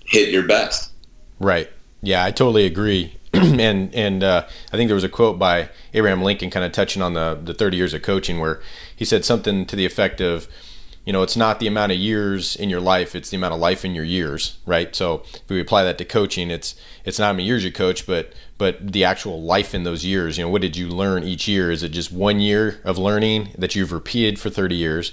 hit 0.06 0.30
your 0.30 0.44
best? 0.44 0.92
Right. 1.40 1.70
Yeah, 2.02 2.24
I 2.24 2.32
totally 2.32 2.66
agree. 2.66 3.18
and 3.34 3.94
and 3.94 4.24
uh, 4.24 4.46
I 4.72 4.78
think 4.78 4.88
there 4.88 4.96
was 4.96 5.04
a 5.04 5.10
quote 5.10 5.38
by 5.38 5.70
Abraham 5.94 6.22
Lincoln, 6.22 6.50
kind 6.50 6.66
of 6.66 6.72
touching 6.72 7.02
on 7.02 7.14
the 7.14 7.40
the 7.44 7.54
30 7.54 7.78
years 7.78 7.94
of 7.94 8.02
coaching, 8.02 8.40
where 8.40 8.62
he 8.96 9.04
said 9.04 9.26
something 9.26 9.66
to 9.66 9.76
the 9.76 9.86
effect 9.86 10.22
of, 10.22 10.48
you 11.06 11.12
know, 11.12 11.22
it's 11.22 11.36
not 11.36 11.60
the 11.60 11.68
amount 11.68 11.92
of 11.92 11.98
years 11.98 12.56
in 12.56 12.70
your 12.70 12.80
life; 12.80 13.16
it's 13.16 13.30
the 13.30 13.38
amount 13.38 13.54
of 13.54 13.60
life 13.60 13.84
in 13.84 13.94
your 13.94 14.06
years, 14.06 14.58
right? 14.66 14.96
So 14.96 15.24
if 15.34 15.50
we 15.50 15.60
apply 15.60 15.84
that 15.84 15.98
to 15.98 16.06
coaching, 16.06 16.50
it's 16.50 16.76
it's 17.04 17.20
not 17.20 17.28
how 17.28 17.34
many 17.34 17.44
years 17.44 17.66
you 17.66 17.72
coach, 17.72 18.06
but 18.06 18.32
but 18.58 18.94
the 18.94 19.04
actual 19.04 19.42
life 19.42 19.76
in 19.76 19.84
those 19.84 20.06
years. 20.06 20.38
You 20.38 20.46
know, 20.46 20.50
what 20.50 20.62
did 20.62 20.78
you 20.78 20.88
learn 20.88 21.24
each 21.24 21.48
year? 21.48 21.72
Is 21.72 21.84
it 21.84 21.90
just 21.90 22.12
one 22.12 22.40
year 22.40 22.80
of 22.86 22.98
learning 22.98 23.50
that 23.58 23.76
you've 23.76 23.92
repeated 23.92 24.40
for 24.40 24.50
30 24.50 24.76
years? 24.76 25.12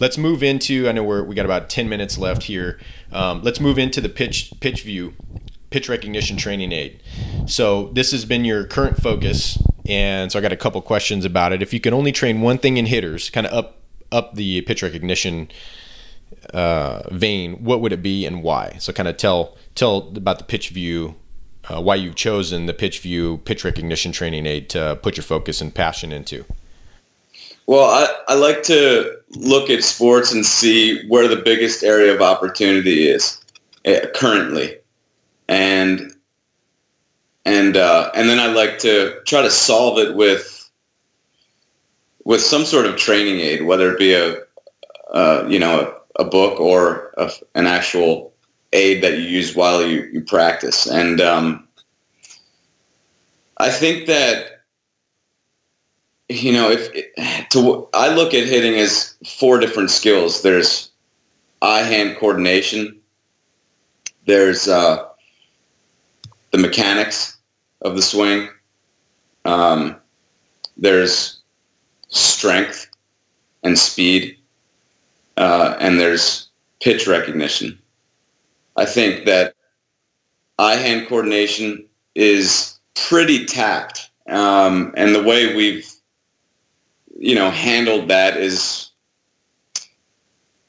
Let's 0.00 0.16
move 0.16 0.42
into. 0.42 0.88
I 0.88 0.92
know 0.92 1.04
we're 1.04 1.22
we 1.22 1.34
got 1.34 1.44
about 1.44 1.68
10 1.68 1.88
minutes 1.88 2.18
left 2.18 2.44
here. 2.44 2.80
Um, 3.12 3.42
let's 3.42 3.60
move 3.60 3.78
into 3.78 4.00
the 4.00 4.08
pitch 4.08 4.52
pitch 4.60 4.82
view 4.82 5.14
pitch 5.68 5.88
recognition 5.88 6.36
training 6.36 6.72
aid. 6.72 7.02
So 7.46 7.90
this 7.92 8.10
has 8.10 8.24
been 8.24 8.44
your 8.44 8.64
current 8.64 9.00
focus, 9.00 9.62
and 9.86 10.32
so 10.32 10.38
I 10.38 10.42
got 10.42 10.52
a 10.52 10.56
couple 10.56 10.80
questions 10.82 11.24
about 11.24 11.52
it. 11.52 11.62
If 11.62 11.72
you 11.72 11.80
could 11.80 11.92
only 11.92 12.12
train 12.12 12.40
one 12.40 12.58
thing 12.58 12.76
in 12.76 12.86
hitters, 12.86 13.30
kind 13.30 13.46
of 13.46 13.52
up 13.52 13.76
up 14.10 14.34
the 14.34 14.62
pitch 14.62 14.82
recognition 14.82 15.50
uh, 16.52 17.02
vein, 17.10 17.62
what 17.62 17.80
would 17.80 17.92
it 17.92 18.02
be 18.02 18.26
and 18.26 18.42
why? 18.42 18.76
So 18.80 18.92
kind 18.92 19.08
of 19.08 19.16
tell 19.16 19.56
tell 19.74 20.08
about 20.16 20.38
the 20.38 20.44
pitch 20.44 20.70
view, 20.70 21.14
uh, 21.68 21.80
why 21.80 21.94
you've 21.94 22.16
chosen 22.16 22.66
the 22.66 22.74
pitch 22.74 23.00
view 23.00 23.38
pitch 23.44 23.64
recognition 23.64 24.12
training 24.12 24.46
aid 24.46 24.68
to 24.70 24.98
put 25.02 25.16
your 25.16 25.24
focus 25.24 25.60
and 25.60 25.74
passion 25.74 26.10
into. 26.10 26.44
Well, 27.70 27.88
I, 27.88 28.32
I 28.32 28.34
like 28.34 28.64
to 28.64 29.16
look 29.36 29.70
at 29.70 29.84
sports 29.84 30.32
and 30.32 30.44
see 30.44 31.06
where 31.06 31.28
the 31.28 31.36
biggest 31.36 31.84
area 31.84 32.12
of 32.12 32.20
opportunity 32.20 33.06
is 33.06 33.40
uh, 33.86 34.08
currently 34.12 34.76
and 35.46 36.12
and 37.44 37.76
uh, 37.76 38.10
and 38.16 38.28
then 38.28 38.40
I 38.40 38.48
like 38.48 38.80
to 38.80 39.20
try 39.24 39.42
to 39.42 39.50
solve 39.52 40.00
it 40.00 40.16
with 40.16 40.68
with 42.24 42.40
some 42.40 42.64
sort 42.64 42.86
of 42.86 42.96
training 42.96 43.38
aid, 43.38 43.62
whether 43.62 43.92
it 43.92 44.00
be 44.00 44.14
a 44.14 45.48
you 45.48 45.60
know 45.60 45.94
a, 46.18 46.22
a 46.22 46.24
book 46.24 46.58
or 46.58 47.14
a, 47.18 47.30
an 47.54 47.68
actual 47.68 48.32
aid 48.72 49.00
that 49.04 49.16
you 49.16 49.22
use 49.22 49.54
while 49.54 49.86
you, 49.86 50.10
you 50.12 50.22
practice. 50.22 50.88
And 50.88 51.20
um, 51.20 51.68
I 53.58 53.70
think 53.70 54.08
that 54.08 54.59
you 56.30 56.52
know 56.52 56.70
if 56.70 57.48
to 57.50 57.88
I 57.94 58.14
look 58.14 58.34
at 58.34 58.46
hitting 58.46 58.78
as 58.78 59.16
four 59.38 59.58
different 59.58 59.90
skills. 59.90 60.42
There's 60.42 60.90
eye 61.62 61.82
hand 61.82 62.16
coordination. 62.18 62.98
There's 64.26 64.68
uh, 64.68 65.08
the 66.50 66.58
mechanics 66.58 67.36
of 67.82 67.96
the 67.96 68.02
swing. 68.02 68.48
Um, 69.44 69.96
there's 70.76 71.40
strength 72.08 72.90
and 73.62 73.78
speed, 73.78 74.36
uh, 75.36 75.76
and 75.80 75.98
there's 75.98 76.48
pitch 76.80 77.06
recognition. 77.06 77.78
I 78.76 78.86
think 78.86 79.26
that 79.26 79.54
eye-hand 80.58 81.08
coordination 81.08 81.84
is 82.14 82.78
pretty 82.94 83.44
tapped, 83.44 84.10
um, 84.28 84.92
and 84.96 85.14
the 85.14 85.22
way 85.22 85.54
we've, 85.54 85.89
you 87.20 87.36
know, 87.36 87.50
handled 87.50 88.08
that 88.08 88.36
is, 88.36 88.90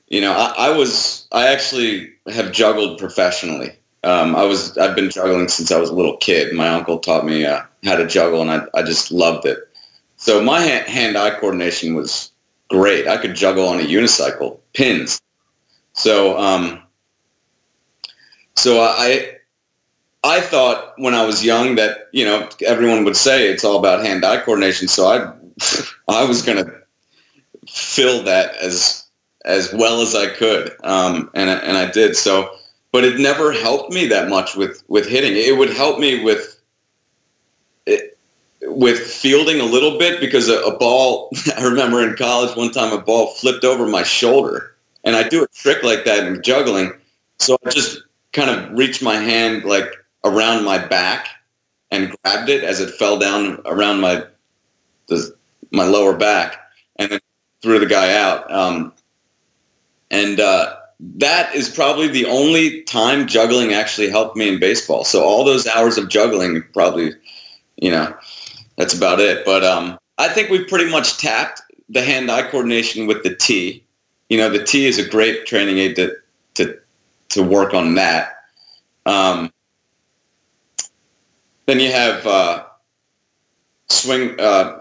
you 0.08 0.22
know, 0.22 0.34
I, 0.34 0.68
I 0.68 0.78
was 0.78 1.28
I 1.32 1.47
actually 1.47 2.12
have 2.28 2.52
juggled 2.52 2.99
professionally 2.99 3.72
um, 4.04 4.36
I 4.36 4.43
was 4.43 4.78
I've 4.78 4.95
been 4.95 5.10
juggling 5.10 5.47
since 5.47 5.72
I 5.72 5.80
was 5.80 5.89
a 5.89 5.95
little 5.95 6.18
kid. 6.18 6.54
My 6.54 6.70
uncle 6.70 6.97
taught 6.99 7.26
me 7.26 7.45
uh, 7.45 7.62
how 7.84 7.95
to 7.95 8.08
juggle, 8.08 8.41
and 8.41 8.49
I, 8.49 8.64
I 8.74 8.84
just 8.84 9.12
loved 9.12 9.45
it. 9.45 9.60
So 10.18 10.41
my 10.41 10.60
hand 10.62 11.18
eye 11.18 11.39
coordination 11.39 11.95
was 11.95 12.32
great. 12.70 13.08
I 13.08 13.18
could 13.18 13.36
juggle 13.36 13.68
on 13.68 13.80
a 13.80 13.84
unicycle, 13.84 14.60
pins. 14.74 15.22
So 15.93 16.38
um, 16.38 16.82
so 18.56 18.82
I 18.82 19.38
I 20.24 20.41
thought 20.41 20.93
when 20.97 21.14
I 21.14 21.24
was 21.24 21.45
young 21.45 21.76
that 21.76 22.10
you 22.12 22.26
know 22.26 22.49
everyone 22.66 23.04
would 23.04 23.16
say 23.16 23.49
it's 23.49 23.64
all 23.64 23.78
about 23.78 24.04
hand 24.04 24.26
eye 24.26 24.41
coordination. 24.41 24.88
So 24.88 25.06
I 25.06 25.32
I 26.07 26.24
was 26.24 26.41
gonna 26.41 26.66
fill 27.68 28.24
that 28.24 28.55
as 28.57 29.07
as 29.45 29.74
well 29.74 30.01
as 30.01 30.16
I 30.16 30.28
could, 30.28 30.76
um, 30.84 31.30
and 31.34 31.49
and 31.49 31.78
I 31.78 31.89
did. 31.91 32.16
So 32.16 32.55
but 32.91 33.05
it 33.05 33.20
never 33.20 33.51
helped 33.53 33.93
me 33.93 34.07
that 34.07 34.30
much 34.30 34.55
with 34.55 34.84
with 34.88 35.07
hitting. 35.07 35.34
It 35.36 35.57
would 35.57 35.72
help 35.72 35.99
me 35.99 36.24
with 36.24 36.59
it, 37.86 38.18
with 38.64 38.99
fielding 38.99 39.59
a 39.59 39.66
little 39.66 39.97
bit 39.97 40.20
because 40.20 40.49
a, 40.49 40.59
a, 40.62 40.78
ball. 40.78 41.30
I 41.57 41.64
remember 41.64 42.05
in 42.07 42.16
college 42.16 42.55
one 42.55 42.72
time 42.72 42.93
a 42.93 43.01
ball 43.01 43.28
flipped 43.36 43.64
over 43.64 43.88
my 43.88 44.03
shoulder, 44.03 44.76
and 45.03 45.16
I 45.16 45.28
do 45.28 45.43
a 45.43 45.47
trick 45.47 45.84
like 45.84 46.05
that 46.05 46.28
in 46.28 46.41
juggling. 46.43 46.91
So 47.39 47.57
I 47.66 47.70
just 47.70 48.03
kind 48.34 48.49
of 48.49 48.78
reached 48.78 49.01
my 49.01 49.16
hand 49.16 49.64
like 49.64 49.93
around 50.24 50.64
my 50.64 50.78
back 50.78 51.30
and 51.91 52.16
grabbed 52.24 52.49
it 52.49 52.64
as 52.64 52.80
it 52.80 52.93
fell 52.93 53.18
down 53.18 53.62
around 53.66 54.01
my 54.01 54.26
the, 55.07 55.36
my 55.72 55.86
lower 55.86 56.15
back, 56.15 56.57
and 56.97 57.11
then 57.11 57.19
threw 57.61 57.80
the 57.80 57.86
guy 57.86 58.13
out. 58.13 58.51
Um, 58.51 58.93
and 60.09 60.39
uh, 60.39 60.76
that 60.99 61.53
is 61.55 61.69
probably 61.69 62.07
the 62.07 62.26
only 62.26 62.82
time 62.84 63.28
juggling 63.28 63.74
actually 63.74 64.09
helped 64.09 64.36
me 64.36 64.47
in 64.49 64.59
baseball. 64.59 65.03
So 65.03 65.24
all 65.24 65.43
those 65.43 65.65
hours 65.67 65.97
of 65.97 66.09
juggling 66.09 66.63
probably, 66.74 67.13
you 67.78 67.91
know, 67.91 68.15
that's 68.78 68.93
about 68.93 69.19
it. 69.19 69.45
But 69.45 69.63
um, 69.63 69.97
I 70.17 70.28
think 70.28 70.49
we've 70.49 70.67
pretty 70.67 70.89
much 70.89 71.17
tapped 71.17 71.61
the 71.89 72.03
hand-eye 72.03 72.49
coordination 72.49 73.07
with 73.07 73.24
the 73.24 73.36
T. 73.36 73.84
You 74.30 74.38
know, 74.38 74.49
the 74.49 74.63
T 74.63 74.86
is 74.86 74.99
a 74.99 75.07
great 75.07 75.45
training 75.45 75.78
aid 75.78 75.95
to 75.95 76.15
to 76.55 76.78
to 77.30 77.43
work 77.43 77.74
on 77.74 77.95
that. 77.95 78.34
Um, 79.05 79.51
then 81.65 81.80
you 81.80 81.91
have 81.91 82.26
uh, 82.28 82.65
swing 83.89 84.39
uh, 84.39 84.81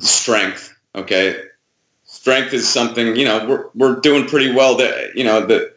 strength. 0.00 0.74
Okay, 0.94 1.40
strength 2.04 2.52
is 2.52 2.68
something 2.68 3.16
you 3.16 3.24
know 3.24 3.46
we're 3.48 3.68
we're 3.74 4.00
doing 4.00 4.26
pretty 4.26 4.52
well. 4.52 4.76
That 4.76 5.14
you 5.14 5.24
know 5.24 5.44
the 5.44 5.72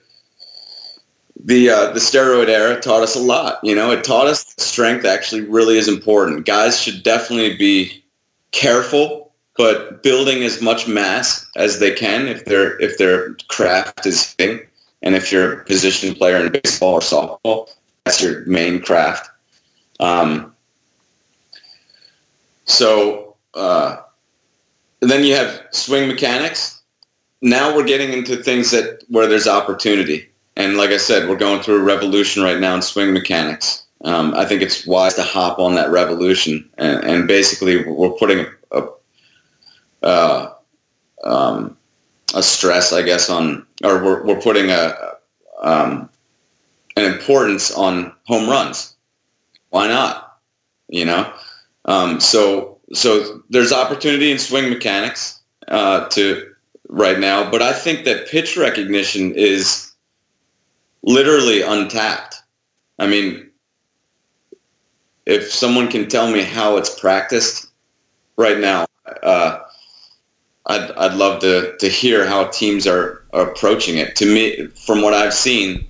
the 1.44 1.70
uh, 1.70 1.92
the 1.92 2.00
steroid 2.00 2.50
era 2.50 2.80
taught 2.80 3.04
us 3.04 3.16
a 3.16 3.20
lot. 3.20 3.60
You 3.64 3.76
know, 3.76 3.92
it 3.92 4.04
taught 4.04 4.28
us 4.28 4.54
strength 4.58 5.06
actually 5.06 5.42
really 5.42 5.78
is 5.78 5.88
important. 5.88 6.46
Guys 6.46 6.82
should 6.82 7.04
definitely 7.04 7.56
be 7.56 8.04
careful, 8.52 9.32
but 9.56 10.04
building 10.04 10.44
as 10.44 10.62
much 10.62 10.88
mass 10.88 11.46
as 11.56 11.80
they 11.80 11.94
can 11.94 12.28
if 12.28 12.46
their 12.46 12.80
if 12.82 12.98
their 12.98 13.36
craft 13.48 14.06
is 14.06 14.36
hitting, 14.38 14.66
and 15.02 15.16
if 15.16 15.32
you're 15.32 15.62
a 15.62 15.66
position 15.66 16.14
player 16.16 16.38
in 16.38 16.52
baseball 16.52 16.96
or 16.96 17.00
softball, 17.00 17.70
that's 18.04 18.22
your 18.22 18.46
main 18.46 18.82
craft. 18.82 19.30
Um, 20.00 20.54
so. 22.66 23.27
Uh, 23.58 24.02
then 25.02 25.24
you 25.24 25.36
have 25.36 25.64
swing 25.72 26.08
mechanics. 26.08 26.82
Now 27.42 27.76
we're 27.76 27.86
getting 27.86 28.14
into 28.14 28.38
things 28.38 28.72
that 28.72 29.04
where 29.10 29.28
there's 29.28 29.48
opportunity. 29.48 30.30
And 30.56 30.78
like 30.78 30.90
I 30.90 30.98
said, 30.98 31.30
we're 31.30 31.38
going 31.38 31.62
through 31.62 31.80
a 31.80 31.84
revolution 31.84 32.44
right 32.44 32.60
now 32.60 32.76
in 32.76 32.82
swing 32.82 33.14
mechanics. 33.14 33.84
Um, 34.04 34.34
I 34.36 34.46
think 34.46 34.62
it's 34.62 34.88
wise 34.88 35.16
to 35.16 35.24
hop 35.24 35.60
on 35.60 35.76
that 35.76 35.92
revolution. 35.92 36.68
And, 36.78 37.04
and 37.04 37.28
basically, 37.28 37.84
we're 37.84 38.12
putting 38.12 38.46
a, 38.72 38.82
a, 38.82 40.06
uh, 40.06 40.54
um, 41.24 41.78
a 42.34 42.44
stress, 42.44 42.94
I 42.94 43.02
guess, 43.02 43.30
on, 43.30 43.66
or 43.84 44.04
we're, 44.04 44.24
we're 44.24 44.42
putting 44.42 44.72
a, 44.72 44.96
um, 45.62 46.10
an 46.96 47.12
importance 47.12 47.72
on 47.72 48.14
home 48.26 48.50
runs. 48.50 48.96
Why 49.70 49.88
not? 49.88 50.40
You 50.90 51.06
know? 51.06 51.34
Um, 51.86 52.20
so 52.20 52.77
so 52.94 53.44
there's 53.50 53.74
opportunity 53.74 54.32
in 54.32 54.40
swing 54.40 54.70
mechanics 54.70 55.42
uh, 55.68 56.08
to 56.10 56.54
right 56.90 57.20
now, 57.20 57.50
but 57.50 57.62
I 57.62 57.74
think 57.74 58.06
that 58.06 58.28
pitch 58.28 58.56
recognition 58.56 59.34
is 59.34 59.92
literally 61.04 61.62
untapped. 61.62 62.36
I 63.00 63.08
mean, 63.08 63.50
if 65.26 65.52
someone 65.52 65.90
can 65.90 66.08
tell 66.08 66.32
me 66.32 66.42
how 66.42 66.78
it's 66.78 67.00
practiced 67.00 67.68
right 68.38 68.58
now, 68.58 68.86
uh, 69.24 69.60
I'd, 70.68 70.92
I'd 70.92 71.14
love 71.14 71.42
to, 71.42 71.76
to 71.78 71.90
hear 71.90 72.26
how 72.26 72.46
teams 72.46 72.88
are, 72.88 73.26
are 73.34 73.50
approaching 73.52 73.98
it. 73.98 74.16
To 74.18 74.26
me, 74.26 74.68
from 74.68 75.02
what 75.02 75.14
I've 75.14 75.34
seen, 75.34 75.88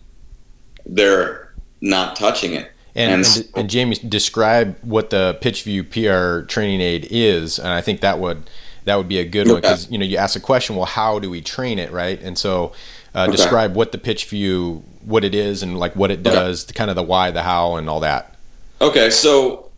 they're 0.85 1.53
not 1.81 2.15
touching 2.15 2.53
it. 2.53 2.71
And, 2.97 3.11
and, 3.11 3.25
and, 3.25 3.49
and 3.55 3.69
Jamie, 3.69 3.95
describe 3.95 4.75
what 4.81 5.11
the 5.11 5.37
PitchView 5.41 5.91
PR 5.91 6.45
training 6.47 6.81
aid 6.81 7.07
is, 7.11 7.59
and 7.59 7.69
I 7.69 7.79
think 7.79 8.01
that 8.01 8.17
would 8.19 8.49
that 8.85 8.95
would 8.95 9.07
be 9.07 9.19
a 9.19 9.25
good 9.25 9.47
okay. 9.47 9.53
one 9.53 9.61
because 9.61 9.91
you 9.91 9.97
know 9.97 10.05
you 10.05 10.17
ask 10.17 10.35
a 10.35 10.39
question, 10.39 10.75
well, 10.75 10.85
how 10.85 11.19
do 11.19 11.29
we 11.29 11.41
train 11.41 11.77
it, 11.77 11.91
right? 11.91 12.19
And 12.21 12.37
so 12.37 12.73
uh, 13.13 13.23
okay. 13.23 13.33
describe 13.33 13.75
what 13.75 13.91
the 13.91 13.99
PitchView, 13.99 14.81
what 15.05 15.23
it 15.23 15.35
is, 15.35 15.61
and 15.61 15.77
like 15.77 15.95
what 15.95 16.09
it 16.09 16.23
does, 16.23 16.65
okay. 16.65 16.73
kind 16.73 16.89
of 16.89 16.95
the 16.95 17.03
why, 17.03 17.29
the 17.29 17.43
how, 17.43 17.75
and 17.75 17.87
all 17.87 17.99
that. 17.99 18.35
Okay, 18.81 19.11
so 19.11 19.69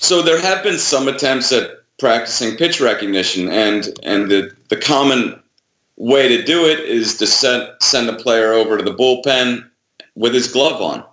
so 0.00 0.22
there 0.22 0.40
have 0.40 0.62
been 0.62 0.78
some 0.78 1.08
attempts 1.08 1.50
at 1.50 1.70
practicing 1.98 2.56
pitch 2.56 2.80
recognition, 2.80 3.48
and 3.48 3.88
and 4.04 4.30
the 4.30 4.54
the 4.68 4.76
common 4.76 5.42
way 5.96 6.28
to 6.28 6.44
do 6.44 6.64
it 6.64 6.78
is 6.80 7.16
to 7.16 7.26
send 7.26 7.68
send 7.80 8.08
the 8.08 8.14
player 8.14 8.52
over 8.52 8.78
to 8.78 8.84
the 8.84 8.94
bullpen 8.94 9.68
with 10.14 10.32
his 10.32 10.46
glove 10.52 10.80
on, 10.80 11.04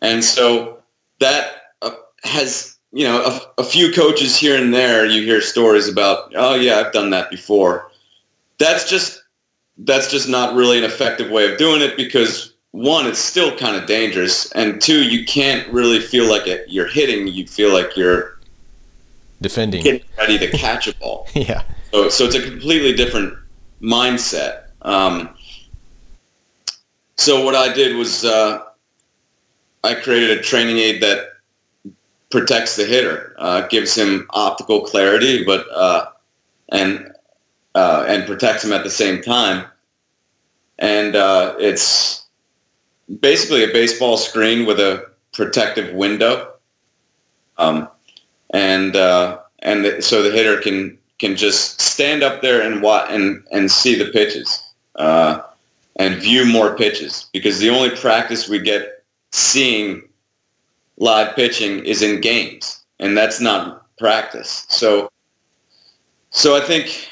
and 0.00 0.24
so 0.24 0.78
that 1.20 1.72
uh, 1.82 1.90
has 2.24 2.76
you 2.92 3.04
know 3.04 3.22
a, 3.22 3.62
a 3.62 3.64
few 3.64 3.92
coaches 3.92 4.36
here 4.36 4.56
and 4.56 4.72
there 4.72 5.04
you 5.04 5.22
hear 5.22 5.40
stories 5.40 5.88
about 5.88 6.32
oh 6.36 6.54
yeah 6.54 6.78
I've 6.78 6.92
done 6.92 7.10
that 7.10 7.30
before. 7.30 7.90
That's 8.58 8.88
just 8.88 9.22
that's 9.78 10.10
just 10.10 10.28
not 10.28 10.54
really 10.54 10.78
an 10.78 10.84
effective 10.84 11.30
way 11.30 11.50
of 11.50 11.58
doing 11.58 11.80
it 11.80 11.96
because 11.96 12.54
one, 12.72 13.06
it's 13.06 13.18
still 13.18 13.56
kind 13.56 13.76
of 13.76 13.86
dangerous, 13.86 14.50
and 14.52 14.80
two, 14.80 15.02
you 15.02 15.24
can't 15.24 15.66
really 15.72 16.00
feel 16.00 16.28
like 16.28 16.46
it, 16.46 16.66
you're 16.68 16.86
hitting. 16.86 17.26
You 17.26 17.46
feel 17.46 17.72
like 17.72 17.96
you're 17.96 18.38
defending, 19.40 19.82
getting 19.82 20.06
ready 20.18 20.38
to 20.38 20.50
catch 20.50 20.86
a 20.86 20.94
ball. 20.96 21.26
yeah. 21.34 21.62
So, 21.92 22.08
so 22.08 22.24
it's 22.24 22.34
a 22.34 22.42
completely 22.42 22.92
different 22.92 23.36
mindset. 23.80 24.64
Um, 24.82 25.30
so 27.16 27.44
what 27.44 27.54
I 27.54 27.72
did 27.72 27.96
was 27.96 28.24
uh, 28.24 28.62
I 29.84 29.94
created 29.94 30.38
a 30.38 30.42
training 30.42 30.78
aid 30.78 31.02
that 31.02 31.28
protects 32.30 32.76
the 32.76 32.84
hitter, 32.84 33.34
uh, 33.38 33.66
gives 33.68 33.94
him 33.94 34.26
optical 34.30 34.82
clarity, 34.82 35.44
but 35.44 35.66
uh, 35.72 36.06
and 36.70 37.12
uh, 37.74 38.04
and 38.08 38.26
protects 38.26 38.64
him 38.64 38.72
at 38.72 38.84
the 38.84 38.90
same 38.90 39.22
time. 39.22 39.66
And 40.78 41.16
uh, 41.16 41.54
it's 41.58 42.26
basically 43.20 43.64
a 43.64 43.72
baseball 43.72 44.16
screen 44.16 44.66
with 44.66 44.78
a 44.78 45.06
protective 45.32 45.94
window. 45.94 46.52
Um, 47.56 47.88
and 48.50 48.96
uh, 48.96 49.38
and 49.60 49.84
the, 49.84 50.02
so 50.02 50.22
the 50.22 50.30
hitter 50.30 50.60
can 50.60 50.98
can 51.18 51.36
just 51.36 51.80
stand 51.80 52.22
up 52.22 52.42
there 52.42 52.60
and 52.60 52.82
watch 52.82 53.08
and 53.10 53.44
and 53.50 53.70
see 53.70 53.94
the 53.94 54.10
pitches 54.12 54.62
uh, 54.96 55.42
and 55.96 56.16
view 56.16 56.44
more 56.44 56.76
pitches 56.76 57.28
because 57.32 57.58
the 57.58 57.70
only 57.70 57.90
practice 57.90 58.48
we 58.48 58.58
get 58.58 58.97
seeing 59.32 60.02
live 60.96 61.34
pitching 61.36 61.84
is 61.84 62.02
in 62.02 62.20
games 62.20 62.84
and 62.98 63.16
that's 63.16 63.40
not 63.40 63.86
practice. 63.98 64.66
So 64.68 65.10
so 66.30 66.56
I 66.56 66.60
think 66.60 67.08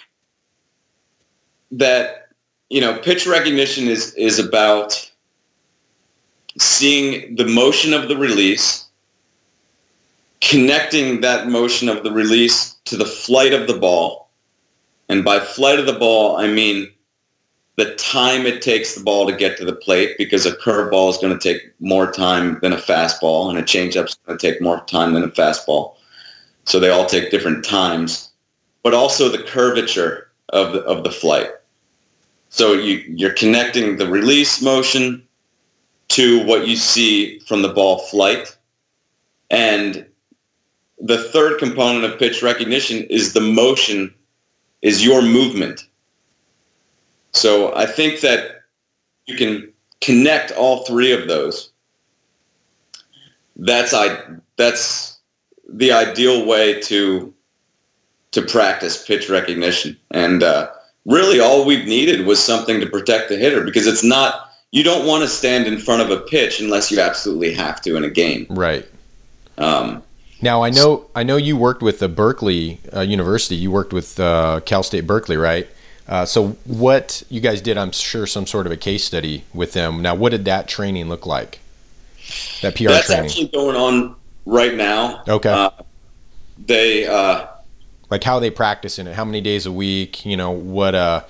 that 1.71 2.29
you 2.71 2.81
know 2.81 2.99
pitch 2.99 3.27
recognition 3.27 3.89
is 3.89 4.14
is 4.14 4.39
about 4.39 5.11
seeing 6.59 7.37
the 7.37 7.47
motion 7.47 7.93
of 7.93 8.09
the 8.09 8.17
release, 8.17 8.87
connecting 10.41 11.21
that 11.21 11.49
motion 11.49 11.89
of 11.89 12.03
the 12.03 12.12
release 12.12 12.75
to 12.87 12.97
the 12.97 13.05
flight 13.05 13.53
of 13.53 13.67
the 13.67 13.79
ball. 13.79 14.29
And 15.09 15.25
by 15.25 15.39
flight 15.39 15.79
of 15.79 15.87
the 15.87 15.93
ball, 15.93 16.37
I 16.37 16.49
mean 16.49 16.91
the 17.77 17.95
time 17.97 18.47
it 18.47 18.62
takes 18.62 18.95
the 18.95 19.05
ball 19.05 19.27
to 19.27 19.37
get 19.37 19.57
to 19.59 19.64
the 19.64 19.74
plate 19.74 20.16
because 20.16 20.47
a 20.47 20.53
curveball 20.53 21.11
is 21.11 21.18
going 21.18 21.39
to 21.39 21.39
take 21.39 21.72
more 21.79 22.11
time 22.11 22.59
than 22.61 22.72
a 22.72 22.79
fastball 22.79 23.51
and 23.51 23.59
a 23.59 23.62
changeup 23.62 24.07
is 24.07 24.16
going 24.27 24.39
to 24.39 24.51
take 24.51 24.61
more 24.62 24.81
time 24.85 25.12
than 25.12 25.22
a 25.22 25.29
fastball. 25.29 25.95
So 26.64 26.81
they 26.81 26.89
all 26.89 27.07
take 27.07 27.31
different 27.31 27.64
times, 27.64 28.31
but 28.83 28.95
also 28.95 29.29
the 29.29 29.43
curvature 29.43 30.31
of 30.51 30.72
the, 30.72 30.81
of 30.83 31.05
the 31.05 31.11
flight. 31.11 31.51
So 32.49 32.72
you, 32.72 33.05
you're 33.09 33.35
connecting 33.35 33.99
the 33.99 34.09
release 34.09 34.62
motion 34.62 35.22
to 36.09 36.45
what 36.47 36.66
you 36.66 36.77
see 36.77 37.41
from 37.41 37.61
the 37.61 37.68
ball 37.68 37.99
flight. 37.99 38.57
And 39.51 40.07
the 40.99 41.22
third 41.24 41.59
component 41.59 42.05
of 42.05 42.18
pitch 42.18 42.43
recognition 42.43 43.05
is 43.05 43.35
the 43.35 43.41
motion, 43.41 44.14
is 44.81 45.05
your 45.05 45.20
movement. 45.20 45.87
So 47.37 47.74
I 47.74 47.87
think 47.87 48.20
that 48.20 48.62
you 49.26 49.37
can 49.37 49.72
connect 50.01 50.53
all 50.53 50.84
three 50.84 51.12
of 51.12 51.28
those. 51.28 51.70
That's 53.57 53.93
I 53.95 54.18
that's 54.57 55.18
the 55.68 55.93
ideal 55.93 56.47
way 56.47 56.80
to 56.82 57.32
to 58.32 58.43
practice 58.43 59.07
pitch 59.07 59.28
recognition. 59.28 59.97
And 60.11 60.43
uh, 60.43 60.70
really, 61.05 61.41
all 61.41 61.64
we've 61.64 61.87
needed 61.87 62.26
was 62.26 62.43
something 62.43 62.80
to 62.80 62.87
protect 62.87 63.28
the 63.28 63.37
hitter 63.37 63.64
because 63.64 63.87
it's 63.87 64.05
not 64.05 64.51
you 64.72 64.82
don't 64.82 65.07
want 65.07 65.22
to 65.22 65.28
stand 65.28 65.66
in 65.66 65.78
front 65.78 66.03
of 66.03 66.11
a 66.11 66.20
pitch 66.20 66.61
unless 66.61 66.91
you 66.91 67.01
absolutely 67.01 67.55
have 67.55 67.80
to 67.82 67.97
in 67.97 68.05
a 68.05 68.11
game. 68.11 68.47
Right. 68.51 68.87
Um, 69.59 70.03
now 70.43 70.62
I 70.62 70.70
know 70.70 71.07
I 71.14 71.22
know 71.22 71.37
you 71.37 71.57
worked 71.57 71.82
with 71.82 71.99
the 71.99 72.09
Berkeley 72.09 72.80
uh, 72.95 73.01
University. 73.01 73.57
You 73.57 73.70
worked 73.70 73.93
with 73.93 74.20
uh, 74.20 74.61
Cal 74.66 74.82
State 74.82 75.07
Berkeley, 75.07 75.37
right? 75.37 75.66
Uh, 76.09 76.25
so 76.25 76.51
what 76.65 77.23
you 77.29 77.41
guys 77.41 77.61
did, 77.61 77.77
I'm 77.77 77.91
sure, 77.91 78.27
some 78.27 78.47
sort 78.47 78.67
of 78.67 78.73
a 78.73 78.77
case 78.77 79.05
study 79.05 79.45
with 79.53 79.73
them. 79.73 80.03
Now, 80.03 80.15
what 80.15 80.31
did 80.31 80.45
that 80.45 80.69
training 80.69 81.09
look 81.09 81.27
like? 81.27 81.59
That 82.63 82.77
PR 82.77 82.89
That's 82.89 83.07
training. 83.07 83.27
actually 83.27 83.49
going 83.49 83.77
on 83.77 84.15
right 84.45 84.75
now. 84.75 85.23
Okay. 85.29 85.49
Uh, 85.49 85.71
they 86.59 87.07
uh, 87.07 87.47
like 88.11 88.25
how 88.25 88.39
they 88.39 88.51
practice 88.51 88.99
in 88.99 89.07
it. 89.07 89.15
How 89.15 89.25
many 89.25 89.41
days 89.41 89.67
a 89.67 89.73
week? 89.73 90.25
You 90.25 90.37
know 90.37 90.51
what? 90.51 90.95
Uh, 90.95 91.23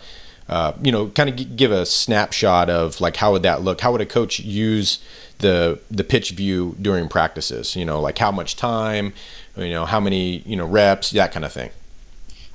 uh, 0.49 0.72
you 0.81 0.93
know, 0.93 1.09
kind 1.09 1.29
of 1.29 1.37
g- 1.37 1.45
give 1.45 1.72
a 1.72 1.85
snapshot 1.85 2.70
of 2.70 3.01
like 3.01 3.16
how 3.16 3.33
would 3.33 3.43
that 3.43 3.62
look? 3.62 3.81
How 3.81 3.93
would 3.93 4.01
a 4.01 4.07
coach 4.07 4.39
use 4.41 5.01
the 5.39 5.81
the 5.91 6.05
pitch 6.05 6.31
view 6.31 6.77
during 6.81 7.09
practices? 7.09 7.74
You 7.77 7.85
know, 7.85 8.01
like 8.01 8.18
how 8.18 8.31
much 8.31 8.57
time, 8.57 9.12
you 9.57 9.70
know, 9.70 9.87
how 9.87 10.01
many 10.01 10.39
you 10.47 10.57
know 10.57 10.66
reps, 10.66 11.11
that 11.11 11.33
kind 11.33 11.45
of 11.45 11.53
thing. 11.53 11.70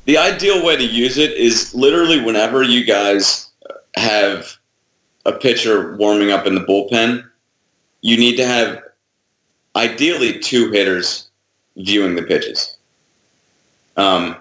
The 0.06 0.18
ideal 0.18 0.66
way 0.66 0.76
to 0.76 0.84
use 0.84 1.18
it 1.18 1.32
is 1.34 1.74
literally 1.76 2.22
whenever 2.22 2.64
you 2.64 2.84
guys 2.84 3.50
have 3.96 4.58
a 5.26 5.32
pitcher 5.32 5.96
warming 5.98 6.32
up 6.32 6.48
in 6.48 6.56
the 6.56 6.62
bullpen, 6.62 7.28
you 8.02 8.18
need 8.18 8.36
to 8.38 8.46
have 8.46 8.82
ideally 9.76 10.40
two 10.40 10.72
hitters 10.72 11.30
viewing 11.78 12.16
the 12.16 12.24
pitches. 12.24 12.78
Um, 13.98 14.36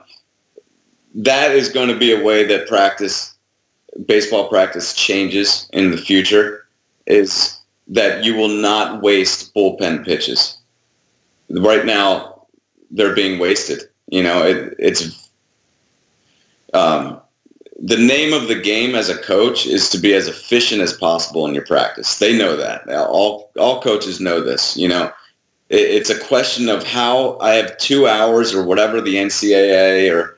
that 1.15 1.51
is 1.51 1.69
going 1.69 1.89
to 1.89 1.99
be 1.99 2.13
a 2.13 2.23
way 2.23 2.45
that 2.45 2.69
practice 2.69 3.35
baseball 4.07 4.49
practice 4.49 4.95
changes 4.95 5.69
in 5.73 5.91
the 5.91 5.97
future 5.97 6.67
is 7.07 7.59
that 7.89 8.25
you 8.25 8.37
will 8.37 8.49
not 8.49 9.03
waste 9.03 9.53
bullpen 9.55 10.05
pitches. 10.05 10.59
Right 11.51 11.85
now, 11.85 12.47
they're 12.91 13.15
being 13.15 13.39
wasted. 13.41 13.83
You 14.07 14.23
know, 14.23 14.43
it, 14.45 14.75
it's 14.79 15.30
um, 16.75 17.21
the 17.79 17.97
name 17.97 18.33
of 18.33 18.49
the 18.49 18.61
game 18.61 18.95
as 18.95 19.09
a 19.09 19.19
coach 19.19 19.67
is 19.67 19.89
to 19.91 19.99
be 19.99 20.13
as 20.15 20.29
efficient 20.29 20.83
as 20.83 20.93
possible 20.93 21.47
in 21.47 21.55
your 21.55 21.65
practice. 21.65 22.19
They 22.19 22.37
know 22.37 22.57
that. 22.57 22.89
All 22.89 23.51
all 23.59 23.81
coaches 23.81 24.21
know 24.21 24.41
this. 24.41 24.77
You 24.77 24.89
know, 24.89 25.13
it, 25.69 25.81
it's 25.81 26.11
a 26.11 26.19
question 26.19 26.69
of 26.69 26.83
how 26.83 27.39
I 27.41 27.55
have 27.55 27.79
two 27.79 28.07
hours 28.07 28.55
or 28.55 28.63
whatever 28.65 29.01
the 29.01 29.17
NCAA 29.17 30.13
or 30.13 30.37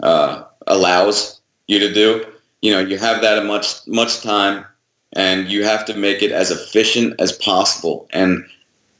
uh, 0.00 0.44
allows 0.66 1.40
you 1.66 1.78
to 1.80 1.92
do 1.92 2.24
you 2.62 2.72
know 2.72 2.80
you 2.80 2.98
have 2.98 3.20
that 3.20 3.44
much 3.44 3.86
much 3.86 4.22
time 4.22 4.64
and 5.12 5.48
you 5.48 5.64
have 5.64 5.84
to 5.86 5.94
make 5.96 6.22
it 6.22 6.32
as 6.32 6.50
efficient 6.50 7.14
as 7.20 7.32
possible 7.32 8.08
and 8.10 8.44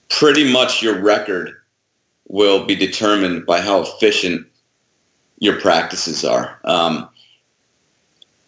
pretty 0.09 0.51
much 0.51 0.83
your 0.83 1.01
record 1.01 1.53
will 2.29 2.64
be 2.64 2.77
determined 2.77 3.45
by 3.47 3.61
how 3.61 3.83
efficient 3.83 4.47
your 5.39 5.61
practices 5.61 6.24
are. 6.24 6.59
Um, 6.64 7.09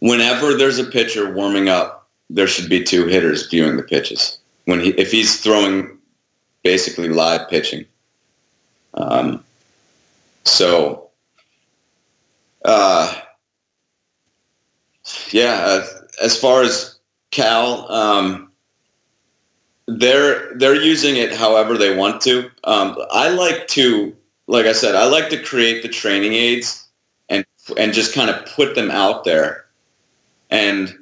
whenever 0.01 0.55
there's 0.55 0.79
a 0.79 0.85
pitcher 0.85 1.33
warming 1.33 1.69
up 1.69 1.99
there 2.31 2.47
should 2.47 2.69
be 2.69 2.85
two 2.85 3.07
hitters 3.07 3.47
viewing 3.47 3.77
the 3.77 3.83
pitches. 3.83 4.39
When 4.67 4.81
he 4.81 4.91
if 4.91 5.11
he's 5.11 5.41
throwing 5.41 5.99
basically 6.63 7.09
live 7.09 7.49
pitching. 7.49 7.87
Um, 8.95 9.43
so 10.45 11.09
uh, 12.65 13.21
yeah, 15.31 15.65
uh, 15.65 15.87
as 16.23 16.39
far 16.39 16.63
as 16.63 16.99
Cal, 17.31 17.91
um, 17.91 18.51
they're 19.87 20.55
they're 20.57 20.75
using 20.75 21.17
it 21.17 21.33
however 21.35 21.79
they 21.79 21.97
want 21.97 22.21
to. 22.23 22.51
Um, 22.65 22.97
I 23.11 23.31
like 23.31 23.69
to, 23.69 24.15
like 24.49 24.67
I 24.67 24.73
said, 24.73 24.97
I 24.97 25.05
like 25.05 25.29
to 25.31 25.43
create 25.43 25.83
the 25.83 25.89
training 25.89 26.33
aids 26.33 26.89
and 27.29 27.45
and 27.77 27.93
just 27.93 28.15
kind 28.15 28.31
of 28.31 28.45
put 28.47 28.75
them 28.75 28.91
out 28.91 29.25
there, 29.25 29.67
and 30.51 30.93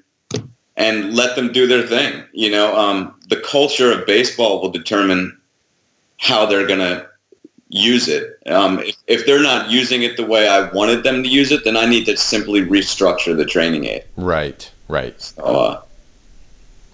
and 0.77 1.15
let 1.15 1.37
them 1.37 1.53
do 1.53 1.67
their 1.67 1.87
thing. 1.87 2.25
You 2.33 2.51
know, 2.51 2.77
um, 2.77 3.19
the 3.29 3.41
culture 3.41 3.91
of 3.91 4.07
baseball 4.07 4.61
will 4.61 4.71
determine 4.71 5.41
how 6.19 6.45
they're 6.45 6.67
going 6.67 6.81
to 6.81 7.09
use 7.69 8.09
it. 8.09 8.39
Um, 8.47 8.81
if, 8.81 8.97
if, 9.07 9.27
they're 9.27 9.43
not 9.43 9.71
using 9.71 10.03
it 10.03 10.17
the 10.17 10.25
way 10.25 10.49
I 10.49 10.71
wanted 10.71 11.03
them 11.03 11.23
to 11.23 11.29
use 11.29 11.51
it, 11.53 11.65
then 11.65 11.77
I 11.77 11.85
need 11.85 12.05
to 12.07 12.17
simply 12.17 12.63
restructure 12.63 13.37
the 13.37 13.45
training 13.45 13.85
aid. 13.85 14.05
Right, 14.17 14.71
right. 14.89 15.21
So, 15.21 15.43
uh, 15.43 15.83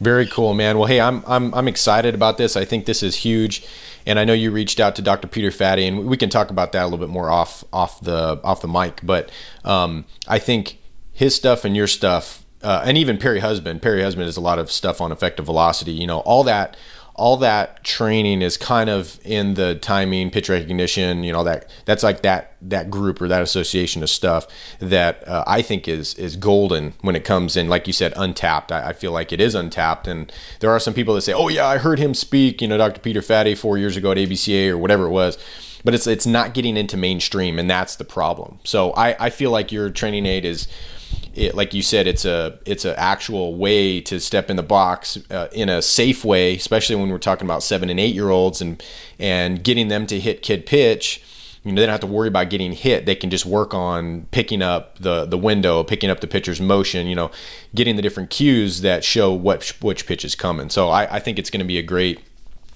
Very 0.02 0.26
cool, 0.26 0.52
man. 0.52 0.78
Well, 0.78 0.88
hey, 0.88 1.00
I'm 1.00 1.22
I'm 1.28 1.54
I'm 1.54 1.68
excited 1.68 2.12
about 2.12 2.36
this. 2.36 2.56
I 2.56 2.64
think 2.64 2.86
this 2.86 3.04
is 3.04 3.14
huge, 3.14 3.64
and 4.04 4.18
I 4.18 4.24
know 4.24 4.32
you 4.32 4.50
reached 4.50 4.80
out 4.80 4.96
to 4.96 5.02
Dr. 5.02 5.28
Peter 5.28 5.50
Fadde, 5.50 5.86
and 5.86 6.06
we 6.06 6.16
can 6.16 6.28
talk 6.28 6.50
about 6.50 6.72
that 6.72 6.82
a 6.82 6.86
little 6.86 6.98
bit 6.98 7.08
more 7.08 7.30
off 7.30 7.62
off 7.72 8.00
the 8.00 8.40
off 8.42 8.62
the 8.62 8.66
mic. 8.66 8.98
But 9.04 9.30
um, 9.64 10.04
I 10.26 10.40
think 10.40 10.78
his 11.12 11.36
stuff 11.36 11.64
and 11.64 11.76
your 11.76 11.86
stuff, 11.86 12.44
uh, 12.64 12.82
and 12.84 12.98
even 12.98 13.16
Perry 13.16 13.38
Husband. 13.38 13.80
Perry 13.80 14.02
Husband 14.02 14.26
has 14.26 14.36
a 14.36 14.40
lot 14.40 14.58
of 14.58 14.72
stuff 14.72 15.00
on 15.00 15.12
effective 15.12 15.46
velocity. 15.46 15.92
You 15.92 16.08
know, 16.08 16.18
all 16.20 16.42
that 16.42 16.76
all 17.14 17.36
that 17.36 17.84
training 17.84 18.40
is 18.40 18.56
kind 18.56 18.88
of 18.88 19.20
in 19.24 19.54
the 19.54 19.74
timing, 19.74 20.30
pitch 20.30 20.48
recognition, 20.48 21.24
you 21.24 21.32
know 21.32 21.44
that 21.44 21.70
that's 21.84 22.02
like 22.02 22.22
that 22.22 22.54
that 22.62 22.90
group 22.90 23.20
or 23.20 23.28
that 23.28 23.42
association 23.42 24.02
of 24.02 24.08
stuff 24.08 24.46
that 24.78 25.26
uh, 25.28 25.44
I 25.46 25.62
think 25.62 25.86
is 25.88 26.14
is 26.14 26.36
golden 26.36 26.94
when 27.02 27.14
it 27.14 27.24
comes 27.24 27.56
in. 27.56 27.68
Like 27.68 27.86
you 27.86 27.92
said, 27.92 28.14
untapped. 28.16 28.72
I, 28.72 28.88
I, 28.88 28.92
feel 28.92 29.12
like 29.12 29.32
it 29.32 29.40
is 29.40 29.54
untapped, 29.54 30.06
and 30.06 30.32
there 30.60 30.70
are 30.70 30.80
some 30.80 30.94
people 30.94 31.14
that 31.14 31.22
say, 31.22 31.34
"Oh 31.34 31.48
yeah, 31.48 31.66
I 31.66 31.78
heard 31.78 31.98
him 31.98 32.14
speak," 32.14 32.62
you 32.62 32.68
know, 32.68 32.78
Dr. 32.78 33.00
Peter 33.00 33.20
Fadde 33.20 33.58
four 33.58 33.76
years 33.76 33.96
ago 33.96 34.12
at 34.12 34.16
ABCA 34.16 34.70
or 34.70 34.78
whatever 34.78 35.04
it 35.04 35.10
was. 35.10 35.36
But 35.84 35.94
it's 35.94 36.06
it's 36.06 36.26
not 36.26 36.54
getting 36.54 36.76
into 36.76 36.96
mainstream, 36.96 37.58
and 37.58 37.68
that's 37.68 37.96
the 37.96 38.04
problem. 38.04 38.60
So 38.64 38.92
I, 38.92 39.26
I 39.26 39.30
feel 39.30 39.50
like 39.50 39.70
your 39.70 39.90
training 39.90 40.26
aid 40.26 40.44
is 40.44 40.66
it, 41.34 41.54
like 41.54 41.72
you 41.72 41.82
said, 41.82 42.06
it's 42.06 42.24
a 42.24 42.58
it's 42.66 42.84
an 42.84 42.94
actual 42.96 43.56
way 43.56 44.00
to 44.02 44.20
step 44.20 44.50
in 44.50 44.56
the 44.56 44.62
box 44.62 45.18
uh, 45.30 45.48
in 45.52 45.68
a 45.68 45.80
safe 45.80 46.24
way, 46.24 46.54
especially 46.56 46.96
when 46.96 47.08
we're 47.10 47.18
talking 47.18 47.46
about 47.46 47.62
seven 47.62 47.88
and 47.88 47.98
eight 47.98 48.14
year 48.14 48.30
olds 48.30 48.60
and 48.60 48.82
and 49.18 49.64
getting 49.64 49.88
them 49.88 50.06
to 50.06 50.20
hit 50.20 50.42
kid 50.42 50.66
pitch. 50.66 51.22
You 51.64 51.70
know, 51.70 51.80
they 51.80 51.86
don't 51.86 51.92
have 51.92 52.00
to 52.00 52.06
worry 52.08 52.26
about 52.26 52.50
getting 52.50 52.72
hit. 52.72 53.06
They 53.06 53.14
can 53.14 53.30
just 53.30 53.46
work 53.46 53.72
on 53.72 54.26
picking 54.30 54.62
up 54.62 54.98
the 54.98 55.24
the 55.24 55.38
window, 55.38 55.82
picking 55.84 56.10
up 56.10 56.20
the 56.20 56.26
pitcher's 56.26 56.60
motion. 56.60 57.06
You 57.06 57.14
know, 57.14 57.30
getting 57.74 57.96
the 57.96 58.02
different 58.02 58.30
cues 58.30 58.82
that 58.82 59.04
show 59.04 59.32
what 59.32 59.72
which 59.80 60.06
pitch 60.06 60.24
is 60.24 60.34
coming. 60.34 60.70
So 60.70 60.88
I, 60.88 61.16
I 61.16 61.18
think 61.18 61.38
it's 61.38 61.50
going 61.50 61.60
to 61.60 61.66
be 61.66 61.78
a 61.78 61.82
great 61.82 62.20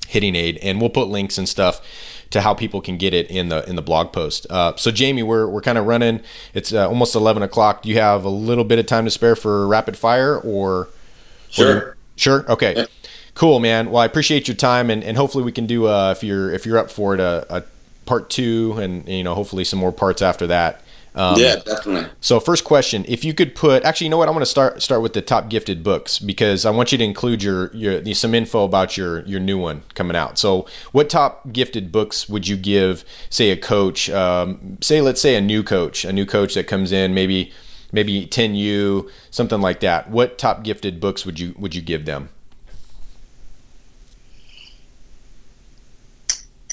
hitting 0.06 0.34
aid, 0.34 0.58
and 0.58 0.80
we'll 0.80 0.90
put 0.90 1.08
links 1.08 1.36
and 1.36 1.48
stuff 1.48 1.82
to 2.30 2.40
how 2.40 2.54
people 2.54 2.80
can 2.80 2.96
get 2.96 3.14
it 3.14 3.30
in 3.30 3.48
the 3.48 3.68
in 3.68 3.76
the 3.76 3.82
blog 3.82 4.12
post. 4.12 4.46
Uh, 4.50 4.74
so 4.76 4.90
Jamie, 4.90 5.22
we're 5.22 5.46
we're 5.46 5.60
kind 5.60 5.78
of 5.78 5.86
running. 5.86 6.20
It's 6.54 6.72
uh, 6.72 6.88
almost 6.88 7.14
eleven 7.14 7.42
o'clock. 7.42 7.82
Do 7.82 7.88
you 7.88 7.98
have 7.98 8.24
a 8.24 8.30
little 8.30 8.64
bit 8.64 8.78
of 8.78 8.86
time 8.86 9.04
to 9.04 9.10
spare 9.10 9.36
for 9.36 9.66
rapid 9.66 9.96
fire 9.96 10.38
or? 10.38 10.88
Sure. 11.48 11.76
Or, 11.76 11.96
sure. 12.16 12.50
Okay. 12.50 12.74
Yeah. 12.76 12.86
Cool, 13.34 13.60
man. 13.60 13.90
Well, 13.90 14.02
I 14.02 14.06
appreciate 14.06 14.48
your 14.48 14.56
time, 14.56 14.88
and, 14.88 15.04
and 15.04 15.16
hopefully 15.16 15.44
we 15.44 15.52
can 15.52 15.66
do 15.66 15.86
uh, 15.86 16.10
if 16.16 16.24
you're 16.24 16.50
if 16.50 16.64
you're 16.64 16.78
up 16.78 16.90
for 16.90 17.14
it 17.14 17.20
a, 17.20 17.46
a 17.54 17.62
part 18.06 18.30
two, 18.30 18.72
and 18.78 19.06
you 19.06 19.22
know 19.22 19.34
hopefully 19.34 19.62
some 19.62 19.78
more 19.78 19.92
parts 19.92 20.22
after 20.22 20.46
that. 20.46 20.80
Um, 21.16 21.40
yeah, 21.40 21.56
definitely. 21.56 22.10
So, 22.20 22.38
first 22.38 22.64
question: 22.64 23.06
If 23.08 23.24
you 23.24 23.32
could 23.32 23.54
put, 23.54 23.84
actually, 23.84 24.04
you 24.04 24.10
know 24.10 24.18
what? 24.18 24.28
I 24.28 24.32
want 24.32 24.42
to 24.42 24.50
start 24.50 24.82
start 24.82 25.00
with 25.00 25.14
the 25.14 25.22
top 25.22 25.48
gifted 25.48 25.82
books 25.82 26.18
because 26.18 26.66
I 26.66 26.70
want 26.70 26.92
you 26.92 26.98
to 26.98 27.04
include 27.04 27.42
your 27.42 27.74
your 27.74 28.04
some 28.14 28.34
info 28.34 28.64
about 28.64 28.98
your 28.98 29.24
your 29.24 29.40
new 29.40 29.56
one 29.56 29.82
coming 29.94 30.14
out. 30.14 30.38
So, 30.38 30.66
what 30.92 31.08
top 31.08 31.52
gifted 31.52 31.90
books 31.90 32.28
would 32.28 32.46
you 32.46 32.56
give, 32.58 33.02
say, 33.30 33.50
a 33.50 33.56
coach? 33.56 34.10
Um, 34.10 34.76
say, 34.82 35.00
let's 35.00 35.20
say 35.20 35.36
a 35.36 35.40
new 35.40 35.62
coach, 35.62 36.04
a 36.04 36.12
new 36.12 36.26
coach 36.26 36.54
that 36.54 36.66
comes 36.66 36.92
in, 36.92 37.14
maybe 37.14 37.50
maybe 37.92 38.26
10U, 38.26 39.10
something 39.30 39.62
like 39.62 39.80
that. 39.80 40.10
What 40.10 40.36
top 40.36 40.64
gifted 40.64 41.00
books 41.00 41.24
would 41.24 41.40
you 41.40 41.54
would 41.58 41.74
you 41.74 41.80
give 41.80 42.04
them? 42.04 42.28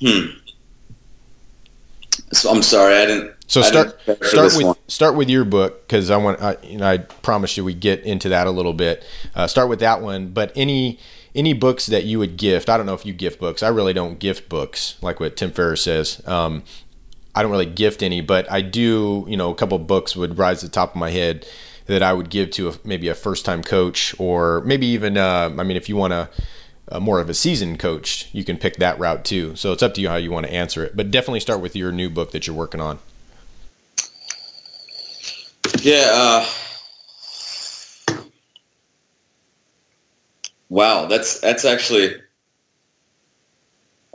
Hmm. 0.02 0.26
So 2.34 2.52
I'm 2.52 2.62
sorry, 2.62 2.98
I 2.98 3.06
didn't. 3.06 3.33
So 3.48 3.62
start 3.62 4.00
start 4.24 4.56
with 4.56 4.64
one. 4.64 4.76
start 4.88 5.16
with 5.16 5.30
your 5.30 5.46
book 5.46 5.88
because 5.88 6.10
I 6.10 6.18
want 6.18 6.42
I, 6.42 6.58
you 6.64 6.78
know 6.78 6.88
I 6.88 6.98
promised 6.98 7.58
you 7.58 7.64
we 7.64 7.74
get 7.74 8.02
into 8.02 8.30
that 8.30 8.48
a 8.48 8.52
little 8.52 8.74
bit. 8.74 9.04
Uh, 9.36 9.48
start 9.48 9.70
with 9.70 9.80
that 9.80 10.02
one, 10.02 10.30
but 10.30 10.52
any 10.56 11.00
any 11.36 11.54
books 11.54 11.88
that 11.88 12.06
you 12.06 12.20
would 12.20 12.38
gift. 12.38 12.70
I 12.70 12.78
don't 12.78 12.86
know 12.86 12.94
if 12.94 13.06
you 13.06 13.14
gift 13.14 13.40
books. 13.40 13.64
I 13.64 13.68
really 13.70 13.94
don't 13.94 14.20
gift 14.20 14.50
books 14.50 14.96
like 15.02 15.20
what 15.20 15.36
Tim 15.36 15.52
Ferriss 15.52 15.84
says. 15.84 16.22
Um, 16.28 16.64
I 17.36 17.42
don't 17.42 17.52
really 17.52 17.66
gift 17.66 18.04
any, 18.04 18.22
but 18.22 18.50
I 18.52 18.62
do. 18.62 19.26
You 19.28 19.38
know, 19.38 19.52
a 19.52 19.56
couple 19.56 19.78
books 19.80 20.16
would 20.16 20.38
rise 20.38 20.60
to 20.60 20.68
the 20.68 20.72
top 20.72 20.92
of 20.92 20.96
my 20.96 21.10
head 21.10 21.46
that 21.86 22.02
I 22.02 22.14
would 22.14 22.30
give 22.30 22.50
to 22.52 22.70
a, 22.70 22.74
maybe 22.84 23.10
a 23.10 23.16
first 23.16 23.46
time 23.46 23.64
coach 23.64 24.16
or 24.20 24.62
maybe 24.62 24.86
even. 24.88 25.18
Uh, 25.18 25.54
I 25.58 25.64
mean, 25.64 25.78
if 25.78 25.90
you 25.90 25.96
want 25.96 26.12
to 26.12 26.30
uh, 26.90 27.00
more 27.00 27.20
of 27.20 27.30
a 27.30 27.34
seasoned 27.34 27.80
coach, 27.80 28.30
you 28.32 28.44
can 28.44 28.58
pick 28.58 28.78
that 28.78 29.00
route 29.00 29.26
too. 29.26 29.56
So 29.56 29.72
it's 29.74 29.84
up 29.84 29.94
to 29.96 30.02
you 30.02 30.10
how 30.10 30.16
you 30.16 30.32
want 30.32 30.46
to 30.46 30.54
answer 30.54 30.84
it. 30.84 30.96
But 30.96 31.12
definitely 31.12 31.40
start 31.40 31.62
with 31.62 31.76
your 31.76 31.92
new 31.92 32.10
book 32.10 32.32
that 32.32 32.48
you're 32.48 32.56
working 32.56 32.82
on. 32.82 33.00
Yeah. 35.82 36.10
Uh, 36.14 36.48
wow, 40.70 41.06
that's 41.06 41.40
that's 41.40 41.66
actually. 41.66 42.16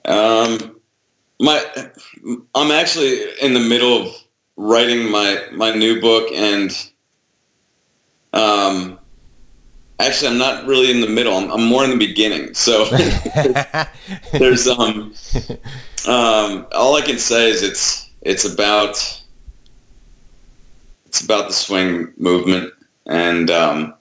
Um, 0.04 0.80
my, 1.40 1.62
I'm 2.54 2.70
actually 2.70 3.30
in 3.40 3.52
the 3.54 3.60
middle 3.60 4.02
of 4.02 4.14
writing 4.56 5.10
my 5.10 5.44
my 5.52 5.72
new 5.72 6.00
book, 6.00 6.30
and 6.32 6.70
um, 8.32 8.98
actually, 10.00 10.28
I'm 10.28 10.38
not 10.38 10.66
really 10.66 10.90
in 10.90 11.00
the 11.00 11.08
middle. 11.08 11.36
I'm, 11.36 11.50
I'm 11.50 11.64
more 11.64 11.84
in 11.84 11.90
the 11.90 11.96
beginning. 11.96 12.54
So 12.54 12.84
there's 14.32 14.66
um, 14.66 15.14
um, 16.06 16.66
all 16.72 16.96
I 16.96 17.02
can 17.02 17.18
say 17.18 17.50
is 17.50 17.62
it's 17.62 18.10
it's 18.22 18.44
about 18.44 19.17
it's 21.08 21.22
about 21.22 21.48
the 21.48 21.54
swing 21.54 22.12
movement 22.18 22.72
and 23.06 23.50
um, 23.50 23.94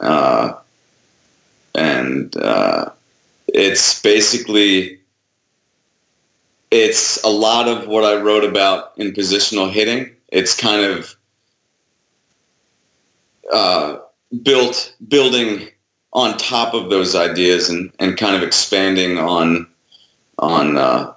uh, 0.00 0.54
and 1.74 2.36
uh, 2.36 2.90
it's 3.48 4.00
basically 4.00 5.00
it's 6.70 7.22
a 7.24 7.28
lot 7.28 7.68
of 7.68 7.88
what 7.88 8.04
I 8.04 8.20
wrote 8.20 8.44
about 8.44 8.92
in 8.96 9.12
positional 9.12 9.70
hitting. 9.70 10.10
It's 10.28 10.56
kind 10.56 10.84
of 10.84 11.16
uh, 13.52 13.98
built 14.42 14.94
building 15.08 15.68
on 16.12 16.36
top 16.38 16.74
of 16.74 16.90
those 16.90 17.14
ideas 17.16 17.68
and, 17.68 17.92
and 17.98 18.16
kind 18.16 18.36
of 18.36 18.42
expanding 18.42 19.18
on 19.18 19.66
on 20.38 20.76
uh, 20.76 21.12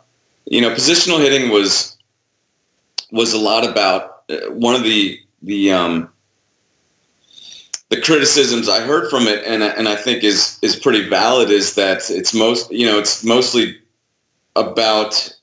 you 0.45 0.61
know 0.61 0.71
positional 0.71 1.19
hitting 1.19 1.51
was 1.51 1.97
was 3.11 3.33
a 3.33 3.37
lot 3.37 3.67
about 3.67 4.16
one 4.49 4.75
of 4.75 4.84
the 4.84 5.19
the 5.41 5.71
um, 5.71 6.09
the 7.89 8.01
criticisms 8.01 8.69
I 8.69 8.82
heard 8.82 9.09
from 9.09 9.28
it 9.28 9.43
and 9.45 9.63
and 9.63 9.88
I 9.88 9.95
think 9.95 10.23
is 10.23 10.59
is 10.61 10.75
pretty 10.75 11.07
valid 11.07 11.49
is 11.49 11.75
that 11.75 12.09
it's 12.09 12.34
most 12.34 12.71
you 12.71 12.86
know 12.86 12.99
it's 12.99 13.23
mostly 13.23 13.78
about 14.55 15.34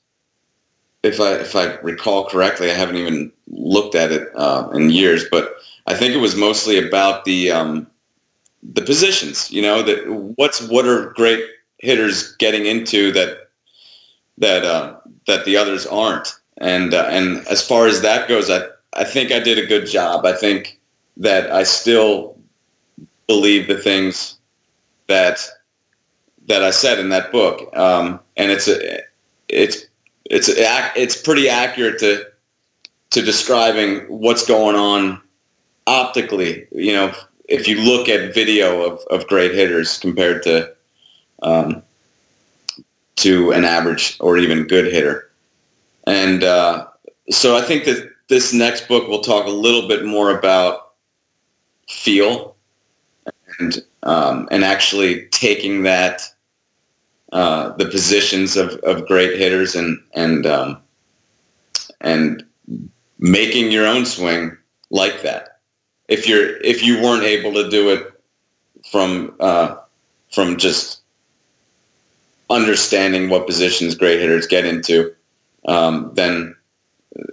if 1.03 1.21
I 1.21 1.35
if 1.35 1.55
I 1.57 1.77
recall 1.77 2.27
correctly 2.27 2.71
I 2.71 2.75
haven't 2.75 2.97
even 2.97 3.33
looked 3.49 3.95
at 3.95 4.13
it 4.13 4.29
uh, 4.35 4.69
in 4.73 4.91
years 4.91 5.25
but 5.31 5.55
I 5.87 5.95
think 5.95 6.15
it 6.15 6.19
was 6.19 6.35
mostly 6.35 6.79
about 6.79 7.25
the 7.25 7.51
um, 7.51 7.87
the 8.63 8.83
positions. 8.83 9.51
You 9.51 9.63
know, 9.63 9.83
that 9.83 10.09
what's 10.37 10.67
what 10.69 10.87
are 10.87 11.11
great 11.11 11.45
hitters 11.79 12.35
getting 12.37 12.67
into 12.67 13.13
that 13.13 13.49
that 14.39 14.65
uh, 14.65 14.97
that 15.27 15.45
the 15.45 15.57
others 15.57 15.87
aren't. 15.87 16.35
And 16.59 16.95
uh, 16.95 17.07
and 17.11 17.47
as 17.49 17.67
far 17.67 17.87
as 17.87 18.01
that 18.03 18.29
goes, 18.29 18.49
I 18.51 18.67
I 18.95 19.05
think 19.05 19.33
I 19.33 19.41
did 19.41 19.59
a 19.59 19.67
good 19.67 19.87
job. 19.87 20.25
I 20.25 20.33
think 20.33 20.79
that 21.17 21.51
I 21.51 21.63
still 21.63 22.37
believe 23.27 23.69
the 23.69 23.79
things 23.79 24.37
that 25.07 25.47
that 26.47 26.63
I 26.63 26.71
said 26.71 26.99
in 26.99 27.09
that 27.09 27.33
book, 27.33 27.75
um, 27.77 28.21
and 28.37 28.51
it's 28.51 28.69
a 28.69 29.01
it's 29.49 29.87
it's 30.27 30.49
it's 30.49 31.21
pretty 31.21 31.49
accurate 31.49 31.99
to 32.01 32.25
to 33.11 33.23
describing 33.23 34.01
what's 34.09 34.47
going 34.47 34.77
on 34.77 35.21
optically, 35.87 36.67
you 36.73 36.93
know, 36.93 37.15
if 37.49 37.69
you 37.69 37.81
look 37.81 38.09
at 38.09 38.35
video 38.35 38.83
of, 38.83 39.01
of 39.11 39.27
great 39.29 39.55
hitters 39.55 39.99
compared 39.99 40.43
to 40.43 40.75
um, 41.43 41.83
to 43.17 43.53
an 43.53 43.65
average 43.65 44.17
or 44.21 44.39
even 44.39 44.67
good 44.67 44.93
hitter. 44.93 45.31
And 46.07 46.43
uh, 46.43 46.87
so 47.31 47.57
I 47.57 47.63
think 47.63 47.85
that 47.85 48.11
this 48.29 48.53
next 48.53 48.89
book 48.89 49.09
will 49.09 49.21
talk 49.21 49.47
a 49.47 49.51
little 49.51 49.89
bit 49.89 50.05
more 50.05 50.37
about 50.37 50.93
feel 51.89 52.57
and 53.59 53.85
um, 54.03 54.49
and 54.51 54.65
actually 54.65 55.27
taking 55.29 55.83
that 55.83 56.23
uh, 57.33 57.71
the 57.77 57.87
positions 57.87 58.57
of, 58.57 58.75
of 58.81 59.07
great 59.07 59.39
hitters 59.39 59.75
and 59.75 59.99
and 60.15 60.47
um, 60.47 60.81
and 62.01 62.45
making 63.19 63.71
your 63.71 63.87
own 63.87 64.07
swing 64.07 64.57
like 64.91 65.23
that. 65.23 65.59
If 66.09 66.29
you're 66.29 66.59
if 66.59 66.83
you 66.83 67.03
weren't 67.03 67.25
able 67.25 67.53
to 67.55 67.69
do 67.69 67.91
it 67.91 68.13
from 68.91 69.35
uh, 69.41 69.77
from 70.33 70.57
just 70.57 71.01
understanding 72.51 73.31
what 73.31 73.47
positions 73.47 73.95
great 73.95 74.21
hitters 74.21 74.47
get 74.47 74.65
into, 74.65 75.15
um, 75.67 76.11
then 76.15 76.55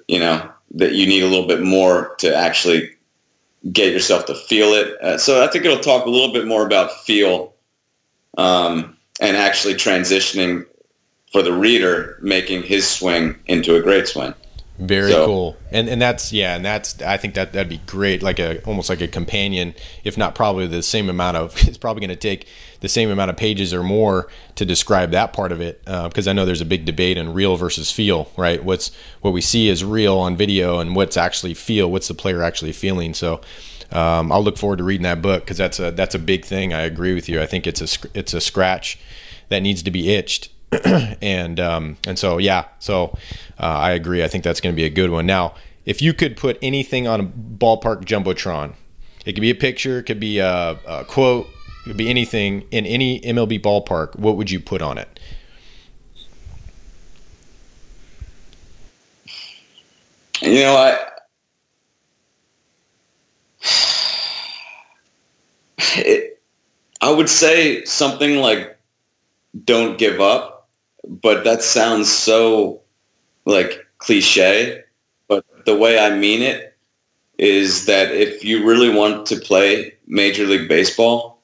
you 0.07 0.19
know 0.19 0.50
that 0.73 0.93
you 0.93 1.05
need 1.07 1.23
a 1.23 1.27
little 1.27 1.47
bit 1.47 1.61
more 1.61 2.15
to 2.19 2.35
actually 2.35 2.89
get 3.71 3.93
yourself 3.93 4.25
to 4.25 4.35
feel 4.35 4.69
it. 4.69 4.99
Uh, 5.01 5.17
so 5.17 5.43
I 5.43 5.47
think 5.47 5.65
it'll 5.65 5.79
talk 5.79 6.05
a 6.05 6.09
little 6.09 6.33
bit 6.33 6.47
more 6.47 6.65
about 6.65 6.91
feel 7.03 7.53
um, 8.37 8.97
and 9.19 9.37
actually 9.37 9.75
transitioning 9.75 10.65
for 11.31 11.41
the 11.41 11.53
reader, 11.53 12.17
making 12.21 12.63
his 12.63 12.89
swing 12.89 13.37
into 13.45 13.75
a 13.75 13.81
great 13.81 14.07
swing. 14.07 14.33
Very 14.81 15.11
so, 15.11 15.27
cool. 15.27 15.57
And 15.69 15.87
and 15.87 16.01
that's 16.01 16.33
yeah, 16.33 16.55
and 16.55 16.65
that's 16.65 16.99
I 17.03 17.15
think 17.17 17.35
that 17.35 17.53
that'd 17.53 17.69
be 17.69 17.81
great, 17.85 18.23
like 18.23 18.39
a 18.39 18.63
almost 18.63 18.89
like 18.89 18.99
a 18.99 19.07
companion, 19.07 19.75
if 20.03 20.17
not 20.17 20.33
probably 20.33 20.65
the 20.65 20.81
same 20.81 21.07
amount 21.07 21.37
of. 21.37 21.55
It's 21.71 21.77
probably 21.77 22.01
going 22.01 22.09
to 22.09 22.15
take 22.15 22.47
the 22.79 22.89
same 22.89 23.11
amount 23.11 23.29
of 23.29 23.37
pages 23.37 23.73
or 23.73 23.83
more 23.83 24.27
to 24.55 24.65
describe 24.65 25.11
that 25.11 25.33
part 25.33 25.51
of 25.51 25.61
it, 25.61 25.85
because 25.85 26.27
uh, 26.27 26.31
I 26.31 26.33
know 26.33 26.45
there's 26.45 26.61
a 26.61 26.65
big 26.65 26.83
debate 26.83 27.17
on 27.19 27.31
real 27.31 27.55
versus 27.57 27.91
feel, 27.91 28.29
right? 28.35 28.63
What's 28.63 28.91
what 29.21 29.31
we 29.31 29.41
see 29.41 29.69
is 29.69 29.85
real 29.85 30.17
on 30.17 30.35
video, 30.35 30.79
and 30.79 30.95
what's 30.95 31.15
actually 31.15 31.53
feel. 31.53 31.91
What's 31.91 32.07
the 32.07 32.15
player 32.15 32.41
actually 32.41 32.73
feeling? 32.73 33.13
So. 33.13 33.41
Um, 33.93 34.31
I'll 34.31 34.41
look 34.41 34.57
forward 34.57 34.77
to 34.77 34.85
reading 34.85 35.03
that 35.03 35.21
book 35.21 35.43
because 35.43 35.57
that's 35.57 35.77
a 35.77 35.91
that's 35.91 36.15
a 36.15 36.19
big 36.19 36.45
thing. 36.45 36.71
I 36.71 36.83
agree 36.83 37.13
with 37.13 37.27
you. 37.27 37.41
I 37.41 37.45
think 37.45 37.67
it's 37.67 37.81
a 37.81 38.07
it's 38.13 38.33
a 38.33 38.39
scratch 38.39 38.97
that 39.49 39.59
needs 39.59 39.83
to 39.83 39.91
be 39.91 40.13
itched 40.13 40.47
and 41.21 41.59
um, 41.59 41.97
and 42.07 42.17
so 42.17 42.37
yeah, 42.37 42.65
so 42.79 43.17
uh, 43.59 43.65
I 43.65 43.91
agree. 43.91 44.23
I 44.23 44.27
think 44.27 44.43
that's 44.43 44.61
going 44.61 44.73
to 44.73 44.75
be 44.75 44.85
a 44.85 44.89
good 44.89 45.09
one. 45.09 45.25
Now, 45.25 45.55
if 45.85 46.01
you 46.01 46.13
could 46.13 46.37
put 46.37 46.57
anything 46.61 47.07
on 47.07 47.19
a 47.19 47.23
ballpark 47.23 48.05
jumbotron, 48.05 48.73
it 49.25 49.33
could 49.33 49.41
be 49.41 49.49
a 49.49 49.55
picture, 49.55 49.99
it 49.99 50.03
could 50.03 50.19
be 50.19 50.39
a, 50.39 50.79
a 50.87 51.05
quote, 51.05 51.53
it 51.83 51.89
could 51.89 51.97
be 51.97 52.09
anything 52.09 52.63
in 52.71 52.85
any 52.85 53.19
MLB 53.21 53.61
ballpark. 53.61 54.17
What 54.17 54.37
would 54.37 54.49
you 54.49 54.59
put 54.61 54.81
on 54.81 54.97
it? 54.97 55.19
You 60.41 60.61
know, 60.61 60.75
I 60.75 60.97
it, 65.97 66.41
I 67.01 67.11
would 67.11 67.29
say 67.29 67.83
something 67.85 68.37
like 68.37 68.77
"Don't 69.65 69.97
give 69.97 70.21
up." 70.21 70.50
But 71.07 71.43
that 71.43 71.63
sounds 71.63 72.11
so 72.11 72.81
like 73.45 73.85
cliche. 73.97 74.83
But 75.27 75.45
the 75.65 75.75
way 75.75 75.99
I 75.99 76.15
mean 76.15 76.41
it 76.41 76.77
is 77.37 77.85
that 77.85 78.11
if 78.11 78.43
you 78.43 78.65
really 78.65 78.93
want 78.93 79.25
to 79.27 79.35
play 79.35 79.93
Major 80.07 80.45
League 80.45 80.69
Baseball, 80.69 81.41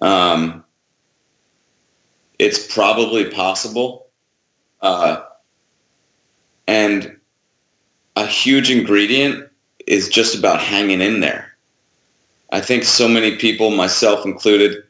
um, 0.00 0.64
it's 2.38 2.72
probably 2.72 3.30
possible. 3.30 4.06
Uh, 4.80 5.22
and 6.66 7.16
a 8.16 8.26
huge 8.26 8.70
ingredient 8.70 9.48
is 9.86 10.08
just 10.08 10.38
about 10.38 10.60
hanging 10.60 11.00
in 11.00 11.20
there. 11.20 11.56
I 12.52 12.60
think 12.60 12.84
so 12.84 13.08
many 13.08 13.36
people, 13.36 13.70
myself 13.70 14.24
included, 14.24 14.84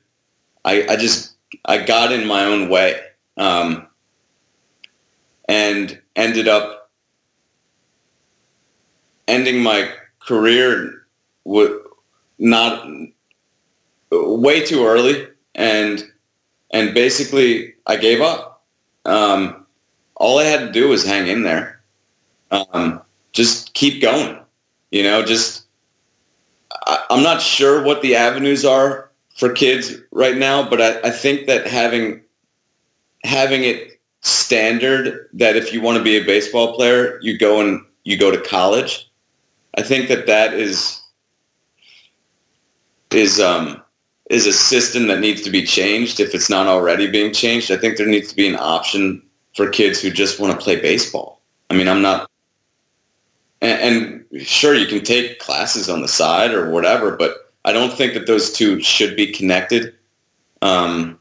I, 0.65 0.87
I 0.89 0.97
just 0.97 1.35
I 1.65 1.79
got 1.79 2.13
in 2.13 2.27
my 2.27 2.45
own 2.45 2.69
way. 2.69 3.01
Um, 3.37 3.87
and 5.49 6.01
ended 6.17 6.49
up 6.49 6.91
ending 9.29 9.63
my 9.63 9.91
career 10.21 11.07
not 12.39 12.89
way 14.11 14.65
too 14.65 14.87
early 14.87 15.27
and 15.55 16.05
and 16.73 16.93
basically 16.93 17.75
I 17.87 17.97
gave 17.97 18.21
up. 18.21 18.65
Um, 19.05 19.65
all 20.17 20.39
I 20.39 20.45
had 20.45 20.61
to 20.61 20.73
do 20.73 20.89
was 20.89 21.07
hang 21.07 21.29
in 21.29 21.43
there. 21.43 21.81
Um, 22.51 23.01
just 23.33 23.75
keep 23.75 24.03
going. 24.03 24.39
You 24.91 25.03
know, 25.03 25.25
just 25.25 25.67
I, 26.87 27.05
am 27.11 27.23
not 27.23 27.41
sure 27.41 27.83
what 27.83 28.03
the 28.03 28.17
avenues 28.17 28.65
are 28.65 29.11
for 29.37 29.53
kids 29.53 29.95
right 30.11 30.37
now, 30.37 30.69
but 30.69 30.81
I, 30.81 31.01
I 31.09 31.11
think 31.11 31.47
that 31.47 31.67
having 31.67 32.23
having 33.25 33.65
it 33.65 33.94
standard 34.25 35.29
that 35.35 35.55
if 35.55 35.73
you 35.73 35.81
want 35.81 35.99
to 35.99 36.03
be 36.03 36.17
a 36.17 36.25
baseball 36.25 36.75
player, 36.75 37.19
you 37.23 37.39
go 37.39 37.61
and 37.61 37.85
you 38.05 38.19
go 38.19 38.31
to 38.31 38.41
college. 38.41 39.09
I 39.77 39.83
think 39.83 40.09
that 40.09 40.27
that 40.27 40.55
is 40.55 41.01
is 43.11 43.39
um, 43.39 43.83
is 44.31 44.47
a 44.47 44.53
system 44.53 45.07
that 45.09 45.21
needs 45.21 45.43
to 45.43 45.51
be 45.51 45.65
changed 45.65 46.21
if 46.21 46.35
it's 46.35 46.51
not 46.51 46.67
already 46.67 47.11
being 47.11 47.33
changed. 47.33 47.71
I 47.71 47.77
think 47.77 47.97
there 47.97 48.07
needs 48.07 48.29
to 48.31 48.37
be 48.37 48.49
an 48.49 48.57
option 48.57 49.23
for 49.55 49.69
kids 49.69 50.01
who 50.01 50.11
just 50.11 50.41
want 50.41 50.53
to 50.53 50.65
play 50.65 50.81
baseball. 50.81 51.41
I 51.71 51.75
mean, 51.75 51.89
I'm 51.89 52.03
not, 52.03 52.29
and, 53.61 54.25
and 54.33 54.47
sure 54.47 54.75
you 54.75 54.87
can 54.87 55.05
take 55.05 55.39
classes 55.39 55.89
on 55.89 56.03
the 56.03 56.09
side 56.09 56.53
or 56.53 56.71
whatever, 56.71 57.17
but 57.17 57.53
I 57.65 57.73
don't 57.73 57.93
think 57.93 58.15
that 58.15 58.27
those 58.27 58.53
two 58.53 58.81
should 58.81 59.15
be 59.17 59.31
connected. 59.31 59.95
Um, 60.63 61.19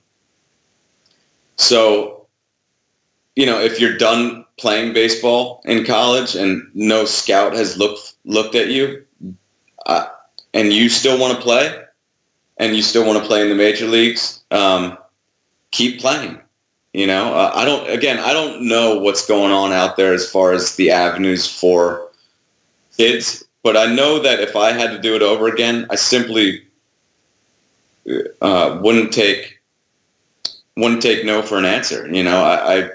so 1.57 2.22
you 3.35 3.45
know, 3.45 3.59
if 3.59 3.79
you're 3.79 3.97
done 3.97 4.45
playing 4.57 4.93
baseball 4.93 5.61
in 5.65 5.85
college 5.85 6.35
and 6.35 6.69
no 6.73 7.05
scout 7.05 7.53
has 7.53 7.77
looked 7.77 8.13
looked 8.25 8.55
at 8.55 8.67
you, 8.67 9.03
uh, 9.85 10.07
and 10.53 10.71
you 10.71 10.89
still 10.89 11.19
want 11.19 11.35
to 11.35 11.41
play, 11.41 11.83
and 12.57 12.75
you 12.75 12.81
still 12.81 13.05
want 13.05 13.21
to 13.21 13.27
play 13.27 13.41
in 13.41 13.49
the 13.49 13.55
major 13.55 13.87
leagues, 13.87 14.43
um, 14.51 14.97
keep 15.71 15.99
playing. 15.99 16.39
You 16.93 17.07
know, 17.07 17.33
uh, 17.33 17.51
I 17.55 17.65
don't. 17.65 17.89
Again, 17.89 18.19
I 18.19 18.33
don't 18.33 18.67
know 18.67 18.99
what's 18.99 19.25
going 19.25 19.51
on 19.51 19.71
out 19.71 19.97
there 19.97 20.13
as 20.13 20.29
far 20.29 20.51
as 20.53 20.75
the 20.75 20.91
avenues 20.91 21.47
for 21.47 22.09
kids, 22.95 23.43
but 23.63 23.75
I 23.75 23.91
know 23.91 24.19
that 24.19 24.39
if 24.39 24.55
I 24.55 24.71
had 24.71 24.91
to 24.91 25.01
do 25.01 25.15
it 25.15 25.23
over 25.23 25.47
again, 25.47 25.87
I 25.89 25.95
simply 25.95 26.63
uh, 28.41 28.79
wouldn't 28.79 29.11
take 29.11 29.59
wouldn't 30.77 31.01
take 31.01 31.25
no 31.25 31.41
for 31.41 31.57
an 31.57 31.65
answer. 31.65 32.07
You 32.13 32.23
know, 32.23 32.43
I, 32.43 32.77
I 32.77 32.89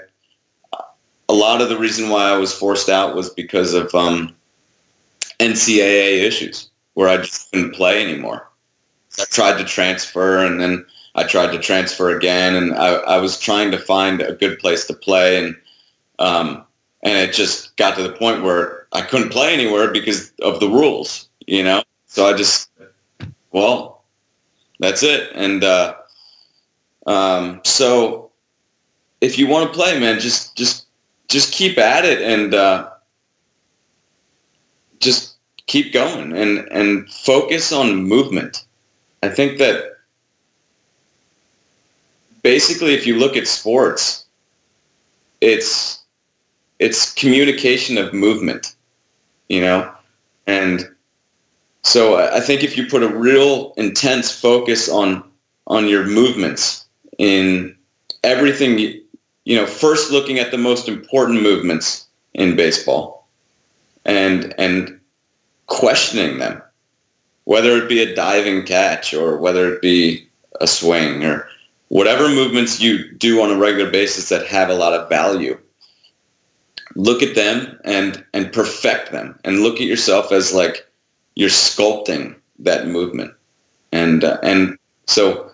a 1.29 1.33
lot 1.33 1.61
of 1.61 1.69
the 1.69 1.77
reason 1.77 2.09
why 2.09 2.27
I 2.27 2.37
was 2.37 2.53
forced 2.53 2.89
out 2.89 3.15
was 3.15 3.29
because 3.29 3.75
of 3.75 3.93
um, 3.93 4.35
NCAA 5.39 6.23
issues 6.23 6.71
where 6.95 7.07
I 7.07 7.17
just 7.17 7.51
couldn't 7.51 7.75
play 7.75 8.03
anymore. 8.03 8.49
I 9.19 9.25
tried 9.25 9.59
to 9.59 9.63
transfer 9.63 10.43
and 10.43 10.59
then 10.59 10.85
I 11.13 11.23
tried 11.23 11.51
to 11.51 11.59
transfer 11.59 12.15
again 12.17 12.55
and 12.55 12.73
I, 12.73 12.95
I 12.95 13.17
was 13.17 13.39
trying 13.39 13.69
to 13.71 13.77
find 13.77 14.21
a 14.21 14.33
good 14.33 14.57
place 14.57 14.85
to 14.85 14.93
play 14.93 15.37
and 15.37 15.55
um, 16.17 16.65
and 17.03 17.17
it 17.17 17.33
just 17.33 17.77
got 17.77 17.95
to 17.95 18.03
the 18.03 18.11
point 18.11 18.43
where 18.43 18.87
I 18.91 19.01
couldn't 19.01 19.29
play 19.29 19.53
anywhere 19.53 19.91
because 19.91 20.33
of 20.41 20.59
the 20.59 20.67
rules, 20.67 21.29
you 21.47 21.63
know? 21.63 21.83
So 22.07 22.25
I 22.25 22.33
just, 22.33 22.69
well, 23.51 24.03
that's 24.79 25.03
it. 25.03 25.29
And 25.33 25.63
uh, 25.63 25.95
um, 27.05 27.61
so 27.63 28.31
if 29.21 29.37
you 29.37 29.47
want 29.47 29.71
to 29.71 29.77
play, 29.77 29.97
man, 29.99 30.19
just 30.19 30.57
just 30.57 30.87
just 31.29 31.53
keep 31.53 31.77
at 31.77 32.05
it 32.05 32.21
and 32.21 32.53
uh, 32.53 32.89
just 34.99 35.35
keep 35.67 35.93
going 35.93 36.35
and 36.35 36.67
and 36.71 37.09
focus 37.09 37.71
on 37.71 38.03
movement. 38.03 38.65
I 39.23 39.29
think 39.29 39.59
that 39.59 39.97
basically, 42.43 42.93
if 42.93 43.05
you 43.05 43.17
look 43.17 43.37
at 43.37 43.47
sports, 43.47 44.25
it's 45.41 46.03
it's 46.79 47.13
communication 47.13 47.97
of 47.97 48.13
movement, 48.13 48.75
you 49.49 49.61
know, 49.61 49.91
and 50.47 50.89
so 51.83 52.17
I 52.17 52.39
think 52.39 52.63
if 52.63 52.77
you 52.77 52.87
put 52.87 53.03
a 53.03 53.07
real 53.07 53.73
intense 53.77 54.31
focus 54.31 54.89
on 54.89 55.23
on 55.67 55.87
your 55.87 56.05
movements 56.05 56.85
in 57.17 57.75
everything 58.23 58.99
you 59.49 59.55
know, 59.55 59.65
first 59.65 60.11
looking 60.11 60.37
at 60.37 60.51
the 60.51 60.59
most 60.59 60.87
important 60.87 61.41
movements 61.41 62.05
in 62.35 62.55
baseball 62.55 63.27
and 64.05 64.53
and 64.59 64.99
questioning 65.65 66.37
them, 66.37 66.61
whether 67.45 67.75
it 67.75 67.89
be 67.89 67.99
a 67.99 68.13
diving 68.13 68.63
catch 68.63 69.11
or 69.11 69.37
whether 69.37 69.73
it 69.73 69.81
be 69.81 70.27
a 70.61 70.67
swing 70.67 71.25
or 71.25 71.47
whatever 71.87 72.29
movements 72.29 72.79
you 72.79 73.11
do 73.13 73.41
on 73.41 73.49
a 73.49 73.57
regular 73.57 73.89
basis 73.89 74.29
that 74.29 74.45
have 74.45 74.69
a 74.69 74.75
lot 74.75 74.93
of 74.93 75.09
value. 75.09 75.57
Look 76.93 77.23
at 77.23 77.33
them 77.33 77.79
and 77.83 78.23
and 78.35 78.53
perfect 78.53 79.11
them, 79.11 79.39
and 79.43 79.61
look 79.61 79.81
at 79.81 79.87
yourself 79.87 80.31
as 80.31 80.53
like 80.53 80.87
you're 81.33 81.49
sculpting 81.49 82.35
that 82.59 82.85
movement, 82.85 83.33
and 83.91 84.23
uh, 84.23 84.37
and 84.43 84.77
so 85.07 85.49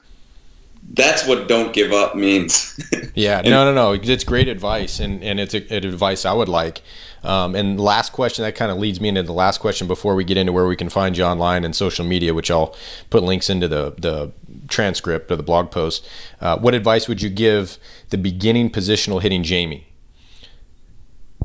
that's 0.93 1.27
what 1.27 1.47
don't 1.47 1.73
give 1.73 1.91
up 1.91 2.15
means. 2.15 2.79
yeah, 3.15 3.41
no, 3.41 3.65
no, 3.65 3.73
no. 3.73 3.93
It's 3.93 4.23
great 4.23 4.47
advice, 4.47 4.99
and 4.99 5.23
and 5.23 5.39
it's 5.39 5.53
a, 5.53 5.75
advice 5.75 6.25
I 6.25 6.33
would 6.33 6.49
like. 6.49 6.81
Um, 7.23 7.55
and 7.55 7.79
last 7.79 8.13
question 8.13 8.43
that 8.43 8.53
kind 8.53 8.71
of 8.71 8.77
leads 8.77 9.01
me 9.01 9.09
into 9.09 9.23
the 9.23 9.33
last 9.33 9.57
question 9.57 9.87
before 9.87 10.13
we 10.13 10.23
get 10.23 10.37
into 10.37 10.53
where 10.53 10.67
we 10.67 10.75
can 10.75 10.89
find 10.89 11.17
you 11.17 11.23
online 11.23 11.65
and 11.65 11.75
social 11.75 12.05
media, 12.05 12.35
which 12.35 12.51
I'll 12.51 12.75
put 13.09 13.23
links 13.23 13.49
into 13.49 13.67
the 13.67 13.95
the 13.97 14.31
transcript 14.67 15.31
or 15.31 15.35
the 15.35 15.43
blog 15.43 15.71
post. 15.71 16.07
Uh, 16.39 16.57
what 16.57 16.73
advice 16.73 17.07
would 17.07 17.21
you 17.21 17.29
give 17.29 17.77
the 18.09 18.17
beginning 18.17 18.69
positional 18.69 19.21
hitting 19.21 19.43
Jamie? 19.43 19.87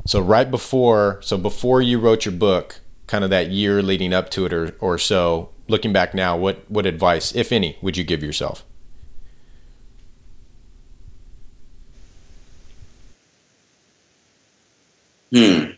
So 0.05 0.19
right 0.19 0.49
before, 0.49 1.19
so 1.21 1.37
before 1.37 1.81
you 1.81 1.99
wrote 1.99 2.25
your 2.25 2.33
book, 2.33 2.81
kind 3.07 3.23
of 3.23 3.29
that 3.29 3.49
year 3.49 3.81
leading 3.81 4.13
up 4.13 4.29
to 4.31 4.45
it 4.45 4.53
or, 4.53 4.75
or 4.79 4.97
so, 4.97 5.49
looking 5.67 5.93
back 5.93 6.13
now, 6.13 6.35
what, 6.35 6.69
what 6.69 6.85
advice, 6.85 7.35
if 7.35 7.51
any, 7.51 7.77
would 7.81 7.97
you 7.97 8.03
give 8.03 8.23
yourself? 8.23 8.65
Hmm. 15.33 15.71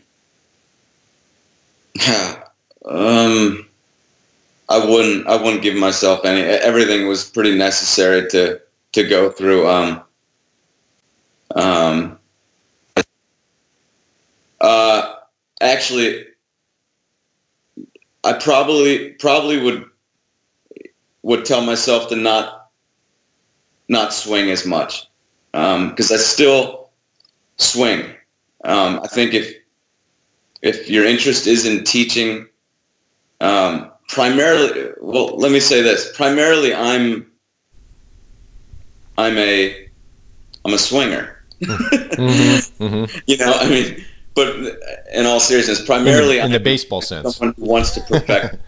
um, 2.86 3.66
I 4.68 4.84
wouldn't. 4.84 5.26
I 5.26 5.36
wouldn't 5.36 5.62
give 5.62 5.76
myself 5.76 6.24
any. 6.24 6.40
Everything 6.40 7.06
was 7.06 7.28
pretty 7.28 7.56
necessary 7.56 8.28
to 8.30 8.60
to 8.92 9.08
go 9.08 9.30
through. 9.30 9.68
Um. 9.68 10.02
Um. 11.54 12.18
Uh, 14.60 15.14
actually, 15.60 16.24
I 18.24 18.32
probably 18.32 19.10
probably 19.10 19.60
would 19.60 19.84
would 21.22 21.44
tell 21.44 21.60
myself 21.60 22.08
to 22.08 22.16
not 22.16 22.70
not 23.88 24.12
swing 24.12 24.50
as 24.50 24.64
much 24.66 25.06
because 25.52 26.10
um, 26.10 26.14
I 26.14 26.18
still 26.18 26.88
swing. 27.58 28.14
Um, 28.64 29.00
I 29.02 29.08
think 29.08 29.34
if 29.34 29.54
if 30.62 30.88
your 30.88 31.04
interest 31.04 31.46
is 31.46 31.66
in 31.66 31.84
teaching, 31.84 32.46
um, 33.40 33.90
primarily, 34.08 34.92
well, 35.00 35.36
let 35.36 35.52
me 35.52 35.60
say 35.60 35.82
this: 35.82 36.14
primarily, 36.16 36.74
I'm 36.74 37.30
I'm 39.18 39.36
a 39.38 39.88
I'm 40.64 40.74
a 40.74 40.78
swinger. 40.78 41.42
mm-hmm, 41.60 42.84
mm-hmm. 42.84 43.18
You 43.26 43.36
know, 43.36 43.52
I 43.52 43.68
mean, 43.68 44.04
but 44.34 44.56
in 45.14 45.26
all 45.26 45.40
seriousness, 45.40 45.84
primarily 45.84 46.38
in, 46.38 46.46
in 46.46 46.52
the 46.52 46.60
baseball 46.60 47.02
sense, 47.02 47.36
someone 47.36 47.54
who 47.56 47.64
wants 47.64 47.90
to 47.92 48.00
perfect. 48.02 48.56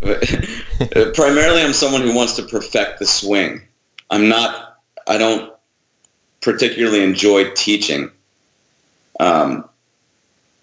primarily, 1.14 1.62
I'm 1.62 1.72
someone 1.72 2.02
who 2.02 2.14
wants 2.14 2.34
to 2.34 2.42
perfect 2.44 3.00
the 3.00 3.06
swing. 3.06 3.62
I'm 4.10 4.28
not. 4.28 4.80
I 5.08 5.18
don't 5.18 5.52
particularly 6.40 7.02
enjoy 7.02 7.50
teaching. 7.50 8.10
Um, 9.20 9.68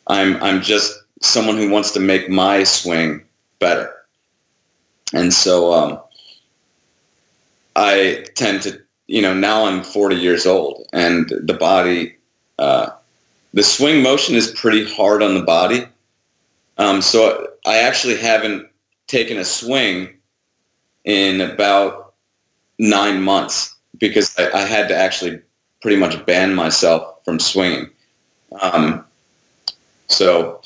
I'm 0.08 0.42
I'm 0.42 0.62
just 0.62 0.94
someone 1.22 1.58
who 1.58 1.70
wants 1.70 1.92
to 1.92 2.00
make 2.00 2.30
my 2.30 2.64
swing 2.64 3.24
better, 3.60 3.92
and 5.14 5.34
so 5.34 5.74
um, 5.74 6.00
I 7.76 8.26
tend 8.36 8.62
to. 8.64 8.82
You 9.08 9.22
know, 9.22 9.36
now 9.36 9.66
I'm 9.66 9.84
40 9.84 10.16
years 10.16 10.48
old, 10.48 10.88
and 10.92 11.30
the 11.30 11.54
body. 11.54 12.16
Uh, 12.58 12.90
the 13.54 13.64
swing 13.64 14.02
motion 14.02 14.36
is 14.36 14.52
pretty 14.52 14.84
hard 14.94 15.22
on 15.22 15.36
the 15.36 15.44
body. 15.44 15.86
Um, 16.78 17.02
so 17.02 17.48
I 17.66 17.78
actually 17.78 18.18
haven't 18.18 18.68
taken 19.08 19.38
a 19.38 19.46
swing 19.46 20.10
in 21.06 21.40
about 21.42 22.14
nine 22.80 23.22
months 23.22 23.76
because 23.98 24.38
I, 24.38 24.52
I 24.52 24.62
had 24.62 24.88
to 24.90 24.96
actually 24.96 25.40
pretty 25.82 25.98
much 25.98 26.26
ban 26.26 26.54
myself 26.54 27.24
from 27.24 27.40
swinging. 27.40 27.90
Um, 28.62 29.06
so 30.08 30.62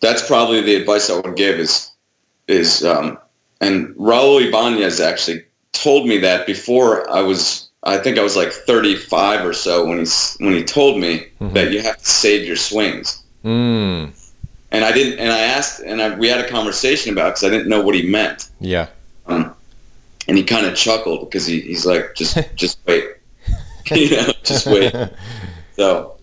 that's 0.00 0.26
probably 0.26 0.60
the 0.60 0.74
advice 0.74 1.10
I 1.10 1.20
would 1.20 1.36
give 1.36 1.58
is 1.58 1.90
is 2.48 2.84
um, 2.84 3.18
and 3.60 3.94
Raul 3.96 4.46
Ibanez 4.46 5.00
actually 5.00 5.44
told 5.72 6.06
me 6.06 6.18
that 6.18 6.46
before 6.46 7.08
I 7.10 7.20
was 7.20 7.70
I 7.84 7.98
think 7.98 8.18
I 8.18 8.22
was 8.22 8.36
like 8.36 8.50
35 8.50 9.44
or 9.44 9.52
so 9.52 9.86
when 9.86 9.98
he 9.98 10.06
when 10.38 10.54
he 10.54 10.64
told 10.64 10.98
me 10.98 11.26
mm-hmm. 11.40 11.52
that 11.54 11.70
you 11.70 11.82
have 11.82 11.98
to 11.98 12.06
save 12.06 12.46
your 12.46 12.56
swings. 12.56 13.22
Mm. 13.44 14.12
And 14.72 14.84
I 14.84 14.90
didn't, 14.90 15.20
and 15.20 15.30
I 15.30 15.38
asked, 15.38 15.80
and 15.80 16.02
I, 16.02 16.16
we 16.16 16.28
had 16.28 16.40
a 16.40 16.48
conversation 16.48 17.12
about 17.12 17.34
because 17.34 17.44
I 17.44 17.50
didn't 17.50 17.68
know 17.68 17.80
what 17.80 17.94
he 17.94 18.10
meant. 18.10 18.50
Yeah. 18.58 18.88
Um, 19.26 19.54
and 20.26 20.36
he 20.36 20.42
kind 20.42 20.66
of 20.66 20.74
chuckled 20.74 21.28
because 21.30 21.46
he, 21.46 21.60
he's 21.60 21.86
like, 21.86 22.14
just 22.16 22.38
just 22.56 22.78
wait, 22.86 23.04
you 23.90 24.16
know, 24.16 24.32
just 24.42 24.66
wait. 24.66 24.94
So, 25.76 26.13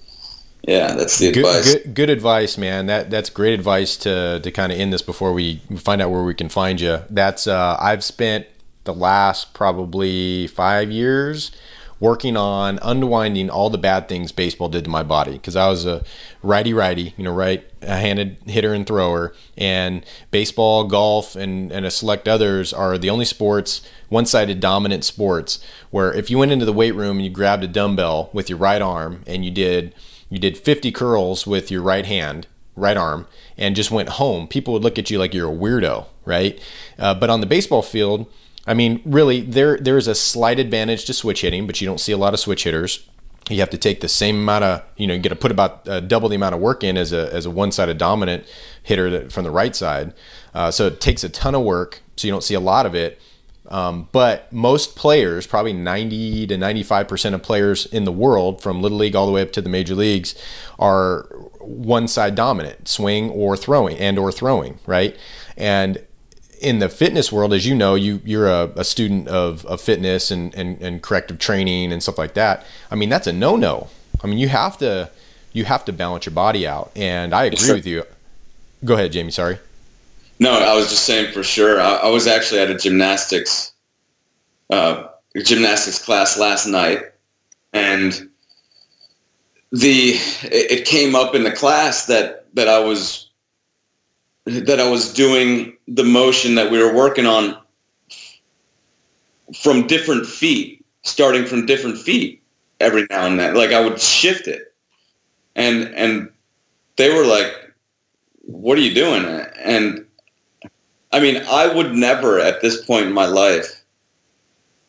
yeah, 0.64 0.94
that's 0.96 1.18
the 1.18 1.32
good, 1.32 1.46
advice. 1.46 1.74
Good, 1.74 1.94
good 1.96 2.10
advice, 2.10 2.58
man. 2.58 2.86
That 2.86 3.10
that's 3.10 3.30
great 3.30 3.54
advice 3.54 3.98
to 3.98 4.40
to 4.40 4.52
kind 4.52 4.72
of 4.72 4.80
end 4.80 4.94
this 4.94 5.02
before 5.02 5.34
we 5.34 5.58
find 5.78 6.02
out 6.02 6.12
where 6.12 6.24
we 6.24 6.34
can 6.34 6.50
find 6.50 6.80
you. 6.80 7.00
That's 7.10 7.48
uh, 7.48 7.78
I've 7.80 8.04
spent 8.04 8.48
the 8.84 8.94
last 8.94 9.54
probably 9.54 10.48
five 10.48 10.92
years 10.92 11.52
working 12.00 12.36
on 12.36 12.80
unwinding 12.82 13.48
all 13.50 13.70
the 13.70 13.78
bad 13.78 14.10
things 14.10 14.32
baseball 14.32 14.68
did 14.68 14.84
to 14.84 14.90
my 14.90 15.04
body 15.04 15.34
because 15.34 15.56
I 15.56 15.70
was 15.70 15.86
a 15.86 16.04
righty 16.42 16.74
righty, 16.74 17.14
you 17.16 17.24
know, 17.24 17.34
right 17.34 17.64
handed 17.84 18.38
hitter 18.48 18.74
and 18.74 18.86
thrower. 18.86 19.34
And 19.56 20.04
baseball, 20.32 20.84
golf, 20.86 21.36
and, 21.36 21.72
and 21.72 21.86
a 21.86 21.92
select 21.92 22.28
others 22.28 22.74
are 22.74 22.98
the 22.98 23.12
only 23.12 23.26
sports, 23.26 23.82
one 24.10 24.26
sided 24.26 24.60
dominant 24.60 25.06
sports, 25.06 25.64
where 25.92 26.12
if 26.12 26.30
you 26.30 26.40
went 26.40 26.52
into 26.52 26.66
the 26.66 26.74
weight 26.74 26.96
room 26.96 27.18
and 27.18 27.26
you 27.26 27.32
grabbed 27.32 27.64
a 27.64 27.68
dumbbell 27.68 28.32
with 28.34 28.50
your 28.50 28.58
right 28.58 28.82
arm 28.82 29.22
and 29.28 29.46
you 29.46 29.52
did 29.52 29.94
you 30.32 30.40
did 30.40 30.58
50 30.58 30.92
curls 30.94 31.46
with 31.46 31.70
your 31.70 31.82
right 31.82 32.06
hand, 32.06 32.48
right 32.76 32.98
arm, 32.98 33.28
and 33.58 33.76
just 33.76 33.92
went 33.92 34.10
home, 34.10 34.48
people 34.48 34.74
would 34.74 34.82
look 34.82 34.98
at 34.98 35.12
you 35.12 35.20
like 35.20 35.34
you're 35.34 35.52
a 35.52 35.56
weirdo, 35.56 36.08
right? 36.26 36.60
Uh, 36.98 37.14
but 37.14 37.30
on 37.30 37.42
the 37.42 37.46
baseball 37.46 37.82
field, 37.82 38.26
I 38.66 38.74
mean, 38.74 39.02
really, 39.04 39.42
there 39.42 39.78
there 39.78 39.98
is 39.98 40.08
a 40.08 40.16
slight 40.16 40.58
advantage 40.58 41.06
to 41.06 41.14
switch 41.14 41.42
hitting, 41.42 41.68
but 41.68 41.82
you 41.82 41.88
don't 41.88 42.00
see 42.00 42.12
a 42.14 42.18
lot 42.18 42.34
of 42.34 42.40
switch 42.40 42.64
hitters. 42.64 43.08
You 43.50 43.60
have 43.60 43.72
to 43.72 43.78
take 43.78 44.00
the 44.00 44.08
same 44.08 44.38
amount 44.38 44.64
of, 44.64 44.84
you 44.96 45.08
know, 45.08 45.16
you 45.16 45.20
got 45.20 45.30
to 45.30 45.36
put 45.36 45.52
about 45.52 45.88
uh, 45.88 46.00
double 46.00 46.30
the 46.30 46.36
amount 46.36 46.56
of 46.56 46.62
work 46.62 46.84
in 46.84 46.96
as 46.96 47.12
a 47.12 47.34
as 47.34 47.46
a 47.46 47.50
one-sided 47.50 47.98
dominant 47.98 48.46
hitter 48.84 49.30
from 49.30 49.44
the 49.44 49.52
right 49.52 49.76
side. 49.76 50.14
Uh, 50.54 50.72
so 50.72 50.88
it 50.88 51.02
takes 51.02 51.24
a 51.24 51.30
ton 51.30 51.56
of 51.56 51.64
work. 51.64 52.02
So 52.16 52.28
you 52.28 52.32
don't 52.32 52.44
see 52.44 52.54
a 52.54 52.60
lot 52.60 52.86
of 52.86 52.96
it. 52.96 53.20
Um, 53.72 54.10
but 54.12 54.52
most 54.52 54.98
players, 54.98 55.48
probably 55.48 55.72
90 55.72 56.48
to 56.48 56.58
95 56.58 57.08
percent 57.08 57.34
of 57.34 57.42
players 57.42 57.86
in 57.86 58.04
the 58.04 58.12
world, 58.12 58.62
from 58.62 58.82
little 58.82 58.98
league 58.98 59.16
all 59.16 59.26
the 59.26 59.32
way 59.32 59.42
up 59.42 59.54
to 59.54 59.62
the 59.62 59.70
major 59.70 59.96
leagues, 59.96 60.36
are 60.78 61.22
one 61.60 62.08
side 62.10 62.36
dominant, 62.36 62.90
swing 62.90 63.30
or 63.30 63.56
throwing, 63.56 63.98
and 63.98 64.20
or 64.20 64.30
throwing, 64.32 64.78
right? 64.86 65.16
And 65.56 66.06
in 66.60 66.80
the 66.80 66.90
fitness 66.90 67.32
world, 67.32 67.54
as 67.54 67.66
you 67.66 67.74
know, 67.74 67.96
you 67.96 68.22
you're 68.26 68.50
a, 68.50 68.72
a 68.76 68.84
student 68.84 69.30
of, 69.30 69.66
of 69.66 69.80
fitness 69.80 70.32
and, 70.32 70.54
and, 70.54 70.80
and 70.82 71.02
corrective 71.02 71.40
training 71.40 71.94
and 71.94 72.04
stuff 72.04 72.18
like 72.18 72.34
that. 72.34 72.66
I 72.92 72.96
mean, 72.96 73.08
that's 73.08 73.26
a 73.26 73.34
no 73.34 73.56
no. 73.56 73.88
I 74.22 74.28
mean, 74.28 74.38
you 74.38 74.50
have 74.50 74.78
to 74.80 75.10
you 75.54 75.64
have 75.64 75.86
to 75.86 75.94
balance 75.94 76.26
your 76.26 76.36
body 76.36 76.68
out, 76.68 76.92
and 76.94 77.34
I 77.34 77.46
agree 77.46 77.58
sure. 77.58 77.76
with 77.76 77.88
you. 77.88 78.04
Go 78.84 78.96
ahead, 78.96 79.14
Jamie. 79.14 79.32
Sorry. 79.32 79.60
No, 80.42 80.54
I 80.54 80.74
was 80.76 80.90
just 80.90 81.06
saying 81.06 81.34
for 81.34 81.44
sure. 81.44 81.80
I, 81.80 81.98
I 81.98 82.10
was 82.10 82.26
actually 82.26 82.62
at 82.62 82.72
a 82.72 82.76
gymnastics 82.76 83.74
uh, 84.72 85.10
gymnastics 85.38 86.04
class 86.04 86.36
last 86.36 86.66
night, 86.66 87.04
and 87.74 88.28
the 89.72 90.14
it 90.42 90.88
came 90.88 91.14
up 91.14 91.36
in 91.36 91.44
the 91.44 91.52
class 91.52 92.08
that 92.08 92.48
that 92.56 92.68
I 92.68 92.80
was 92.80 93.30
that 94.46 94.80
I 94.80 94.90
was 94.90 95.14
doing 95.14 95.78
the 95.88 96.04
motion 96.04 96.56
that 96.56 96.72
we 96.72 96.82
were 96.82 96.96
working 96.96 97.28
on 97.28 97.56
from 99.62 99.86
different 99.86 100.26
feet, 100.26 100.84
starting 101.04 101.46
from 101.46 101.68
different 101.68 102.00
feet 102.00 102.42
every 102.80 103.06
now 103.12 103.28
and 103.28 103.40
then. 103.40 103.54
Like 103.54 103.74
I 103.74 103.80
would 103.80 104.02
shift 104.02 104.48
it. 104.48 104.74
And 105.56 105.94
and 105.94 106.32
they 106.96 107.14
were 107.14 107.28
like, 107.28 107.54
What 108.42 108.80
are 108.80 108.82
you 108.82 108.96
doing? 108.96 109.24
And 109.64 110.08
I 111.12 111.20
mean, 111.20 111.44
I 111.50 111.74
would 111.74 111.94
never 111.94 112.40
at 112.40 112.62
this 112.62 112.86
point 112.86 113.08
in 113.08 113.14
my 113.14 113.26
life 113.26 113.84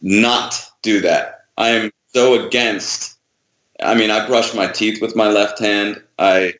not 0.00 0.64
do 0.82 1.00
that. 1.00 1.46
I 1.56 1.70
am 1.70 1.90
so 2.12 2.46
against 2.46 3.12
I 3.82 3.94
mean, 3.94 4.10
I 4.10 4.26
brush 4.26 4.54
my 4.54 4.66
teeth 4.66 5.00
with 5.00 5.16
my 5.16 5.28
left 5.28 5.58
hand. 5.58 6.02
I 6.18 6.54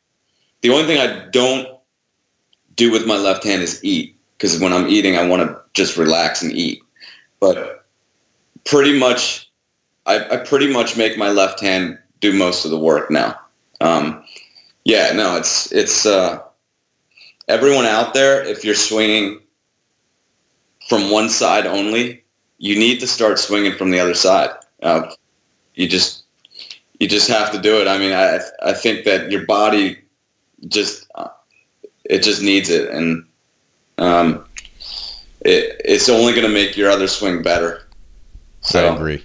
the 0.61 0.69
only 0.69 0.85
thing 0.85 0.99
I 0.99 1.27
don't 1.29 1.67
do 2.75 2.91
with 2.91 3.05
my 3.05 3.17
left 3.17 3.43
hand 3.43 3.61
is 3.61 3.83
eat 3.83 4.15
because 4.37 4.59
when 4.59 4.73
I'm 4.73 4.87
eating, 4.87 5.15
I 5.17 5.27
want 5.27 5.41
to 5.43 5.59
just 5.73 5.97
relax 5.97 6.41
and 6.41 6.51
eat. 6.51 6.81
But 7.39 7.85
pretty 8.65 8.97
much, 8.97 9.51
I, 10.05 10.25
I, 10.29 10.37
pretty 10.37 10.71
much 10.71 10.97
make 10.97 11.17
my 11.17 11.29
left 11.29 11.59
hand 11.59 11.97
do 12.19 12.33
most 12.33 12.65
of 12.65 12.71
the 12.71 12.79
work 12.79 13.11
now. 13.11 13.39
Um, 13.81 14.23
yeah, 14.85 15.11
no, 15.13 15.35
it's 15.37 15.71
it's 15.71 16.05
uh, 16.05 16.41
everyone 17.47 17.85
out 17.85 18.13
there. 18.13 18.43
If 18.43 18.63
you're 18.63 18.75
swinging 18.75 19.39
from 20.87 21.09
one 21.09 21.29
side 21.29 21.65
only, 21.65 22.23
you 22.57 22.77
need 22.77 22.99
to 22.99 23.07
start 23.07 23.39
swinging 23.39 23.77
from 23.77 23.91
the 23.91 23.99
other 23.99 24.13
side. 24.13 24.51
Uh, 24.81 25.11
you 25.75 25.87
just 25.87 26.23
you 26.99 27.07
just 27.07 27.27
have 27.27 27.51
to 27.51 27.59
do 27.59 27.81
it. 27.81 27.87
I 27.87 27.97
mean, 27.97 28.13
I 28.13 28.39
I 28.61 28.73
think 28.73 29.05
that 29.05 29.31
your 29.31 29.45
body 29.45 29.99
just 30.67 31.09
it 32.05 32.19
just 32.19 32.41
needs 32.41 32.69
it, 32.69 32.89
and 32.89 33.25
um, 33.97 34.45
it 35.41 35.81
it's 35.83 36.09
only 36.09 36.33
going 36.33 36.47
to 36.47 36.53
make 36.53 36.77
your 36.77 36.89
other 36.89 37.07
swing 37.07 37.41
better. 37.41 37.87
So, 38.61 38.87
I 38.87 38.95
agree. 38.95 39.23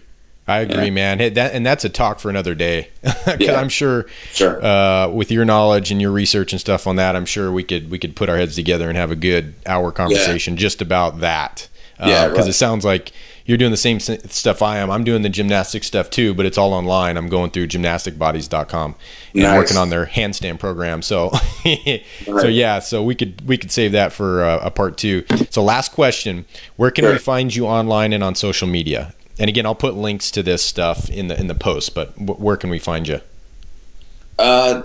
I 0.49 0.61
agree, 0.61 0.87
yeah. 0.87 0.91
man. 0.91 1.19
Hey, 1.19 1.29
that, 1.29 1.53
and 1.53 1.65
that's 1.65 1.85
a 1.85 1.91
talk 1.91 2.21
for 2.21 2.31
another 2.31 2.55
day. 2.55 2.89
yeah. 3.39 3.61
I'm 3.61 3.69
sure, 3.69 4.07
sure. 4.33 4.65
Uh, 4.65 5.09
with 5.09 5.31
your 5.31 5.45
knowledge 5.45 5.93
and 5.93 6.01
your 6.01 6.11
research 6.11 6.53
and 6.53 6.61
stuff 6.61 6.87
on 6.87 6.97
that, 6.97 7.15
I'm 7.15 7.27
sure 7.27 7.53
we 7.53 7.63
could 7.63 7.91
we 7.91 7.99
could 7.99 8.17
put 8.17 8.31
our 8.31 8.39
heads 8.39 8.55
together 8.55 8.89
and 8.89 8.97
have 8.97 9.11
a 9.11 9.17
good 9.17 9.55
hour 9.67 9.93
conversation 9.93 10.55
yeah. 10.55 10.61
just 10.61 10.81
about 10.81 11.21
that. 11.21 11.69
Uh, 12.01 12.07
yeah, 12.09 12.29
because 12.29 12.47
right. 12.47 12.51
it 12.51 12.55
sounds 12.55 12.85
like 12.85 13.13
you're 13.45 13.59
doing 13.59 13.71
the 13.71 13.77
same 13.77 13.99
stuff 13.99 14.63
I 14.63 14.79
am. 14.79 14.91
I'm 14.91 15.05
doing 15.05 15.23
the 15.23 15.29
gymnastic 15.29 15.83
stuff 15.83 16.11
too, 16.11 16.33
but 16.33 16.47
it's 16.47 16.57
all 16.57 16.73
online. 16.73 17.17
I'm 17.17 17.29
going 17.29 17.51
through 17.51 17.69
gymnasticbodies.com 17.69 18.95
and 19.35 19.43
nice. 19.43 19.57
working 19.57 19.77
on 19.77 19.91
their 19.91 20.07
handstand 20.07 20.61
program. 20.61 21.03
So, 21.03 21.31
right. 21.65 22.03
so 22.27 22.47
yeah, 22.47 22.79
so 22.79 23.03
we 23.03 23.15
could 23.15 23.47
we 23.47 23.59
could 23.59 23.73
save 23.73 23.93
that 23.93 24.13
for 24.13 24.45
uh, 24.45 24.61
a 24.63 24.71
part 24.71 24.97
two. 24.97 25.25
So, 25.51 25.63
last 25.63 25.93
question: 25.93 26.47
Where 26.77 26.91
can 26.91 27.05
sure. 27.05 27.13
we 27.13 27.19
find 27.19 27.55
you 27.55 27.67
online 27.67 28.13
and 28.13 28.23
on 28.23 28.35
social 28.35 28.69
media? 28.69 29.13
And 29.39 29.49
again, 29.49 29.67
I'll 29.67 29.75
put 29.75 29.95
links 29.95 30.31
to 30.33 30.43
this 30.43 30.63
stuff 30.63 31.09
in 31.09 31.29
the 31.29 31.39
in 31.39 31.47
the 31.47 31.55
post. 31.55 31.95
But 31.95 32.19
w- 32.19 32.41
where 32.41 32.57
can 32.57 32.71
we 32.71 32.79
find 32.79 33.07
you? 33.07 33.21
Uh, 34.39 34.83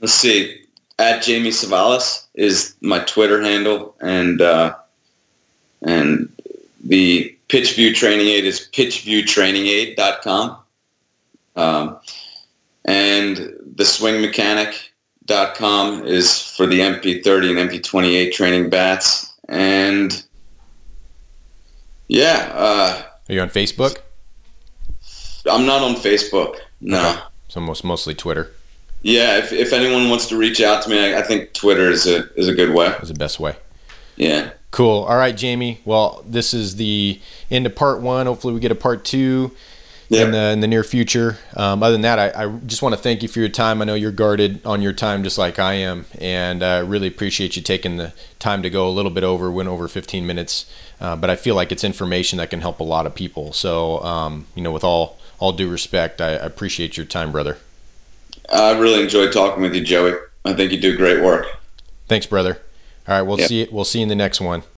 let's 0.00 0.14
see. 0.14 0.62
At 0.98 1.22
Jamie 1.22 1.50
Cevallos 1.50 2.26
is 2.34 2.74
my 2.80 3.00
Twitter 3.00 3.42
handle, 3.42 3.94
and 4.00 4.40
uh, 4.40 4.74
and 5.82 6.28
the 6.82 7.36
PitchView 7.48 7.94
Training 7.94 8.26
Aid 8.26 8.44
is 8.44 8.68
pitchviewtrainingaid.com. 8.72 10.56
Um, 11.56 11.98
and 12.84 13.36
the 13.76 13.84
swingmechanic.com 13.84 16.06
is 16.06 16.42
for 16.42 16.66
the 16.66 16.80
MP30 16.80 17.58
and 17.58 17.70
MP28 17.70 18.32
training 18.32 18.68
bats. 18.70 19.32
And 19.48 20.24
yeah. 22.08 22.50
Uh, 22.52 23.02
Are 23.28 23.34
you 23.34 23.40
on 23.40 23.50
Facebook? 23.50 23.98
I'm 25.48 25.66
not 25.66 25.82
on 25.82 25.94
Facebook. 25.94 26.56
No. 26.80 27.10
Okay. 27.10 27.20
So 27.48 27.60
most 27.60 27.84
mostly 27.84 28.14
Twitter. 28.14 28.52
Yeah. 29.02 29.38
If, 29.38 29.52
if 29.52 29.72
anyone 29.72 30.10
wants 30.10 30.26
to 30.26 30.36
reach 30.36 30.60
out 30.60 30.82
to 30.82 30.90
me, 30.90 30.98
I, 30.98 31.20
I 31.20 31.22
think 31.22 31.52
Twitter 31.52 31.88
is 31.88 32.06
a 32.06 32.32
is 32.34 32.48
a 32.48 32.54
good 32.54 32.74
way. 32.74 32.88
Is 33.00 33.08
the 33.08 33.14
best 33.14 33.38
way. 33.38 33.56
Yeah. 34.16 34.50
Cool. 34.70 35.04
All 35.04 35.16
right, 35.16 35.36
Jamie. 35.36 35.80
Well, 35.84 36.22
this 36.26 36.52
is 36.52 36.76
the 36.76 37.20
end 37.50 37.66
of 37.66 37.74
part 37.74 38.00
one. 38.00 38.26
Hopefully, 38.26 38.52
we 38.52 38.60
get 38.60 38.72
a 38.72 38.76
part 38.76 39.04
two 39.04 39.52
yeah. 40.08 40.24
in 40.24 40.30
the 40.32 40.50
in 40.50 40.60
the 40.60 40.66
near 40.66 40.84
future. 40.84 41.38
Um, 41.56 41.82
other 41.82 41.92
than 41.92 42.02
that, 42.02 42.18
I, 42.18 42.44
I, 42.44 42.58
just 42.66 42.82
want 42.82 42.94
to 42.94 43.00
thank 43.00 43.22
you 43.22 43.28
for 43.28 43.40
your 43.40 43.48
time. 43.48 43.80
I 43.80 43.84
know 43.84 43.94
you're 43.94 44.10
guarded 44.10 44.64
on 44.66 44.82
your 44.82 44.92
time 44.92 45.22
just 45.22 45.38
like 45.38 45.58
I 45.58 45.74
am, 45.74 46.06
and 46.20 46.62
I 46.62 46.78
really 46.78 47.06
appreciate 47.06 47.56
you 47.56 47.62
taking 47.62 47.96
the 47.96 48.12
time 48.38 48.62
to 48.62 48.70
go 48.70 48.88
a 48.88 48.90
little 48.90 49.10
bit 49.10 49.24
over, 49.24 49.50
went 49.50 49.68
over 49.68 49.88
15 49.88 50.26
minutes. 50.26 50.66
Uh, 51.00 51.14
but 51.16 51.30
I 51.30 51.36
feel 51.36 51.54
like 51.54 51.70
it's 51.70 51.84
information 51.84 52.38
that 52.38 52.50
can 52.50 52.60
help 52.60 52.80
a 52.80 52.84
lot 52.84 53.06
of 53.06 53.14
people. 53.14 53.52
So, 53.52 54.02
um, 54.02 54.46
you 54.54 54.62
know, 54.62 54.72
with 54.72 54.84
all 54.84 55.18
all 55.38 55.52
due 55.52 55.70
respect, 55.70 56.20
I, 56.20 56.30
appreciate 56.30 56.96
your 56.96 57.06
time, 57.06 57.30
brother. 57.30 57.58
I 58.52 58.76
really 58.78 59.02
enjoyed 59.02 59.32
talking 59.32 59.62
with 59.62 59.74
you, 59.74 59.84
Joey. 59.84 60.14
I 60.44 60.54
think 60.54 60.72
you 60.72 60.80
do 60.80 60.96
great 60.96 61.22
work. 61.22 61.46
Thanks, 62.08 62.26
brother. 62.26 62.60
All 63.06 63.14
right, 63.14 63.22
we'll 63.22 63.38
yep. 63.38 63.48
see. 63.48 63.68
We'll 63.70 63.84
see 63.84 64.00
you 64.00 64.04
in 64.04 64.08
the 64.08 64.16
next 64.16 64.40
one. 64.40 64.62